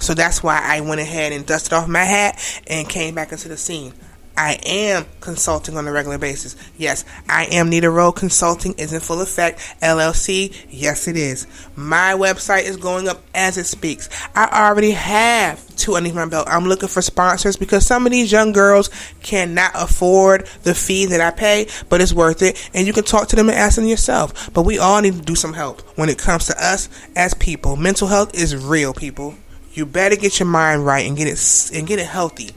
So 0.00 0.14
that's 0.14 0.42
why 0.42 0.60
I 0.62 0.80
went 0.80 1.00
ahead 1.00 1.32
and 1.32 1.44
dusted 1.44 1.72
off 1.72 1.88
my 1.88 2.04
hat 2.04 2.62
and 2.66 2.88
came 2.88 3.14
back 3.14 3.32
into 3.32 3.48
the 3.48 3.56
scene. 3.56 3.92
I 4.38 4.52
am 4.66 5.04
consulting 5.20 5.76
on 5.76 5.88
a 5.88 5.92
regular 5.92 6.16
basis. 6.16 6.54
Yes, 6.76 7.04
I 7.28 7.46
am 7.46 7.70
Nita 7.70 7.90
Rowe 7.90 8.12
Consulting 8.12 8.72
is 8.74 8.92
in 8.92 9.00
full 9.00 9.20
effect. 9.20 9.58
LLC, 9.82 10.54
yes 10.70 11.08
it 11.08 11.16
is. 11.16 11.48
My 11.74 12.12
website 12.12 12.62
is 12.62 12.76
going 12.76 13.08
up 13.08 13.20
as 13.34 13.58
it 13.58 13.66
speaks. 13.66 14.08
I 14.36 14.46
already 14.68 14.92
have 14.92 15.66
two 15.74 15.96
underneath 15.96 16.14
my 16.14 16.26
belt. 16.26 16.46
I'm 16.48 16.66
looking 16.66 16.88
for 16.88 17.02
sponsors 17.02 17.56
because 17.56 17.84
some 17.84 18.06
of 18.06 18.12
these 18.12 18.30
young 18.30 18.52
girls 18.52 18.90
cannot 19.24 19.72
afford 19.74 20.46
the 20.62 20.72
fee 20.72 21.06
that 21.06 21.20
I 21.20 21.32
pay, 21.32 21.66
but 21.88 22.00
it's 22.00 22.12
worth 22.12 22.40
it. 22.40 22.70
And 22.72 22.86
you 22.86 22.92
can 22.92 23.02
talk 23.02 23.26
to 23.30 23.36
them 23.36 23.48
and 23.48 23.58
ask 23.58 23.74
them 23.74 23.86
yourself. 23.86 24.52
But 24.54 24.62
we 24.62 24.78
all 24.78 25.02
need 25.02 25.14
to 25.14 25.20
do 25.20 25.34
some 25.34 25.54
help 25.54 25.80
when 25.98 26.08
it 26.08 26.18
comes 26.18 26.46
to 26.46 26.64
us 26.64 26.88
as 27.16 27.34
people. 27.34 27.74
Mental 27.74 28.06
health 28.06 28.36
is 28.36 28.54
real, 28.54 28.94
people. 28.94 29.34
You 29.72 29.84
better 29.84 30.14
get 30.14 30.38
your 30.38 30.46
mind 30.46 30.86
right 30.86 31.04
and 31.08 31.16
get 31.16 31.26
it 31.26 31.70
and 31.74 31.88
get 31.88 31.98
it 31.98 32.06
healthy 32.06 32.52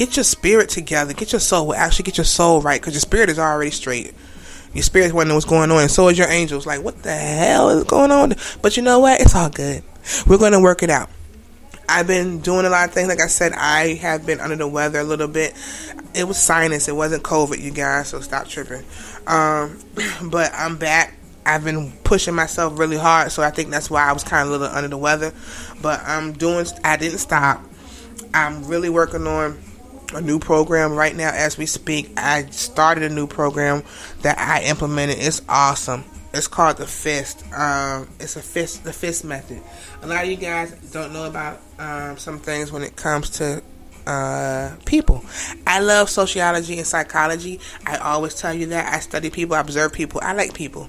get 0.00 0.16
your 0.16 0.24
spirit 0.24 0.70
together, 0.70 1.12
get 1.12 1.30
your 1.30 1.40
soul. 1.40 1.74
Actually, 1.74 2.04
get 2.04 2.16
your 2.16 2.24
soul 2.24 2.62
right 2.62 2.80
because 2.80 2.94
your 2.94 3.02
spirit 3.02 3.28
is 3.28 3.38
already 3.38 3.70
straight. 3.70 4.14
Your 4.72 4.82
spirit's 4.82 5.12
wondering 5.12 5.34
what's 5.34 5.44
going 5.44 5.70
on, 5.70 5.82
and 5.82 5.90
so 5.90 6.08
is 6.08 6.16
your 6.16 6.28
angels. 6.28 6.64
Like, 6.64 6.82
what 6.82 7.02
the 7.02 7.14
hell 7.14 7.68
is 7.68 7.84
going 7.84 8.10
on? 8.10 8.34
But 8.62 8.78
you 8.78 8.82
know 8.82 9.00
what? 9.00 9.20
It's 9.20 9.34
all 9.34 9.50
good. 9.50 9.82
We're 10.26 10.38
going 10.38 10.52
to 10.52 10.60
work 10.60 10.82
it 10.82 10.88
out. 10.88 11.10
I've 11.86 12.06
been 12.06 12.40
doing 12.40 12.64
a 12.64 12.70
lot 12.70 12.88
of 12.88 12.94
things. 12.94 13.08
Like 13.08 13.20
I 13.20 13.26
said, 13.26 13.52
I 13.52 13.94
have 13.96 14.24
been 14.24 14.40
under 14.40 14.56
the 14.56 14.66
weather 14.66 15.00
a 15.00 15.04
little 15.04 15.28
bit. 15.28 15.52
It 16.14 16.24
was 16.24 16.38
sinus. 16.38 16.88
It 16.88 16.96
wasn't 16.96 17.22
COVID, 17.22 17.60
you 17.60 17.70
guys. 17.70 18.08
So 18.08 18.20
stop 18.20 18.48
tripping. 18.48 18.84
Um, 19.26 19.78
but 20.30 20.50
I'm 20.54 20.78
back. 20.78 21.14
I've 21.44 21.64
been 21.64 21.92
pushing 22.04 22.34
myself 22.34 22.78
really 22.78 22.96
hard, 22.96 23.32
so 23.32 23.42
I 23.42 23.50
think 23.50 23.68
that's 23.68 23.90
why 23.90 24.08
I 24.08 24.12
was 24.12 24.24
kind 24.24 24.44
of 24.44 24.48
a 24.48 24.50
little 24.52 24.74
under 24.74 24.88
the 24.88 24.96
weather. 24.96 25.34
But 25.82 26.00
I'm 26.04 26.32
doing. 26.32 26.64
I 26.84 26.96
didn't 26.96 27.18
stop. 27.18 27.62
I'm 28.32 28.64
really 28.64 28.88
working 28.88 29.26
on 29.26 29.58
a 30.12 30.20
new 30.20 30.38
program 30.38 30.94
right 30.94 31.14
now 31.14 31.30
as 31.32 31.56
we 31.56 31.66
speak. 31.66 32.12
I 32.16 32.46
started 32.50 33.10
a 33.10 33.14
new 33.14 33.26
program 33.26 33.82
that 34.22 34.38
I 34.38 34.62
implemented. 34.64 35.18
It's 35.18 35.42
awesome. 35.48 36.04
It's 36.32 36.46
called 36.46 36.76
the 36.76 36.86
Fist. 36.86 37.44
Um, 37.52 38.08
it's 38.20 38.36
a 38.36 38.42
fist, 38.42 38.84
the 38.84 38.92
Fist 38.92 39.24
method. 39.24 39.60
A 40.02 40.06
lot 40.06 40.24
of 40.24 40.30
you 40.30 40.36
guys 40.36 40.72
don't 40.92 41.12
know 41.12 41.26
about 41.26 41.60
um, 41.78 42.16
some 42.18 42.38
things 42.38 42.70
when 42.70 42.82
it 42.82 42.94
comes 42.96 43.30
to 43.30 43.62
uh, 44.06 44.76
people. 44.84 45.24
I 45.66 45.80
love 45.80 46.08
sociology 46.08 46.78
and 46.78 46.86
psychology. 46.86 47.60
I 47.86 47.96
always 47.96 48.34
tell 48.34 48.54
you 48.54 48.66
that. 48.66 48.92
I 48.94 49.00
study 49.00 49.30
people, 49.30 49.56
I 49.56 49.60
observe 49.60 49.92
people. 49.92 50.20
I 50.22 50.32
like 50.32 50.54
people, 50.54 50.88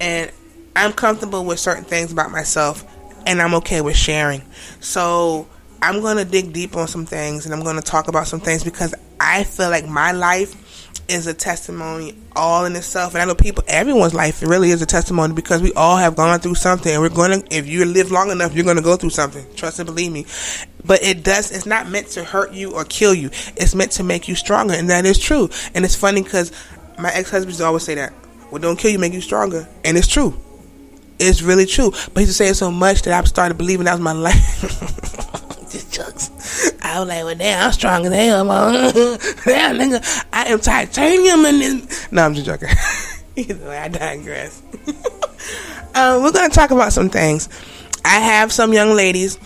and 0.00 0.30
I'm 0.76 0.92
comfortable 0.92 1.44
with 1.44 1.60
certain 1.60 1.84
things 1.84 2.12
about 2.12 2.32
myself, 2.32 2.84
and 3.26 3.40
I'm 3.40 3.54
okay 3.54 3.80
with 3.80 3.96
sharing. 3.96 4.42
So 4.80 5.46
I'm 5.84 6.00
going 6.00 6.16
to 6.16 6.24
dig 6.24 6.54
deep 6.54 6.76
on 6.76 6.88
some 6.88 7.04
things 7.04 7.44
and 7.44 7.54
I'm 7.54 7.62
going 7.62 7.76
to 7.76 7.82
talk 7.82 8.08
about 8.08 8.26
some 8.26 8.40
things 8.40 8.64
because 8.64 8.94
I 9.20 9.44
feel 9.44 9.68
like 9.68 9.86
my 9.86 10.12
life 10.12 10.88
is 11.10 11.26
a 11.26 11.34
testimony 11.34 12.16
all 12.34 12.64
in 12.64 12.74
itself. 12.74 13.12
And 13.12 13.20
I 13.20 13.26
know 13.26 13.34
people, 13.34 13.64
everyone's 13.68 14.14
life 14.14 14.40
really 14.40 14.70
is 14.70 14.80
a 14.80 14.86
testimony 14.86 15.34
because 15.34 15.60
we 15.60 15.74
all 15.74 15.98
have 15.98 16.16
gone 16.16 16.40
through 16.40 16.54
something. 16.54 16.90
And 16.90 17.02
we're 17.02 17.10
going 17.10 17.42
to, 17.42 17.54
if 17.54 17.66
you 17.66 17.84
live 17.84 18.10
long 18.10 18.30
enough, 18.30 18.54
you're 18.54 18.64
going 18.64 18.78
to 18.78 18.82
go 18.82 18.96
through 18.96 19.10
something. 19.10 19.44
Trust 19.56 19.78
and 19.78 19.84
believe 19.84 20.10
me. 20.10 20.24
But 20.86 21.02
it 21.02 21.22
does, 21.22 21.52
it's 21.52 21.66
not 21.66 21.90
meant 21.90 22.06
to 22.12 22.24
hurt 22.24 22.54
you 22.54 22.72
or 22.72 22.86
kill 22.86 23.12
you. 23.12 23.28
It's 23.54 23.74
meant 23.74 23.92
to 23.92 24.04
make 24.04 24.26
you 24.26 24.36
stronger. 24.36 24.72
And 24.72 24.88
that 24.88 25.04
is 25.04 25.18
true. 25.18 25.50
And 25.74 25.84
it's 25.84 25.94
funny 25.94 26.22
because 26.22 26.50
my 26.98 27.12
ex 27.12 27.30
husband 27.30 27.60
always 27.60 27.82
say 27.82 27.96
that. 27.96 28.14
Well, 28.50 28.62
don't 28.62 28.78
kill 28.78 28.90
you 28.90 28.98
make 28.98 29.12
you 29.12 29.20
stronger. 29.20 29.68
And 29.84 29.98
it's 29.98 30.08
true. 30.08 30.40
It's 31.18 31.42
really 31.42 31.66
true. 31.66 31.92
But 32.14 32.20
he's 32.20 32.34
saying 32.36 32.54
so 32.54 32.70
much 32.70 33.02
that 33.02 33.12
I've 33.12 33.28
started 33.28 33.58
believing 33.58 33.84
that 33.84 33.92
was 33.92 34.00
my 34.00 34.12
life. 34.12 35.43
I 36.82 37.00
was 37.00 37.08
like, 37.08 37.24
well, 37.24 37.34
damn, 37.34 37.66
I'm 37.66 37.72
strong 37.72 38.06
as 38.06 38.12
hell, 38.12 38.44
man. 38.44 38.92
damn, 39.44 39.78
nigga, 39.78 40.26
I 40.32 40.46
am 40.46 40.60
titanium 40.60 41.44
in 41.44 41.58
this. 41.58 42.12
No, 42.12 42.22
I'm 42.22 42.34
just 42.34 42.46
joking. 42.46 42.68
Either 43.36 43.68
way, 43.68 43.78
I 43.78 43.88
digress. 43.88 44.62
um, 45.94 46.22
we're 46.22 46.32
going 46.32 46.48
to 46.48 46.54
talk 46.54 46.70
about 46.70 46.92
some 46.92 47.10
things. 47.10 47.48
I 48.04 48.20
have 48.20 48.52
some 48.52 48.72
young 48.72 48.94
ladies 48.94 49.38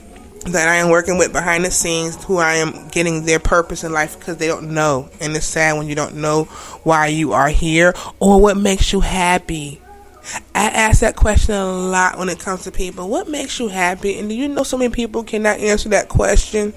that 0.46 0.68
I 0.68 0.76
am 0.76 0.90
working 0.90 1.18
with 1.18 1.32
behind 1.32 1.64
the 1.64 1.70
scenes 1.70 2.22
who 2.24 2.38
I 2.38 2.54
am 2.54 2.88
getting 2.88 3.24
their 3.24 3.38
purpose 3.38 3.84
in 3.84 3.92
life 3.92 4.18
because 4.18 4.36
they 4.36 4.46
don't 4.46 4.74
know. 4.74 5.08
And 5.20 5.34
it's 5.36 5.46
sad 5.46 5.76
when 5.76 5.88
you 5.88 5.94
don't 5.94 6.16
know 6.16 6.44
why 6.84 7.08
you 7.08 7.32
are 7.32 7.48
here 7.48 7.94
or 8.20 8.40
what 8.40 8.56
makes 8.56 8.92
you 8.92 9.00
happy. 9.00 9.80
I 10.54 10.66
ask 10.66 11.00
that 11.00 11.16
question 11.16 11.54
a 11.54 11.64
lot 11.64 12.18
when 12.18 12.28
it 12.28 12.38
comes 12.38 12.64
to 12.64 12.72
people. 12.72 13.08
What 13.08 13.28
makes 13.28 13.58
you 13.58 13.68
happy? 13.68 14.18
And 14.18 14.28
do 14.28 14.34
you 14.34 14.48
know 14.48 14.62
so 14.62 14.76
many 14.76 14.92
people 14.92 15.22
cannot 15.22 15.58
answer 15.60 15.88
that 15.90 16.08
question? 16.08 16.74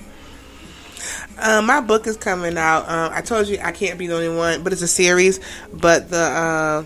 Um, 1.40 1.66
my 1.66 1.82
book 1.82 2.08
is 2.08 2.18
coming 2.18 2.58
out. 2.58 2.88
Um, 2.88 3.12
I 3.14 3.22
told 3.22 3.48
you 3.48 3.60
I 3.62 3.72
can't 3.72 3.98
be 3.98 4.08
the 4.08 4.16
only 4.16 4.36
one, 4.36 4.64
but 4.64 4.74
it's 4.74 4.82
a 4.82 4.88
series. 4.88 5.40
But 5.74 6.10
the 6.10 6.20
uh, 6.20 6.86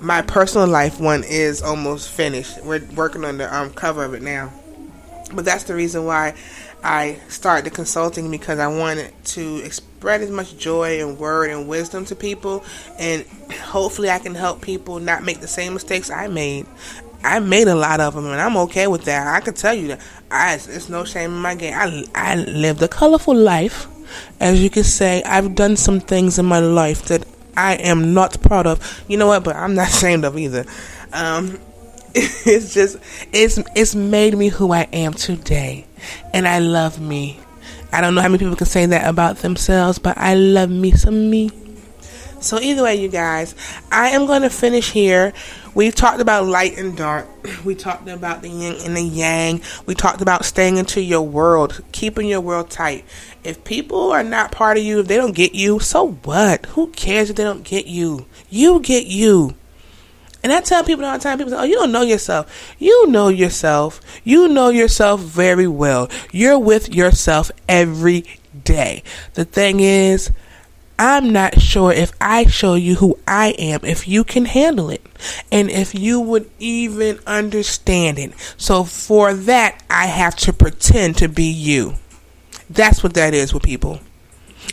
my 0.00 0.22
personal 0.22 0.66
life 0.66 1.00
one 1.00 1.22
is 1.24 1.62
almost 1.62 2.10
finished. 2.10 2.62
We're 2.64 2.84
working 2.96 3.24
on 3.24 3.38
the 3.38 3.54
um, 3.54 3.72
cover 3.72 4.04
of 4.04 4.14
it 4.14 4.22
now. 4.22 4.52
But 5.32 5.44
that's 5.44 5.64
the 5.64 5.74
reason 5.74 6.04
why 6.04 6.34
I 6.82 7.18
started 7.28 7.64
the 7.64 7.70
consulting 7.70 8.30
because 8.30 8.58
I 8.58 8.66
wanted 8.66 9.12
to 9.26 9.58
spread 10.02 10.20
as 10.20 10.32
much 10.32 10.56
joy 10.56 11.00
and 11.00 11.16
word 11.16 11.48
and 11.48 11.68
wisdom 11.68 12.04
to 12.04 12.16
people, 12.16 12.64
and 12.98 13.24
hopefully 13.52 14.10
I 14.10 14.18
can 14.18 14.34
help 14.34 14.60
people 14.60 14.98
not 14.98 15.22
make 15.22 15.38
the 15.38 15.46
same 15.46 15.74
mistakes 15.74 16.10
I 16.10 16.26
made. 16.26 16.66
I 17.22 17.38
made 17.38 17.68
a 17.68 17.76
lot 17.76 18.00
of 18.00 18.14
them, 18.14 18.26
and 18.26 18.40
I'm 18.40 18.56
okay 18.66 18.88
with 18.88 19.04
that. 19.04 19.28
I 19.28 19.38
can 19.38 19.54
tell 19.54 19.72
you 19.72 19.86
that. 19.88 20.00
I, 20.28 20.54
it's 20.54 20.88
no 20.88 21.04
shame 21.04 21.30
in 21.30 21.38
my 21.38 21.54
game. 21.54 21.74
I, 21.76 22.04
I 22.16 22.34
lived 22.34 22.82
a 22.82 22.88
colorful 22.88 23.36
life. 23.36 23.86
As 24.40 24.60
you 24.60 24.70
can 24.70 24.82
say, 24.82 25.22
I've 25.22 25.54
done 25.54 25.76
some 25.76 26.00
things 26.00 26.36
in 26.36 26.46
my 26.46 26.58
life 26.58 27.04
that 27.04 27.24
I 27.56 27.74
am 27.74 28.12
not 28.12 28.42
proud 28.42 28.66
of. 28.66 29.04
You 29.06 29.18
know 29.18 29.28
what? 29.28 29.44
But 29.44 29.54
I'm 29.54 29.76
not 29.76 29.88
ashamed 29.94 30.24
of 30.24 30.36
either. 30.36 30.64
Um, 31.12 31.60
it's 32.16 32.74
just 32.74 32.98
it's 33.32 33.60
it's 33.76 33.94
made 33.94 34.36
me 34.36 34.48
who 34.48 34.72
I 34.72 34.88
am 34.92 35.12
today, 35.14 35.86
and 36.34 36.48
I 36.48 36.58
love 36.58 37.00
me. 37.00 37.38
I 37.92 38.00
don't 38.00 38.14
know 38.14 38.22
how 38.22 38.28
many 38.28 38.38
people 38.38 38.56
can 38.56 38.66
say 38.66 38.86
that 38.86 39.06
about 39.06 39.38
themselves, 39.38 39.98
but 39.98 40.16
I 40.16 40.34
love 40.34 40.70
me 40.70 40.92
some 40.92 41.28
me. 41.28 41.50
So 42.40 42.58
either 42.58 42.82
way, 42.82 42.96
you 42.96 43.08
guys, 43.08 43.54
I 43.92 44.08
am 44.08 44.26
going 44.26 44.42
to 44.42 44.50
finish 44.50 44.90
here. 44.90 45.32
We've 45.74 45.94
talked 45.94 46.20
about 46.20 46.46
light 46.46 46.76
and 46.76 46.96
dark. 46.96 47.28
We 47.64 47.76
talked 47.76 48.08
about 48.08 48.42
the 48.42 48.48
yin 48.48 48.76
and 48.84 48.96
the 48.96 49.02
yang. 49.02 49.60
We 49.86 49.94
talked 49.94 50.20
about 50.20 50.44
staying 50.44 50.78
into 50.78 51.00
your 51.00 51.22
world, 51.22 51.82
keeping 51.92 52.26
your 52.26 52.40
world 52.40 52.70
tight. 52.70 53.04
If 53.44 53.62
people 53.62 54.10
are 54.10 54.24
not 54.24 54.50
part 54.50 54.76
of 54.76 54.82
you, 54.82 55.00
if 55.00 55.06
they 55.06 55.16
don't 55.16 55.34
get 55.34 55.54
you, 55.54 55.78
so 55.78 56.12
what? 56.24 56.66
Who 56.66 56.88
cares 56.88 57.30
if 57.30 57.36
they 57.36 57.44
don't 57.44 57.62
get 57.62 57.86
you? 57.86 58.26
You 58.50 58.80
get 58.80 59.06
you. 59.06 59.54
And 60.42 60.52
I 60.52 60.60
tell 60.60 60.82
people 60.82 61.04
all 61.04 61.16
the 61.16 61.22
time, 61.22 61.38
people 61.38 61.52
say, 61.52 61.58
oh, 61.58 61.64
you 61.64 61.74
don't 61.74 61.92
know 61.92 62.02
yourself. 62.02 62.74
You 62.78 63.06
know 63.08 63.28
yourself. 63.28 64.00
You 64.24 64.48
know 64.48 64.70
yourself 64.70 65.20
very 65.20 65.68
well. 65.68 66.10
You're 66.32 66.58
with 66.58 66.92
yourself 66.92 67.50
every 67.68 68.24
day. 68.64 69.04
The 69.34 69.44
thing 69.44 69.80
is, 69.80 70.32
I'm 70.98 71.32
not 71.32 71.60
sure 71.60 71.92
if 71.92 72.12
I 72.20 72.46
show 72.46 72.74
you 72.74 72.96
who 72.96 73.18
I 73.26 73.50
am, 73.58 73.80
if 73.84 74.06
you 74.06 74.24
can 74.24 74.44
handle 74.44 74.90
it, 74.90 75.04
and 75.50 75.70
if 75.70 75.94
you 75.94 76.20
would 76.20 76.50
even 76.58 77.18
understand 77.26 78.18
it. 78.18 78.32
So 78.56 78.84
for 78.84 79.34
that, 79.34 79.82
I 79.90 80.06
have 80.06 80.36
to 80.36 80.52
pretend 80.52 81.16
to 81.18 81.28
be 81.28 81.50
you. 81.50 81.94
That's 82.68 83.02
what 83.02 83.14
that 83.14 83.34
is 83.34 83.52
with 83.52 83.62
people. 83.62 84.00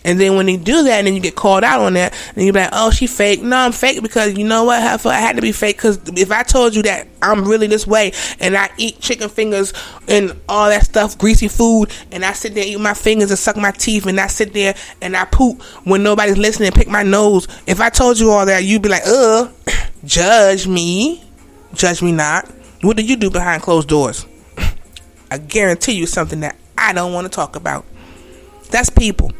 And 0.03 0.19
then 0.19 0.35
when 0.37 0.47
you 0.47 0.57
do 0.57 0.83
that, 0.83 0.99
and 0.99 1.07
then 1.07 1.13
you 1.13 1.19
get 1.19 1.35
called 1.35 1.63
out 1.63 1.81
on 1.81 1.93
that, 1.93 2.13
and 2.35 2.45
you're 2.45 2.53
like, 2.53 2.69
"Oh, 2.71 2.89
she 2.89 3.07
fake." 3.07 3.41
No, 3.41 3.57
I'm 3.57 3.71
fake 3.71 4.01
because 4.01 4.37
you 4.37 4.47
know 4.47 4.63
what? 4.63 4.79
I 4.81 5.19
had 5.19 5.35
to 5.35 5.41
be 5.41 5.51
fake 5.51 5.77
because 5.77 5.99
if 6.15 6.31
I 6.31 6.43
told 6.43 6.75
you 6.75 6.83
that 6.83 7.07
I'm 7.21 7.45
really 7.45 7.67
this 7.67 7.85
way, 7.85 8.13
and 8.39 8.55
I 8.55 8.69
eat 8.77 9.01
chicken 9.01 9.29
fingers 9.29 9.73
and 10.07 10.39
all 10.47 10.69
that 10.69 10.85
stuff, 10.85 11.17
greasy 11.17 11.47
food, 11.47 11.91
and 12.11 12.23
I 12.23 12.33
sit 12.33 12.53
there 12.53 12.65
eat 12.65 12.79
my 12.79 12.93
fingers 12.93 13.29
and 13.29 13.39
suck 13.39 13.57
my 13.57 13.71
teeth, 13.71 14.05
and 14.05 14.19
I 14.19 14.27
sit 14.27 14.53
there 14.53 14.75
and 15.01 15.17
I 15.17 15.25
poop 15.25 15.61
when 15.83 16.03
nobody's 16.03 16.37
listening, 16.37 16.67
and 16.67 16.75
pick 16.75 16.87
my 16.87 17.03
nose. 17.03 17.47
If 17.67 17.81
I 17.81 17.89
told 17.89 18.19
you 18.19 18.31
all 18.31 18.45
that, 18.45 18.63
you'd 18.63 18.81
be 18.81 18.89
like, 18.89 19.03
"Uh, 19.05 19.49
judge 20.05 20.67
me, 20.67 21.23
judge 21.73 22.01
me 22.01 22.11
not." 22.11 22.49
What 22.81 22.95
do 22.95 23.03
you 23.03 23.17
do 23.17 23.29
behind 23.29 23.61
closed 23.61 23.89
doors? 23.89 24.25
I 25.31 25.37
guarantee 25.37 25.93
you 25.93 26.05
something 26.05 26.39
that 26.39 26.55
I 26.77 26.93
don't 26.93 27.11
want 27.11 27.25
to 27.25 27.29
talk 27.29 27.57
about. 27.57 27.85
That's 28.71 28.89
people. 28.89 29.33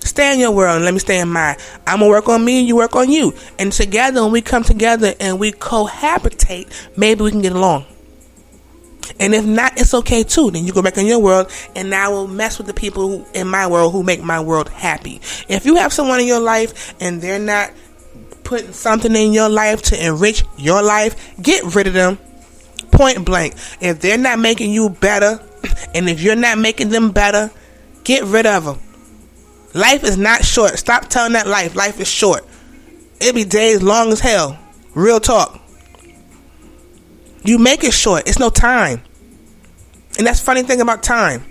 Stay 0.00 0.32
in 0.32 0.40
your 0.40 0.50
world 0.50 0.76
and 0.76 0.84
let 0.84 0.94
me 0.94 1.00
stay 1.00 1.20
in 1.20 1.28
mine. 1.28 1.56
I'm 1.86 2.00
gonna 2.00 2.10
work 2.10 2.28
on 2.28 2.44
me 2.44 2.60
and 2.60 2.68
you 2.68 2.76
work 2.76 2.96
on 2.96 3.10
you. 3.10 3.34
And 3.58 3.72
together, 3.72 4.22
when 4.22 4.32
we 4.32 4.42
come 4.42 4.64
together 4.64 5.14
and 5.20 5.38
we 5.38 5.52
cohabitate, 5.52 6.70
maybe 6.96 7.22
we 7.22 7.30
can 7.30 7.42
get 7.42 7.52
along. 7.52 7.86
And 9.18 9.34
if 9.34 9.44
not, 9.44 9.78
it's 9.78 9.92
okay 9.94 10.22
too. 10.22 10.50
Then 10.50 10.64
you 10.64 10.72
go 10.72 10.82
back 10.82 10.96
in 10.96 11.06
your 11.06 11.18
world, 11.18 11.50
and 11.74 11.94
I 11.94 12.08
will 12.08 12.26
mess 12.26 12.58
with 12.58 12.66
the 12.66 12.74
people 12.74 13.08
who, 13.08 13.26
in 13.34 13.48
my 13.48 13.66
world 13.66 13.92
who 13.92 14.02
make 14.02 14.22
my 14.22 14.40
world 14.40 14.68
happy. 14.68 15.20
If 15.48 15.66
you 15.66 15.76
have 15.76 15.92
someone 15.92 16.20
in 16.20 16.26
your 16.26 16.40
life 16.40 16.94
and 17.00 17.20
they're 17.20 17.38
not 17.38 17.72
putting 18.44 18.72
something 18.72 19.14
in 19.14 19.32
your 19.32 19.48
life 19.48 19.82
to 19.82 20.06
enrich 20.06 20.44
your 20.56 20.82
life, 20.82 21.34
get 21.40 21.74
rid 21.74 21.86
of 21.86 21.92
them. 21.92 22.18
Point 22.90 23.24
blank. 23.24 23.54
If 23.80 24.00
they're 24.00 24.18
not 24.18 24.38
making 24.38 24.72
you 24.72 24.90
better, 24.90 25.40
and 25.94 26.08
if 26.08 26.20
you're 26.20 26.36
not 26.36 26.58
making 26.58 26.88
them 26.88 27.10
better, 27.12 27.50
get 28.04 28.24
rid 28.24 28.46
of 28.46 28.64
them. 28.64 28.78
Life 29.74 30.04
is 30.04 30.16
not 30.16 30.44
short. 30.44 30.78
Stop 30.78 31.08
telling 31.08 31.32
that 31.34 31.46
life. 31.46 31.76
Life 31.76 32.00
is 32.00 32.08
short. 32.08 32.44
It 33.20 33.34
be 33.34 33.44
days 33.44 33.82
long 33.82 34.12
as 34.12 34.20
hell. 34.20 34.58
Real 34.94 35.20
talk. 35.20 35.60
You 37.44 37.58
make 37.58 37.84
it 37.84 37.94
short. 37.94 38.28
It's 38.28 38.38
no 38.38 38.50
time. 38.50 39.02
And 40.18 40.26
that's 40.26 40.40
funny 40.40 40.62
thing 40.62 40.80
about 40.80 41.02
time. 41.02 41.44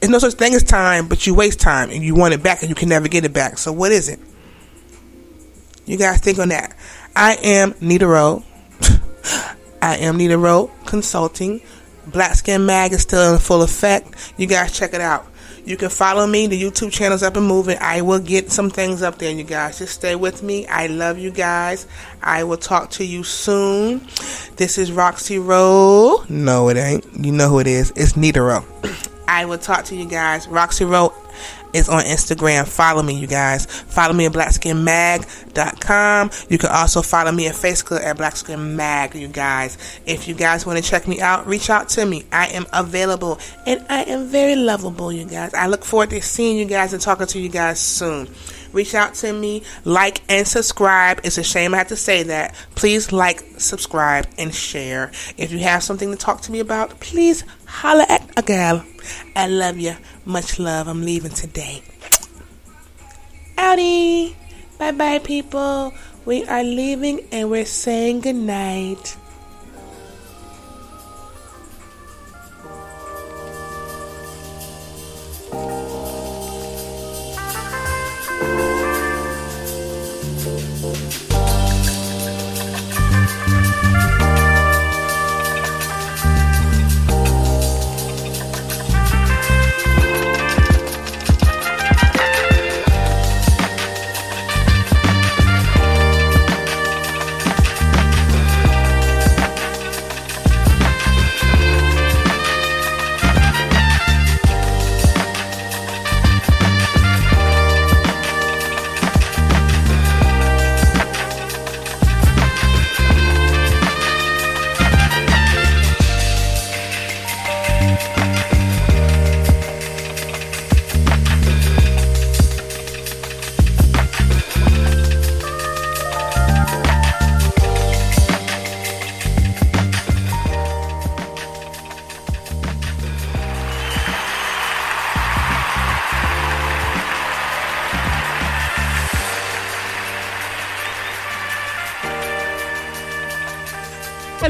There's 0.00 0.10
no 0.10 0.18
such 0.18 0.34
thing 0.34 0.54
as 0.54 0.62
time, 0.62 1.08
but 1.08 1.26
you 1.26 1.34
waste 1.34 1.60
time 1.60 1.90
and 1.90 2.02
you 2.02 2.14
want 2.14 2.34
it 2.34 2.42
back 2.42 2.62
and 2.62 2.68
you 2.68 2.74
can 2.74 2.88
never 2.88 3.08
get 3.08 3.24
it 3.24 3.32
back. 3.32 3.58
So 3.58 3.72
what 3.72 3.90
is 3.90 4.08
it? 4.08 4.20
You 5.86 5.96
guys 5.96 6.20
think 6.20 6.38
on 6.38 6.48
that. 6.50 6.76
I 7.16 7.34
am 7.42 7.74
Nita 7.80 8.06
Rowe. 8.06 8.44
I 9.82 9.96
am 9.96 10.16
Nita 10.16 10.38
Rowe 10.38 10.70
Consulting. 10.86 11.60
Black 12.06 12.34
Skin 12.34 12.66
Mag 12.66 12.92
is 12.92 13.02
still 13.02 13.34
in 13.34 13.38
full 13.38 13.62
effect. 13.62 14.34
You 14.36 14.46
guys 14.46 14.76
check 14.76 14.94
it 14.94 15.00
out. 15.00 15.26
You 15.64 15.76
can 15.76 15.88
follow 15.88 16.26
me. 16.26 16.46
The 16.46 16.60
YouTube 16.60 16.92
channel's 16.92 17.22
up 17.22 17.36
and 17.36 17.46
moving. 17.46 17.78
I 17.80 18.02
will 18.02 18.18
get 18.18 18.50
some 18.50 18.68
things 18.68 19.02
up 19.02 19.18
there, 19.18 19.32
you 19.32 19.44
guys. 19.44 19.78
Just 19.78 19.94
stay 19.94 20.14
with 20.14 20.42
me. 20.42 20.66
I 20.66 20.88
love 20.88 21.18
you 21.18 21.30
guys. 21.30 21.86
I 22.22 22.44
will 22.44 22.58
talk 22.58 22.90
to 22.92 23.04
you 23.04 23.24
soon. 23.24 24.00
This 24.56 24.76
is 24.76 24.92
Roxy 24.92 25.38
Rowe. 25.38 26.24
No, 26.28 26.68
it 26.68 26.76
ain't. 26.76 27.06
You 27.14 27.32
know 27.32 27.48
who 27.48 27.60
it 27.60 27.66
is. 27.66 27.92
It's 27.96 28.16
Nita 28.16 28.42
Rowe. 28.42 28.64
I 29.28 29.46
will 29.46 29.58
talk 29.58 29.86
to 29.86 29.96
you 29.96 30.06
guys. 30.06 30.46
Roxy 30.48 30.84
Rowe 30.84 31.14
is 31.74 31.88
on 31.88 32.04
Instagram. 32.04 32.66
Follow 32.66 33.02
me, 33.02 33.18
you 33.18 33.26
guys. 33.26 33.66
Follow 33.66 34.14
me 34.14 34.26
at 34.26 34.32
blackskinmag.com. 34.32 36.30
You 36.48 36.58
can 36.58 36.70
also 36.70 37.02
follow 37.02 37.32
me 37.32 37.48
at 37.48 37.54
Facebook 37.54 38.00
at 38.02 38.16
blackskinmag, 38.16 39.14
you 39.14 39.28
guys. 39.28 39.76
If 40.06 40.26
you 40.28 40.34
guys 40.34 40.64
want 40.64 40.82
to 40.82 40.88
check 40.88 41.06
me 41.06 41.20
out, 41.20 41.46
reach 41.46 41.68
out 41.68 41.88
to 41.90 42.06
me. 42.06 42.24
I 42.32 42.46
am 42.48 42.66
available 42.72 43.38
and 43.66 43.84
I 43.90 44.04
am 44.04 44.28
very 44.28 44.56
lovable, 44.56 45.12
you 45.12 45.26
guys. 45.26 45.52
I 45.52 45.66
look 45.66 45.84
forward 45.84 46.10
to 46.10 46.22
seeing 46.22 46.56
you 46.56 46.64
guys 46.64 46.92
and 46.92 47.02
talking 47.02 47.26
to 47.26 47.38
you 47.38 47.48
guys 47.48 47.80
soon 47.80 48.28
reach 48.74 48.94
out 48.94 49.14
to 49.14 49.32
me, 49.32 49.62
like 49.84 50.20
and 50.28 50.46
subscribe. 50.46 51.20
It's 51.24 51.38
a 51.38 51.44
shame 51.44 51.72
I 51.74 51.78
have 51.78 51.88
to 51.88 51.96
say 51.96 52.24
that. 52.24 52.54
Please 52.74 53.12
like, 53.12 53.42
subscribe, 53.56 54.26
and 54.36 54.54
share. 54.54 55.12
If 55.38 55.52
you 55.52 55.60
have 55.60 55.82
something 55.82 56.10
to 56.10 56.16
talk 56.16 56.42
to 56.42 56.52
me 56.52 56.60
about, 56.60 57.00
please 57.00 57.44
holla 57.66 58.04
at 58.08 58.28
a 58.36 58.42
gal. 58.42 58.84
I 59.36 59.46
love 59.46 59.78
you. 59.78 59.96
Much 60.24 60.58
love. 60.58 60.88
I'm 60.88 61.04
leaving 61.04 61.32
today. 61.32 61.82
Outie. 63.56 64.34
Bye 64.78 64.92
bye, 64.92 65.18
people. 65.18 65.92
We 66.24 66.44
are 66.46 66.64
leaving 66.64 67.20
and 67.30 67.50
we're 67.50 67.64
saying 67.64 68.20
goodnight. 68.20 69.16